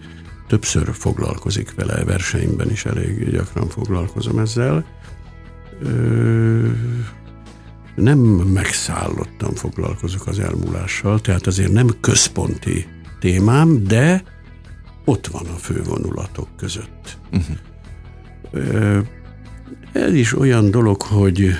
többször 0.47 0.89
foglalkozik 0.93 1.73
vele, 1.75 2.03
versenyben 2.03 2.71
is 2.71 2.85
elég 2.85 3.29
gyakran 3.31 3.69
foglalkozom 3.69 4.39
ezzel. 4.39 4.85
Nem 7.95 8.19
megszállottan 8.53 9.53
foglalkozok 9.53 10.27
az 10.27 10.39
elmúlással, 10.39 11.21
tehát 11.21 11.47
azért 11.47 11.71
nem 11.71 11.89
központi 11.99 12.87
témám, 13.19 13.83
de 13.83 14.23
ott 15.05 15.27
van 15.27 15.45
a 15.45 15.57
fővonulatok 15.57 16.47
között. 16.57 17.17
Uh-huh. 17.31 19.05
Ez 19.91 20.13
is 20.13 20.37
olyan 20.37 20.71
dolog, 20.71 21.01
hogy 21.01 21.51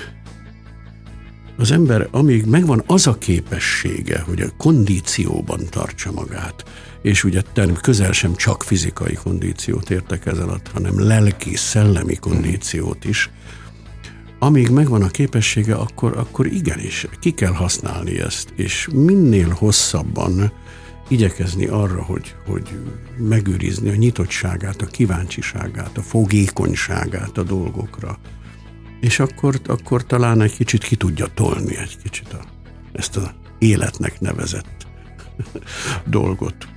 az 1.56 1.70
ember, 1.70 2.08
amíg 2.10 2.46
megvan 2.46 2.82
az 2.86 3.06
a 3.06 3.18
képessége, 3.18 4.20
hogy 4.20 4.40
a 4.40 4.52
kondícióban 4.56 5.60
tartsa 5.70 6.12
magát, 6.12 6.64
és 7.02 7.24
ugye 7.24 7.42
term 7.52 7.72
közel 7.72 8.12
sem 8.12 8.34
csak 8.34 8.62
fizikai 8.62 9.14
kondíciót 9.14 9.90
értek 9.90 10.26
ez 10.26 10.38
alatt, 10.38 10.68
hanem 10.68 11.06
lelki, 11.06 11.56
szellemi 11.56 12.14
kondíciót 12.14 13.04
is, 13.04 13.30
amíg 14.42 14.70
megvan 14.70 15.02
a 15.02 15.08
képessége, 15.08 15.74
akkor, 15.74 16.16
akkor 16.16 16.46
igenis 16.46 17.06
ki 17.20 17.30
kell 17.30 17.52
használni 17.52 18.20
ezt, 18.20 18.52
és 18.56 18.88
minél 18.92 19.48
hosszabban 19.48 20.52
igyekezni 21.08 21.66
arra, 21.66 22.02
hogy, 22.02 22.34
hogy 22.46 22.78
megőrizni 23.18 23.88
a 23.88 23.94
nyitottságát, 23.94 24.82
a 24.82 24.86
kíváncsiságát, 24.86 25.98
a 25.98 26.02
fogékonyságát 26.02 27.38
a 27.38 27.42
dolgokra. 27.42 28.18
És 29.00 29.18
akkor, 29.18 29.60
akkor 29.64 30.06
talán 30.06 30.40
egy 30.40 30.56
kicsit 30.56 30.84
ki 30.84 30.96
tudja 30.96 31.26
tolni 31.34 31.76
egy 31.76 31.96
kicsit 32.02 32.32
a, 32.32 32.40
ezt 32.92 33.16
az 33.16 33.30
életnek 33.58 34.20
nevezett 34.20 34.86
dolgot. 36.06 36.68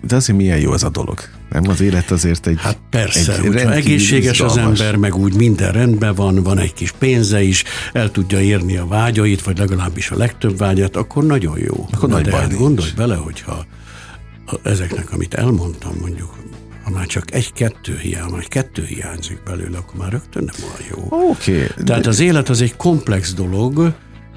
De 0.00 0.16
azért 0.16 0.38
milyen 0.38 0.58
jó 0.58 0.72
az 0.72 0.84
a 0.84 0.90
dolog. 0.90 1.39
Nem 1.50 1.62
az 1.68 1.80
élet 1.80 2.10
azért 2.10 2.46
egy 2.46 2.58
Hát 2.58 2.78
persze, 2.90 3.32
egy 3.32 3.46
hogyha 3.46 3.72
egészséges 3.72 4.40
az 4.40 4.56
ember, 4.56 4.96
meg 4.96 5.14
úgy 5.14 5.34
minden 5.34 5.72
rendben 5.72 6.14
van, 6.14 6.42
van 6.42 6.58
egy 6.58 6.72
kis 6.72 6.90
pénze 6.90 7.42
is, 7.42 7.64
el 7.92 8.10
tudja 8.10 8.40
érni 8.40 8.76
a 8.76 8.86
vágyait, 8.86 9.42
vagy 9.42 9.58
legalábbis 9.58 10.10
a 10.10 10.16
legtöbb 10.16 10.58
vágyat, 10.58 10.96
akkor 10.96 11.24
nagyon 11.24 11.58
jó. 11.58 11.88
Akkor 11.92 12.08
Na, 12.08 12.14
nagy 12.14 12.30
baj 12.30 12.40
hát 12.40 12.56
gondolj 12.56 12.90
bele, 12.96 13.14
hogyha 13.14 13.64
ezeknek, 14.62 15.12
amit 15.12 15.34
elmondtam, 15.34 15.94
mondjuk 16.00 16.40
ha 16.84 16.90
már 16.90 17.06
csak 17.06 17.34
egy-kettő 17.34 17.98
hiány, 17.98 18.30
vagy 18.30 18.48
kettő 18.48 18.84
hiányzik 18.84 19.42
belőle, 19.42 19.78
akkor 19.78 19.94
már 19.98 20.10
rögtön 20.10 20.44
nem 20.44 20.70
olyan 20.70 20.90
jó. 20.90 21.28
Oké. 21.30 21.54
Okay, 21.54 21.84
Tehát 21.84 22.02
de... 22.02 22.08
az 22.08 22.20
élet 22.20 22.48
az 22.48 22.60
egy 22.60 22.76
komplex 22.76 23.34
dolog, 23.34 23.92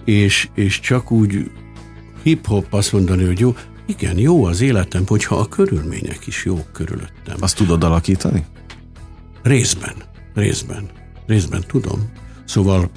és, 0.05 0.47
és 0.55 0.79
csak 0.79 1.11
úgy 1.11 1.51
hip-hop 2.23 2.73
azt 2.73 2.91
mondani, 2.91 3.25
hogy 3.25 3.39
jó, 3.39 3.55
igen, 3.85 4.17
jó 4.17 4.45
az 4.45 4.61
életem, 4.61 5.03
hogyha 5.07 5.35
a 5.35 5.47
körülmények 5.47 6.27
is 6.27 6.45
jók 6.45 6.71
körülöttem. 6.71 7.35
Azt 7.39 7.55
tudod 7.55 7.83
alakítani? 7.83 8.45
Részben, 9.43 9.95
részben, 10.33 10.89
részben 11.25 11.63
tudom. 11.67 12.11
Szóval, 12.45 12.89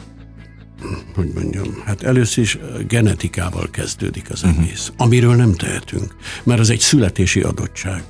hogy 1.14 1.30
mondjam, 1.34 1.82
hát 1.84 2.02
először 2.02 2.44
is 2.44 2.58
genetikával 2.88 3.70
kezdődik 3.70 4.30
az 4.30 4.42
uh-huh. 4.42 4.62
egész, 4.62 4.92
amiről 4.96 5.34
nem 5.34 5.52
tehetünk, 5.52 6.16
mert 6.44 6.60
az 6.60 6.70
egy 6.70 6.80
születési 6.80 7.40
adottság. 7.40 8.02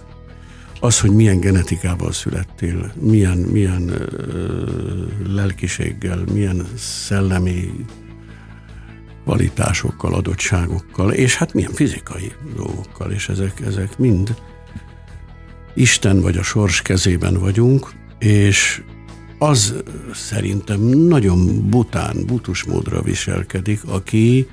Az, 0.81 1.01
hogy 1.01 1.11
milyen 1.11 1.41
genetikával 1.41 2.13
születtél, 2.13 2.93
milyen, 3.01 3.39
milyen 3.39 3.89
ö, 3.89 5.07
lelkiséggel, 5.27 6.25
milyen 6.33 6.67
szellemi 6.77 7.73
kvalitásokkal, 9.27 10.15
adottságokkal, 10.15 11.13
és 11.13 11.37
hát 11.37 11.55
milyen 11.55 11.73
fizikai 11.73 12.33
dolgokkal, 12.57 13.11
és 13.11 13.29
ezek, 13.29 13.61
ezek 13.61 13.99
mind 13.99 14.35
Isten 15.75 16.21
vagy 16.21 16.37
a 16.37 16.43
sors 16.43 16.83
kezében 16.83 17.39
vagyunk, 17.39 17.93
és 18.19 18.83
az 19.39 19.75
szerintem 20.15 20.81
nagyon 20.81 21.71
bután, 21.71 22.17
butus 22.27 22.65
módra 22.65 23.03
viselkedik, 23.03 23.81
aki, 23.85 24.49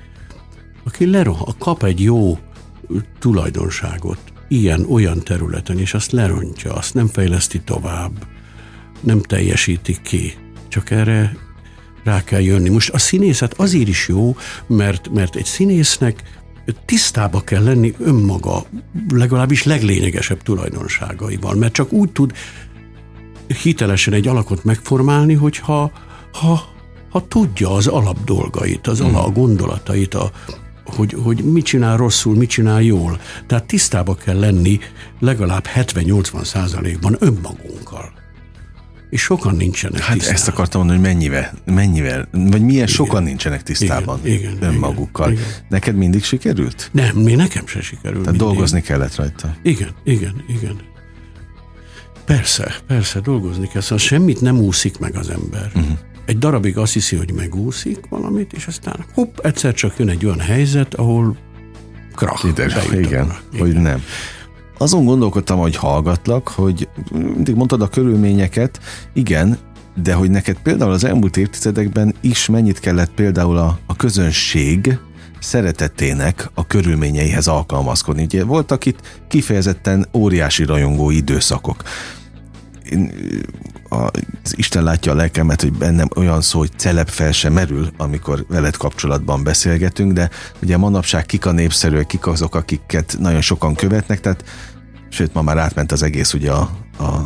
aki 0.84 1.06
leroh, 1.06 1.48
kap 1.58 1.82
egy 1.82 2.02
jó 2.02 2.38
tulajdonságot 3.18 4.18
ilyen-olyan 4.48 5.18
területen, 5.18 5.78
és 5.78 5.94
azt 5.94 6.12
lerontja, 6.12 6.72
azt 6.72 6.94
nem 6.94 7.06
fejleszti 7.06 7.60
tovább, 7.60 8.26
nem 9.00 9.20
teljesíti 9.20 9.96
ki. 10.02 10.34
Csak 10.68 10.90
erre 10.90 11.36
rá 12.04 12.24
kell 12.24 12.40
jönni. 12.40 12.68
Most 12.68 12.90
a 12.90 12.98
színészet 12.98 13.54
azért 13.56 13.88
is 13.88 14.08
jó, 14.08 14.36
mert, 14.66 15.08
mert 15.08 15.36
egy 15.36 15.44
színésznek 15.44 16.22
tisztába 16.84 17.40
kell 17.40 17.62
lenni 17.62 17.94
önmaga 17.98 18.64
legalábbis 19.08 19.64
leglényegesebb 19.64 20.42
tulajdonságaival, 20.42 21.54
mert 21.54 21.72
csak 21.72 21.92
úgy 21.92 22.10
tud 22.12 22.32
hitelesen 23.62 24.12
egy 24.12 24.28
alakot 24.28 24.64
megformálni, 24.64 25.34
hogyha 25.34 25.92
ha, 26.32 26.62
ha 27.10 27.26
tudja 27.28 27.70
az 27.70 27.86
alap 27.86 28.24
dolgait, 28.24 28.86
az 28.86 28.98
hmm. 28.98 29.14
alap 29.14 29.34
gondolatait, 29.34 30.14
a, 30.14 30.30
hogy, 30.84 31.16
hogy 31.22 31.44
mit 31.44 31.64
csinál 31.64 31.96
rosszul, 31.96 32.36
mit 32.36 32.48
csinál 32.48 32.82
jól. 32.82 33.20
Tehát 33.46 33.64
tisztába 33.64 34.14
kell 34.14 34.38
lenni 34.38 34.78
legalább 35.20 35.64
70-80 35.74 36.44
százalékban 36.44 37.16
önmagunkkal 37.18 38.23
és 39.14 39.20
sokan 39.20 39.56
nincsenek 39.56 40.00
Hát 40.00 40.12
tisztában. 40.12 40.36
ezt 40.36 40.48
akartam 40.48 40.80
mondani, 40.80 41.00
hogy 41.00 41.08
mennyivel, 41.08 41.52
mennyivel, 41.64 42.28
vagy 42.30 42.62
milyen 42.62 42.68
igen. 42.68 42.86
sokan 42.86 43.22
nincsenek 43.22 43.62
tisztában 43.62 44.20
igen, 44.22 44.38
igen, 44.38 44.62
önmagukkal. 44.62 45.30
Igen, 45.30 45.42
igen. 45.42 45.54
Neked 45.68 45.96
mindig 45.96 46.24
sikerült? 46.24 46.88
Nem, 46.92 47.16
mi 47.16 47.34
nekem 47.34 47.66
se 47.66 47.80
sikerült. 47.80 48.22
Tehát 48.24 48.38
mindig. 48.38 48.40
dolgozni 48.40 48.80
kellett 48.80 49.14
rajta. 49.14 49.56
Igen, 49.62 49.88
igen, 50.04 50.44
igen. 50.48 50.76
Persze, 52.24 52.74
persze, 52.86 53.20
dolgozni 53.20 53.68
kell. 53.68 53.80
Szóval 53.80 53.98
semmit 53.98 54.40
nem 54.40 54.58
úszik 54.58 54.98
meg 54.98 55.16
az 55.16 55.28
ember. 55.28 55.70
Uh-huh. 55.74 55.98
Egy 56.24 56.38
darabig 56.38 56.78
azt 56.78 56.92
hiszi, 56.92 57.16
hogy 57.16 57.32
megúszik 57.32 57.98
valamit, 58.08 58.52
és 58.52 58.66
aztán 58.66 59.04
hopp, 59.12 59.38
egyszer 59.38 59.74
csak 59.74 59.98
jön 59.98 60.08
egy 60.08 60.24
olyan 60.24 60.40
helyzet, 60.40 60.94
ahol 60.94 61.36
krach. 62.14 62.44
Igen, 62.44 63.02
igen, 63.02 63.36
hogy 63.58 63.72
nem 63.72 64.02
azon 64.78 65.04
gondolkodtam, 65.04 65.58
hogy 65.58 65.76
hallgatlak, 65.76 66.48
hogy 66.48 66.88
mindig 67.12 67.54
mondtad 67.54 67.82
a 67.82 67.88
körülményeket, 67.88 68.80
igen, 69.12 69.58
de 70.02 70.14
hogy 70.14 70.30
neked 70.30 70.56
például 70.62 70.92
az 70.92 71.04
elmúlt 71.04 71.36
évtizedekben 71.36 72.14
is 72.20 72.48
mennyit 72.48 72.80
kellett 72.80 73.10
például 73.14 73.56
a, 73.56 73.78
a 73.86 73.96
közönség 73.96 74.98
szeretetének 75.38 76.50
a 76.54 76.66
körülményeihez 76.66 77.46
alkalmazkodni. 77.46 78.22
Ugye 78.22 78.44
voltak 78.44 78.86
itt 78.86 79.22
kifejezetten 79.28 80.06
óriási 80.12 80.64
rajongó 80.64 81.10
időszakok. 81.10 81.82
Én, 82.90 83.12
az 83.94 84.54
Isten 84.56 84.82
látja 84.82 85.12
a 85.12 85.14
lelkemet, 85.14 85.60
hogy 85.60 85.72
bennem 85.72 86.08
olyan 86.16 86.40
szó, 86.40 86.58
hogy 86.58 86.70
celeb 86.76 87.08
fel 87.08 87.32
sem 87.32 87.52
merül, 87.52 87.88
amikor 87.96 88.44
veled 88.48 88.76
kapcsolatban 88.76 89.42
beszélgetünk, 89.42 90.12
de 90.12 90.30
ugye 90.62 90.76
manapság 90.76 91.26
kik 91.26 91.46
a 91.46 91.52
népszerűek, 91.52 92.06
kik 92.06 92.26
azok, 92.26 92.54
akiket 92.54 93.16
nagyon 93.18 93.40
sokan 93.40 93.74
követnek, 93.74 94.20
tehát 94.20 94.44
sőt, 95.08 95.34
ma 95.34 95.42
már 95.42 95.58
átment 95.58 95.92
az 95.92 96.02
egész 96.02 96.32
ugye 96.32 96.50
a, 96.50 96.70
a 96.98 97.24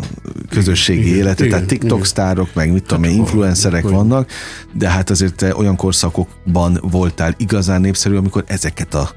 közösségi 0.49 1.07
igen, 1.07 1.17
életet, 1.17 1.39
igen, 1.39 1.51
tehát 1.51 1.67
TikTok 1.67 1.91
igen. 1.91 2.05
sztárok, 2.05 2.55
meg 2.55 2.73
mit 2.73 2.83
tudom 2.83 3.05
én, 3.05 3.11
hát, 3.11 3.19
influencerek 3.19 3.83
hogy, 3.83 3.93
vannak, 3.93 4.31
de 4.73 4.89
hát 4.89 5.11
azért 5.11 5.43
olyan 5.43 5.77
korszakokban 5.77 6.79
voltál 6.83 7.35
igazán 7.37 7.81
népszerű, 7.81 8.17
amikor 8.17 8.45
ezeket 8.47 8.95
a, 8.95 9.11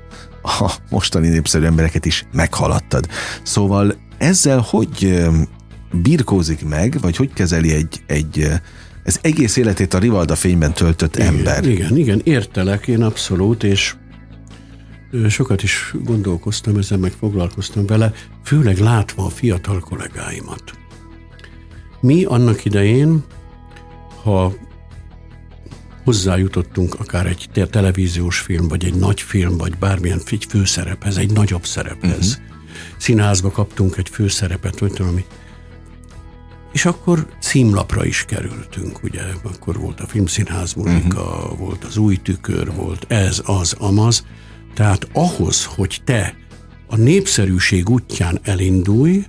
a 0.44 0.72
mostani 0.90 1.28
népszerű 1.28 1.66
embereket 1.66 2.06
is 2.06 2.26
meghaladtad. 2.32 3.08
Szóval 3.44 3.96
ezzel 4.18 4.66
hogy 4.70 5.24
birkózik 5.92 6.66
meg, 6.66 6.98
vagy 7.02 7.16
hogy 7.16 7.34
kezeli 7.34 7.74
egy, 7.74 8.04
egy 8.06 8.48
ez 9.04 9.20
egész 9.22 9.56
életét 9.56 9.94
a 9.94 9.98
Rivalda 9.98 10.36
fényben 10.36 10.74
töltött 10.74 11.16
igen, 11.16 11.28
ember. 11.28 11.66
Igen, 11.66 11.98
igen, 11.98 12.22
értelek 12.24 12.88
én 12.88 13.04
abszolút, 13.04 13.64
és 13.64 13.96
sokat 15.30 15.64
is 15.64 15.94
gondolkoztam 16.04 16.78
ezen, 16.78 17.00
meg 17.00 17.12
foglalkoztam 17.12 17.86
vele, 17.86 18.14
főleg 18.44 18.78
látva 18.78 19.26
a 19.26 19.30
fiatal 19.30 19.80
kollégáimat. 19.80 20.64
Mi 22.02 22.24
annak 22.24 22.66
idején, 22.66 23.24
ha 24.24 24.54
hozzájutottunk 26.04 27.00
akár 27.00 27.26
egy 27.26 27.68
televíziós 27.70 28.40
film, 28.40 28.68
vagy 28.68 28.86
egy 28.86 28.96
nagy 28.96 29.22
film, 29.22 29.58
vagy 29.58 29.78
bármilyen 29.78 30.22
főszerephez, 30.50 31.18
egy 31.18 31.32
nagyobb 31.32 31.66
szerephez. 31.66 32.28
Uh-huh. 32.28 32.44
Színházba 32.98 33.52
kaptunk 33.52 33.98
egy 33.98 34.10
főszerepet, 34.10 34.80
vagy 34.80 34.92
tudom, 34.92 35.08
ami 35.08 35.26
és 36.72 36.86
akkor 36.86 37.28
címlapra 37.40 38.06
is 38.06 38.26
kerültünk, 38.28 39.04
ugye, 39.04 39.22
akkor 39.44 39.80
volt 39.80 40.00
a 40.00 40.08
filmszínház 40.08 40.74
muzika, 40.74 41.22
uh-huh. 41.22 41.58
volt 41.58 41.84
az 41.84 41.98
új 41.98 42.16
tükör, 42.16 42.76
volt 42.76 43.06
ez, 43.08 43.42
az, 43.46 43.76
amaz. 43.80 44.26
Tehát 44.74 45.08
ahhoz, 45.14 45.66
hogy 45.66 46.02
te 46.04 46.36
a 46.88 46.96
népszerűség 46.96 47.90
útján 47.90 48.40
elindulj, 48.44 49.26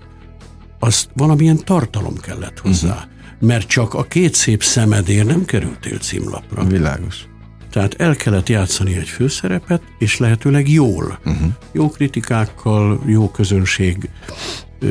azt 0.79 1.09
valamilyen 1.15 1.59
tartalom 1.65 2.17
kellett 2.17 2.59
hozzá. 2.59 2.95
Uh-huh. 2.95 3.11
Mert 3.41 3.67
csak 3.67 3.95
a 3.95 4.03
két 4.03 4.35
szép 4.35 4.63
szemedér 4.63 5.27
nem 5.27 5.45
kerültél 5.45 5.99
címlapra. 5.99 6.65
Világos. 6.65 7.27
Tehát 7.71 7.95
el 8.01 8.17
kellett 8.17 8.49
játszani 8.49 8.97
egy 8.97 9.09
főszerepet, 9.09 9.83
és 9.99 10.19
lehetőleg 10.19 10.69
jól. 10.69 11.19
Uh-huh. 11.25 11.49
Jó 11.73 11.91
kritikákkal, 11.91 13.03
jó 13.07 13.31
közönség 13.31 14.11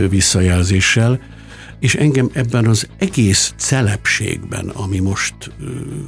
visszajelzéssel, 0.10 1.20
és 1.82 1.96
engem 1.96 2.30
ebben 2.34 2.66
az 2.66 2.88
egész 2.98 3.54
celepségben, 3.58 4.70
ami 4.70 5.00
most 5.00 5.36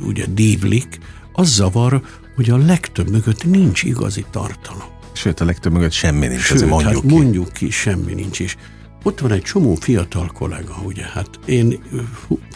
ugye 0.05 0.25
dívlik, 0.29 0.99
az 1.33 1.53
zavar, 1.53 2.01
hogy 2.35 2.49
a 2.49 2.57
legtöbb 2.57 3.09
mögött 3.09 3.43
nincs 3.43 3.83
igazi 3.83 4.25
tartalom. 4.31 4.87
Sőt, 5.13 5.39
a 5.39 5.45
legtöbb 5.45 5.73
mögött 5.73 5.91
semmi 5.91 6.27
nincs, 6.27 6.41
Sőt, 6.41 6.65
mondjuk 6.65 6.93
hát 6.93 7.01
ki. 7.01 7.07
mondjuk 7.07 7.53
ki, 7.53 7.69
semmi 7.69 8.13
nincs 8.13 8.39
is. 8.39 8.57
ott 9.03 9.19
van 9.19 9.31
egy 9.31 9.41
csomó 9.41 9.75
fiatal 9.75 10.31
kollega, 10.33 10.81
ugye, 10.85 11.03
hát 11.03 11.29
én 11.45 11.83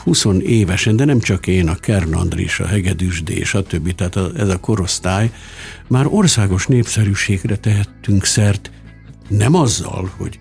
20 0.04 0.26
évesen, 0.40 0.96
de 0.96 1.06
nem 1.06 1.20
csak 1.20 1.48
én, 1.48 1.68
a 1.68 1.76
Kern 1.76 2.14
Andris, 2.14 2.60
a 2.60 2.66
Hegedűsdé, 2.66 3.44
stb. 3.44 3.96
Tehát 3.96 4.20
ez 4.36 4.50
a 4.50 4.60
korosztály, 4.60 5.32
már 5.88 6.06
országos 6.10 6.68
népszerűségre 6.68 7.58
tehettünk 7.58 8.26
szert, 8.26 8.72
nem 9.28 9.56
azzal, 9.56 10.12
hogy 10.18 10.40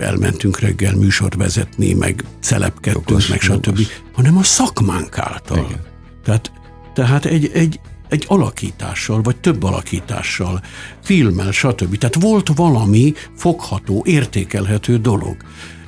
elmentünk 0.00 0.58
reggel 0.58 0.94
műsort 0.94 1.34
vezetni, 1.34 1.92
meg 1.92 2.24
szelepkedtünk, 2.40 3.08
jogos, 3.08 3.26
meg 3.26 3.40
stb., 3.40 3.64
jogos. 3.64 4.02
hanem 4.12 4.36
a 4.36 4.42
szakmánk 4.42 5.18
által. 5.18 5.58
Igen. 5.58 5.80
Tehát, 6.24 6.52
tehát 6.94 7.24
egy, 7.24 7.50
egy, 7.54 7.80
egy 8.08 8.24
alakítással, 8.28 9.22
vagy 9.22 9.36
több 9.36 9.62
alakítással, 9.62 10.62
filmmel, 11.02 11.50
stb. 11.50 11.98
Tehát 11.98 12.14
volt 12.20 12.50
valami 12.54 13.14
fogható, 13.36 14.02
értékelhető 14.06 14.98
dolog. 14.98 15.36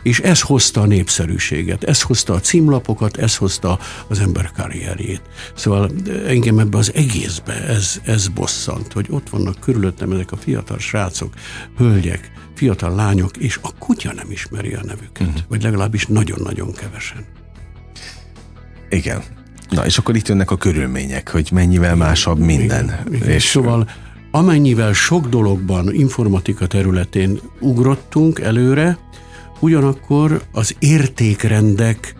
És 0.02 0.20
ez 0.20 0.40
hozta 0.40 0.80
a 0.80 0.86
népszerűséget, 0.86 1.84
ez 1.84 2.02
hozta 2.02 2.34
a 2.34 2.40
címlapokat, 2.40 3.16
ez 3.16 3.36
hozta 3.36 3.78
az 4.08 4.20
ember 4.20 4.50
karrierjét. 4.56 5.22
Szóval 5.54 5.90
engem 6.26 6.58
ebbe 6.58 6.78
az 6.78 6.92
egészbe 6.94 7.64
ez, 7.66 8.00
ez 8.04 8.28
bosszant, 8.28 8.92
hogy 8.92 9.06
ott 9.10 9.28
vannak 9.28 9.60
körülöttem 9.60 10.12
ezek 10.12 10.32
a 10.32 10.36
fiatal 10.36 10.78
srácok, 10.78 11.34
hölgyek, 11.76 12.30
fiatal 12.54 12.94
lányok, 12.94 13.36
és 13.36 13.58
a 13.62 13.70
kutya 13.78 14.12
nem 14.14 14.30
ismeri 14.30 14.74
a 14.74 14.80
nevüket, 14.84 15.26
uh-huh. 15.26 15.42
vagy 15.48 15.62
legalábbis 15.62 16.06
nagyon-nagyon 16.06 16.72
kevesen. 16.72 17.24
Igen. 18.90 19.22
Na, 19.70 19.86
és 19.86 19.98
akkor 19.98 20.16
itt 20.16 20.28
jönnek 20.28 20.50
a 20.50 20.56
körülmények, 20.56 21.30
hogy 21.30 21.48
mennyivel 21.52 21.96
másabb 21.96 22.38
minden. 22.38 22.84
Igen, 22.84 23.14
igen. 23.14 23.28
És 23.28 23.44
szóval 23.44 23.88
amennyivel 24.30 24.92
sok 24.92 25.26
dologban 25.26 25.94
informatika 25.94 26.66
területén 26.66 27.40
ugrottunk 27.60 28.38
előre, 28.38 28.98
ugyanakkor 29.60 30.42
az 30.52 30.76
értékrendek 30.78 32.14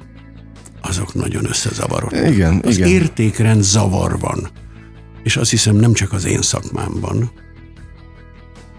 azok 0.82 1.14
nagyon 1.14 1.44
összezavarodnak. 1.44 2.30
Igen, 2.30 2.62
az 2.64 2.76
igen. 2.76 2.88
értékrend 2.88 3.62
zavar 3.62 4.18
van. 4.18 4.48
És 5.22 5.36
azt 5.36 5.50
hiszem 5.50 5.76
nem 5.76 5.92
csak 5.92 6.12
az 6.12 6.24
én 6.24 6.42
szakmámban, 6.42 7.30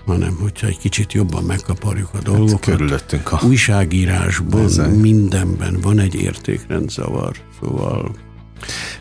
hanem 0.05 0.38
hogyha 0.41 0.68
egy 0.68 0.78
kicsit 0.78 1.14
jobban 1.14 1.43
megkaparjuk 1.43 2.10
a 2.12 2.16
hát 2.16 2.24
dolgokat. 2.24 2.66
Hát 2.66 2.76
körülöttünk 2.76 3.32
a... 3.32 3.39
Újságírásban, 3.45 4.64
Ezen. 4.64 4.89
mindenben 4.89 5.78
van 5.82 5.99
egy 5.99 6.16
értékrendzavar. 6.16 7.36
Szóval 7.62 8.16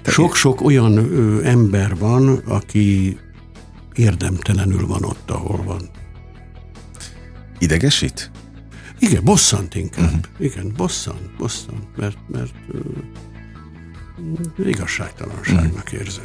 sok-sok 0.04 0.60
olyan 0.60 0.96
ö, 0.96 1.44
ember 1.44 1.96
van, 1.96 2.36
aki 2.36 3.18
érdemtelenül 3.94 4.86
van 4.86 5.04
ott, 5.04 5.30
ahol 5.30 5.62
van. 5.64 5.80
Idegesít? 7.58 8.30
Igen, 8.98 9.24
bosszant 9.24 9.74
inkább. 9.74 10.04
Uh-huh. 10.04 10.20
Igen, 10.38 10.72
bosszant, 10.76 11.36
bosszant, 11.38 11.96
mert, 11.96 12.16
mert 12.28 12.52
ö, 12.72 12.78
igazságtalanságnak 14.68 15.84
uh-huh. 15.84 16.00
érzem. 16.00 16.24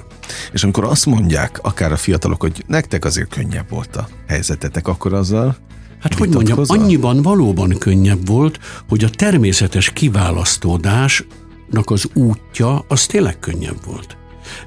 És 0.51 0.63
amikor 0.63 0.83
azt 0.83 1.05
mondják, 1.05 1.59
akár 1.61 1.91
a 1.91 1.97
fiatalok, 1.97 2.41
hogy 2.41 2.63
nektek 2.67 3.05
azért 3.05 3.29
könnyebb 3.29 3.69
volt 3.69 3.95
a 3.95 4.07
helyzetetek, 4.27 4.87
akkor 4.87 5.13
azzal 5.13 5.57
Hát 6.03 6.13
hogy 6.13 6.29
mondjam, 6.29 6.59
annyiban 6.63 7.21
valóban 7.21 7.77
könnyebb 7.77 8.27
volt, 8.27 8.59
hogy 8.89 9.03
a 9.03 9.09
természetes 9.09 9.89
kiválasztódásnak 9.89 11.89
az 11.89 12.09
útja 12.13 12.85
az 12.87 13.05
tényleg 13.05 13.39
könnyebb 13.39 13.85
volt. 13.85 14.17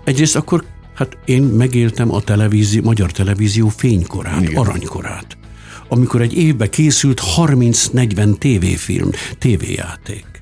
Egyrészt 0.05 0.37
akkor, 0.37 0.65
hát 0.95 1.19
én 1.25 1.43
megéltem 1.43 2.13
a 2.13 2.21
televízió, 2.21 2.83
magyar 2.83 3.13
televízió 3.13 3.69
fénykorát, 3.69 4.43
Igen. 4.43 4.57
aranykorát, 4.57 5.37
amikor 5.89 6.21
egy 6.21 6.37
évbe 6.37 6.69
készült 6.69 7.23
30-40 7.37 8.39
tévéfilm, 8.39 9.11
tévéjáték 9.39 10.37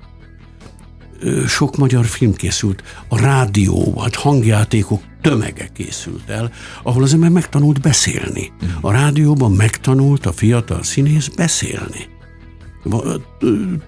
sok 1.46 1.76
magyar 1.76 2.04
film 2.04 2.34
készült, 2.34 2.82
a 3.08 3.20
rádió, 3.20 4.00
hát 4.00 4.14
hangjátékok 4.14 5.02
tömege 5.20 5.68
készült 5.74 6.28
el, 6.28 6.52
ahol 6.82 7.02
az 7.02 7.14
ember 7.14 7.30
megtanult 7.30 7.80
beszélni. 7.80 8.52
A 8.80 8.92
rádióban 8.92 9.52
megtanult 9.52 10.26
a 10.26 10.32
fiatal 10.32 10.82
színész 10.82 11.28
beszélni. 11.28 12.08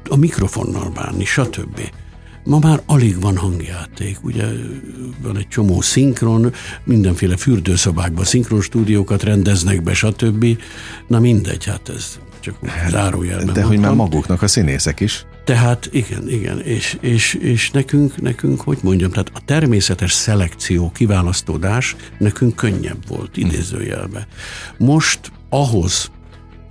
A 0.09 0.17
mikrofonnal 0.17 0.91
bánni, 0.91 1.25
stb. 1.25 1.81
Ma 2.47 2.59
már 2.59 2.83
alig 2.87 3.21
van 3.21 3.37
hangjáték, 3.37 4.25
ugye 4.25 4.45
van 5.23 5.37
egy 5.37 5.49
csomó 5.49 5.81
szinkron, 5.81 6.53
mindenféle 6.85 7.37
fürdőszobákban 7.37 8.25
szinkron 8.25 8.61
stúdiókat 8.61 9.23
rendeznek 9.23 9.83
be, 9.83 9.95
stb. 9.95 10.47
Na 11.07 11.21
mindegy, 11.21 11.65
hát 11.65 11.89
ez 11.89 12.19
csak 12.41 12.67
hát, 12.67 12.91
zárójelben. 12.91 13.55
De 13.55 13.63
hogy 13.63 13.79
már 13.79 13.95
maguknak 13.95 14.43
a 14.43 14.47
színészek 14.47 15.01
is. 15.01 15.27
Tehát 15.45 15.89
igen, 15.93 16.29
igen, 16.29 16.61
és, 16.61 16.99
és, 17.01 17.35
és 17.35 17.71
nekünk, 17.71 18.21
nekünk, 18.21 18.61
hogy 18.61 18.79
mondjam, 18.83 19.11
tehát 19.11 19.31
a 19.35 19.41
természetes 19.45 20.13
szelekció, 20.13 20.91
kiválasztódás 20.91 21.97
nekünk 22.19 22.57
könnyebb 22.57 23.09
volt, 23.09 23.37
idézőjelbe. 23.37 24.27
Most 24.79 25.33
ahhoz, 25.49 26.11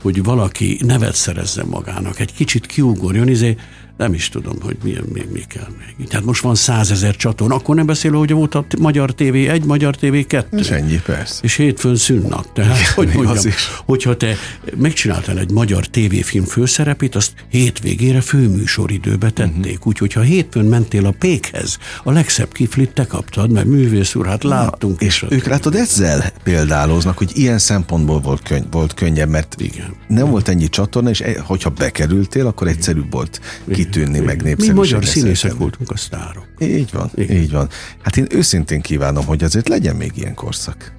hogy 0.02 0.24
valaki 0.24 0.80
nevet 0.86 1.16
szerezzen 1.16 1.66
magának, 1.66 2.20
egy 2.20 2.34
kicsit 2.34 2.66
kiugorjon, 2.66 3.28
izé, 3.28 3.56
nem 3.98 4.14
is 4.14 4.30
tudom, 4.30 4.56
hogy 4.62 4.78
mi, 4.84 4.96
mi, 5.14 5.22
mi 5.32 5.44
kell 5.48 5.68
még. 5.98 6.08
Tehát 6.08 6.26
most 6.26 6.42
van 6.42 6.56
százezer 6.56 7.16
csatorna, 7.16 7.56
akkor 7.56 7.76
nem 7.76 7.86
beszélő, 7.86 8.18
hogy 8.18 8.32
volt 8.32 8.56
a 8.56 8.66
Magyar 8.80 9.14
TV 9.14 9.34
1, 9.34 9.64
Magyar 9.66 9.96
TV 9.96 10.16
2. 10.28 10.58
És 10.58 10.70
ennyi, 10.70 11.00
persze. 11.06 11.40
És 11.44 11.56
hétfőn 11.56 11.96
szünnap. 11.96 12.54
Tehát, 12.54 12.80
Igen, 12.80 12.94
hogy 12.94 13.10
mondjam, 13.14 13.48
is. 13.48 13.68
hogyha 13.86 14.18
te 14.18 14.36
megcsináltál 14.78 15.40
egy 15.40 15.52
magyar 15.52 15.86
tévéfilm 15.86 16.46
főszerepét, 16.46 17.16
azt 17.16 17.34
hétvégére 17.50 18.22
főműsoridőbe 18.22 19.30
tették. 19.30 19.74
Uh-huh. 19.74 19.88
Úgyhogy 19.88 20.14
ha 20.14 20.22
hétfőn 20.22 20.66
mentél 20.66 21.06
a 21.06 21.14
pékhez, 21.20 21.78
a 22.04 22.12
legszebb 22.12 22.52
kiflit 22.52 22.94
te 22.94 23.06
kaptad, 23.06 23.52
mert 23.52 23.66
művész 23.66 24.16
úr, 24.16 24.26
hát 24.26 24.44
láttunk. 24.44 25.00
Na, 25.00 25.06
és 25.06 25.26
ők 25.30 25.46
látod 25.46 25.76
ezzel 25.76 26.32
példáloznak, 26.44 27.18
hogy 27.18 27.32
ilyen 27.34 27.58
szempontból 27.58 28.20
volt, 28.20 28.42
könny- 28.44 28.68
volt 28.72 28.94
könnyebb, 28.94 29.30
mert 29.30 29.56
Igen. 29.58 29.86
nem 30.08 30.18
Igen. 30.18 30.30
volt 30.30 30.48
ennyi 30.48 30.70
csatorna, 30.70 31.10
és 31.10 31.22
e- 31.22 31.40
hogyha 31.40 31.70
bekerültél, 31.70 32.48
akkor 32.48 32.68
egyszerűbb 32.68 33.12
volt 33.12 33.42
Igen 33.68 33.85
kitűnni, 33.86 34.20
meg 34.20 34.42
népszerűség. 34.42 34.74
Mi 34.74 34.80
magyar 34.80 35.06
színészek 35.06 35.54
voltunk 35.54 35.90
a 35.90 35.98
sztárok. 35.98 36.48
Így 36.60 36.90
van, 36.92 37.10
Igen. 37.16 37.38
így 37.38 37.52
van. 37.52 37.70
Hát 38.02 38.18
én 38.18 38.28
őszintén 38.30 38.82
kívánom, 38.82 39.26
hogy 39.26 39.44
azért 39.44 39.68
legyen 39.68 39.96
még 39.96 40.12
ilyen 40.16 40.34
korszak. 40.34 40.94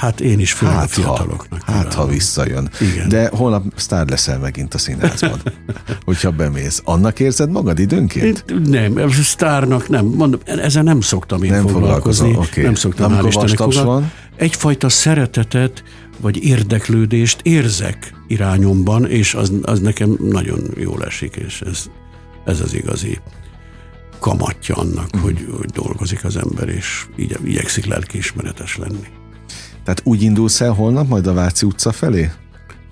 Hát 0.00 0.20
én 0.20 0.40
is 0.40 0.52
főleg 0.52 0.74
hát, 0.74 0.84
a 0.84 0.88
fiataloknak. 0.88 1.62
Ha, 1.62 1.72
hát, 1.72 1.94
ha 1.94 2.06
visszajön. 2.06 2.70
Igen. 2.80 3.08
De 3.08 3.30
holnap 3.32 3.64
sztár 3.76 4.08
leszel 4.08 4.38
megint 4.38 4.74
a 4.74 4.78
színházban, 4.78 5.42
hogyha 6.04 6.30
bemész. 6.30 6.82
Annak 6.84 7.20
érzed 7.20 7.50
magad 7.50 7.78
időnként? 7.78 8.44
Én, 8.50 8.60
nem, 8.60 9.10
sztárnak 9.10 9.88
nem. 9.88 10.06
Mondom, 10.06 10.40
ezen 10.44 10.84
nem 10.84 11.00
szoktam 11.00 11.42
én 11.42 11.50
nem 11.50 11.66
foglalkozni. 11.66 12.34
Okay. 12.34 12.64
Nem 12.64 12.74
szoktam, 12.74 13.18
hál' 13.18 13.26
Istennek 13.26 13.84
van? 13.84 14.12
Egyfajta 14.36 14.88
szeretetet, 14.88 15.82
vagy 16.20 16.44
érdeklődést 16.44 17.40
érzek 17.42 18.14
irányomban, 18.26 19.06
és 19.06 19.34
az, 19.34 19.52
az 19.62 19.80
nekem 19.80 20.16
nagyon 20.20 20.60
jól 20.76 21.04
esik, 21.04 21.36
és 21.36 21.60
ez 21.60 21.84
ez 22.48 22.60
az 22.60 22.74
igazi 22.74 23.18
kamatja 24.18 24.74
annak, 24.74 25.16
mm. 25.16 25.20
hogy, 25.20 25.46
hogy 25.58 25.70
dolgozik 25.70 26.24
az 26.24 26.36
ember, 26.36 26.68
és 26.68 27.06
így 27.16 27.38
igyekszik 27.44 27.86
lelkiismeretes 27.86 28.76
lenni. 28.76 29.06
Tehát 29.84 30.00
úgy 30.04 30.22
indulsz 30.22 30.60
el 30.60 30.72
holnap 30.72 31.08
majd 31.08 31.26
a 31.26 31.32
Váci 31.32 31.66
utca 31.66 31.92
felé? 31.92 32.30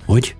Hogy? 0.06 0.36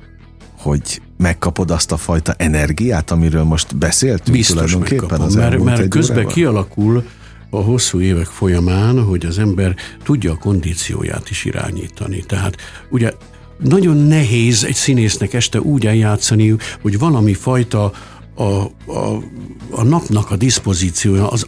Hogy 0.58 1.00
megkapod 1.16 1.70
azt 1.70 1.92
a 1.92 1.96
fajta 1.96 2.34
energiát, 2.36 3.10
amiről 3.10 3.44
most 3.44 3.76
beszéltünk 3.76 4.36
Biztos 4.36 4.70
tulajdonképpen 4.70 5.20
az 5.20 5.34
mert, 5.34 5.62
mert 5.62 5.88
közben 5.88 6.16
órában? 6.16 6.34
kialakul 6.34 7.04
a 7.50 7.56
hosszú 7.56 8.00
évek 8.00 8.26
folyamán, 8.26 9.04
hogy 9.04 9.26
az 9.26 9.38
ember 9.38 9.76
tudja 10.02 10.32
a 10.32 10.36
kondícióját 10.36 11.30
is 11.30 11.44
irányítani. 11.44 12.24
Tehát 12.26 12.56
ugye 12.90 13.12
nagyon 13.58 13.96
nehéz 13.96 14.64
egy 14.64 14.74
színésznek 14.74 15.32
este 15.32 15.60
úgy 15.60 15.86
eljátszani, 15.86 16.56
hogy 16.82 16.98
valami 16.98 17.34
fajta 17.34 17.92
a, 18.37 18.64
a, 18.93 19.22
a 19.70 19.82
napnak 19.82 20.30
a 20.30 20.37
diszpozíciója, 20.37 21.28
az 21.28 21.47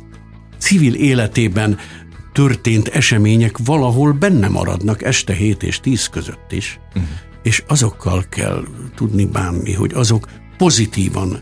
civil 0.58 0.94
életében 0.94 1.78
történt 2.32 2.88
események 2.88 3.58
valahol 3.64 4.12
benne 4.12 4.48
maradnak 4.48 5.02
este 5.02 5.32
7 5.32 5.62
és 5.62 5.80
10 5.80 6.06
között 6.06 6.52
is, 6.52 6.80
uh-huh. 6.88 7.02
és 7.42 7.62
azokkal 7.66 8.24
kell 8.28 8.64
tudni 8.94 9.24
bánni, 9.24 9.72
hogy 9.72 9.92
azok 9.94 10.28
pozitívan 10.56 11.40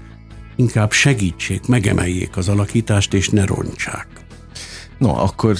inkább 0.56 0.92
segítsék, 0.92 1.66
megemeljék 1.66 2.36
az 2.36 2.48
alakítást, 2.48 3.14
és 3.14 3.28
ne 3.28 3.44
rontsák. 3.44 4.06
No, 4.98 5.08
akkor 5.08 5.56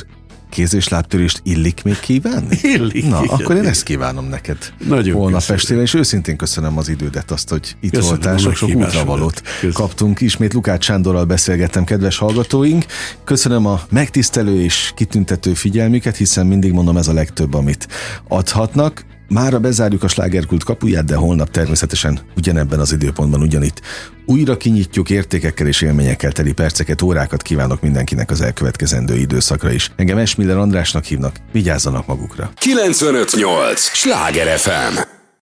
kéz- 0.51 0.75
és 0.75 0.89
lábtörést 0.89 1.41
illik 1.45 1.83
még 1.83 2.01
kívánni? 2.01 2.59
Illik. 2.77 3.09
Na, 3.09 3.21
igen, 3.25 3.37
akkor 3.37 3.57
én 3.57 3.65
ezt 3.67 3.83
kívánom 3.83 4.29
neked. 4.29 4.59
Nagyon 4.89 5.15
Holnap 5.15 5.43
estére, 5.49 5.81
és 5.81 5.95
őszintén 5.95 6.37
köszönöm 6.37 6.79
az 6.79 6.89
idődet, 6.89 7.31
azt, 7.31 7.49
hogy 7.49 7.77
itt 7.81 7.91
köszönöm 7.91 8.09
voltál, 8.09 8.37
sok 8.37 8.55
sok 8.55 8.75
útravalót 8.75 9.43
kaptunk. 9.73 10.21
Ismét 10.21 10.55
Lukács 10.55 10.85
Sándorral 10.85 11.25
beszélgettem, 11.25 11.85
kedves 11.85 12.19
hallgatóink. 12.19 12.85
Köszönöm 13.25 13.67
a 13.67 13.81
megtisztelő 13.91 14.61
és 14.61 14.93
kitüntető 14.95 15.55
figyelmüket, 15.55 16.17
hiszen 16.17 16.47
mindig 16.47 16.73
mondom, 16.73 16.97
ez 16.97 17.09
a 17.09 17.13
legtöbb, 17.13 17.55
amit 17.55 17.89
adhatnak 18.29 19.05
Mára 19.29 19.59
bezárjuk 19.59 20.03
a 20.03 20.09
slágerkult 20.09 20.65
kapuját, 20.65 21.05
de 21.05 21.15
holnap 21.15 21.51
természetesen 21.51 22.21
ugyanebben 22.37 22.81
az 22.81 22.93
időpontban 22.93 23.41
ugyanitt 23.41 23.81
újra 24.27 24.57
kinyitjuk 24.57 25.11
értékekkel 25.11 25.67
és 25.67 25.83
élményekkel 25.83 26.33
teli 26.33 26.53
perceket, 26.53 27.03
órákat 27.03 27.43
kívánok 27.43 27.81
mindenkinek 27.81 28.31
az 28.31 28.41
elkövetkezendő 28.41 29.17
időszakra 29.17 29.71
is. 29.71 29.91
Engem 29.97 30.19
Esmiller 30.19 30.57
Andrásnak 30.57 31.05
hívnak, 31.05 31.37
vigyázzanak 31.53 32.07
magukra. 32.07 32.51
958! 32.55 33.81
Sláger 33.81 34.59
FM! 34.59 34.99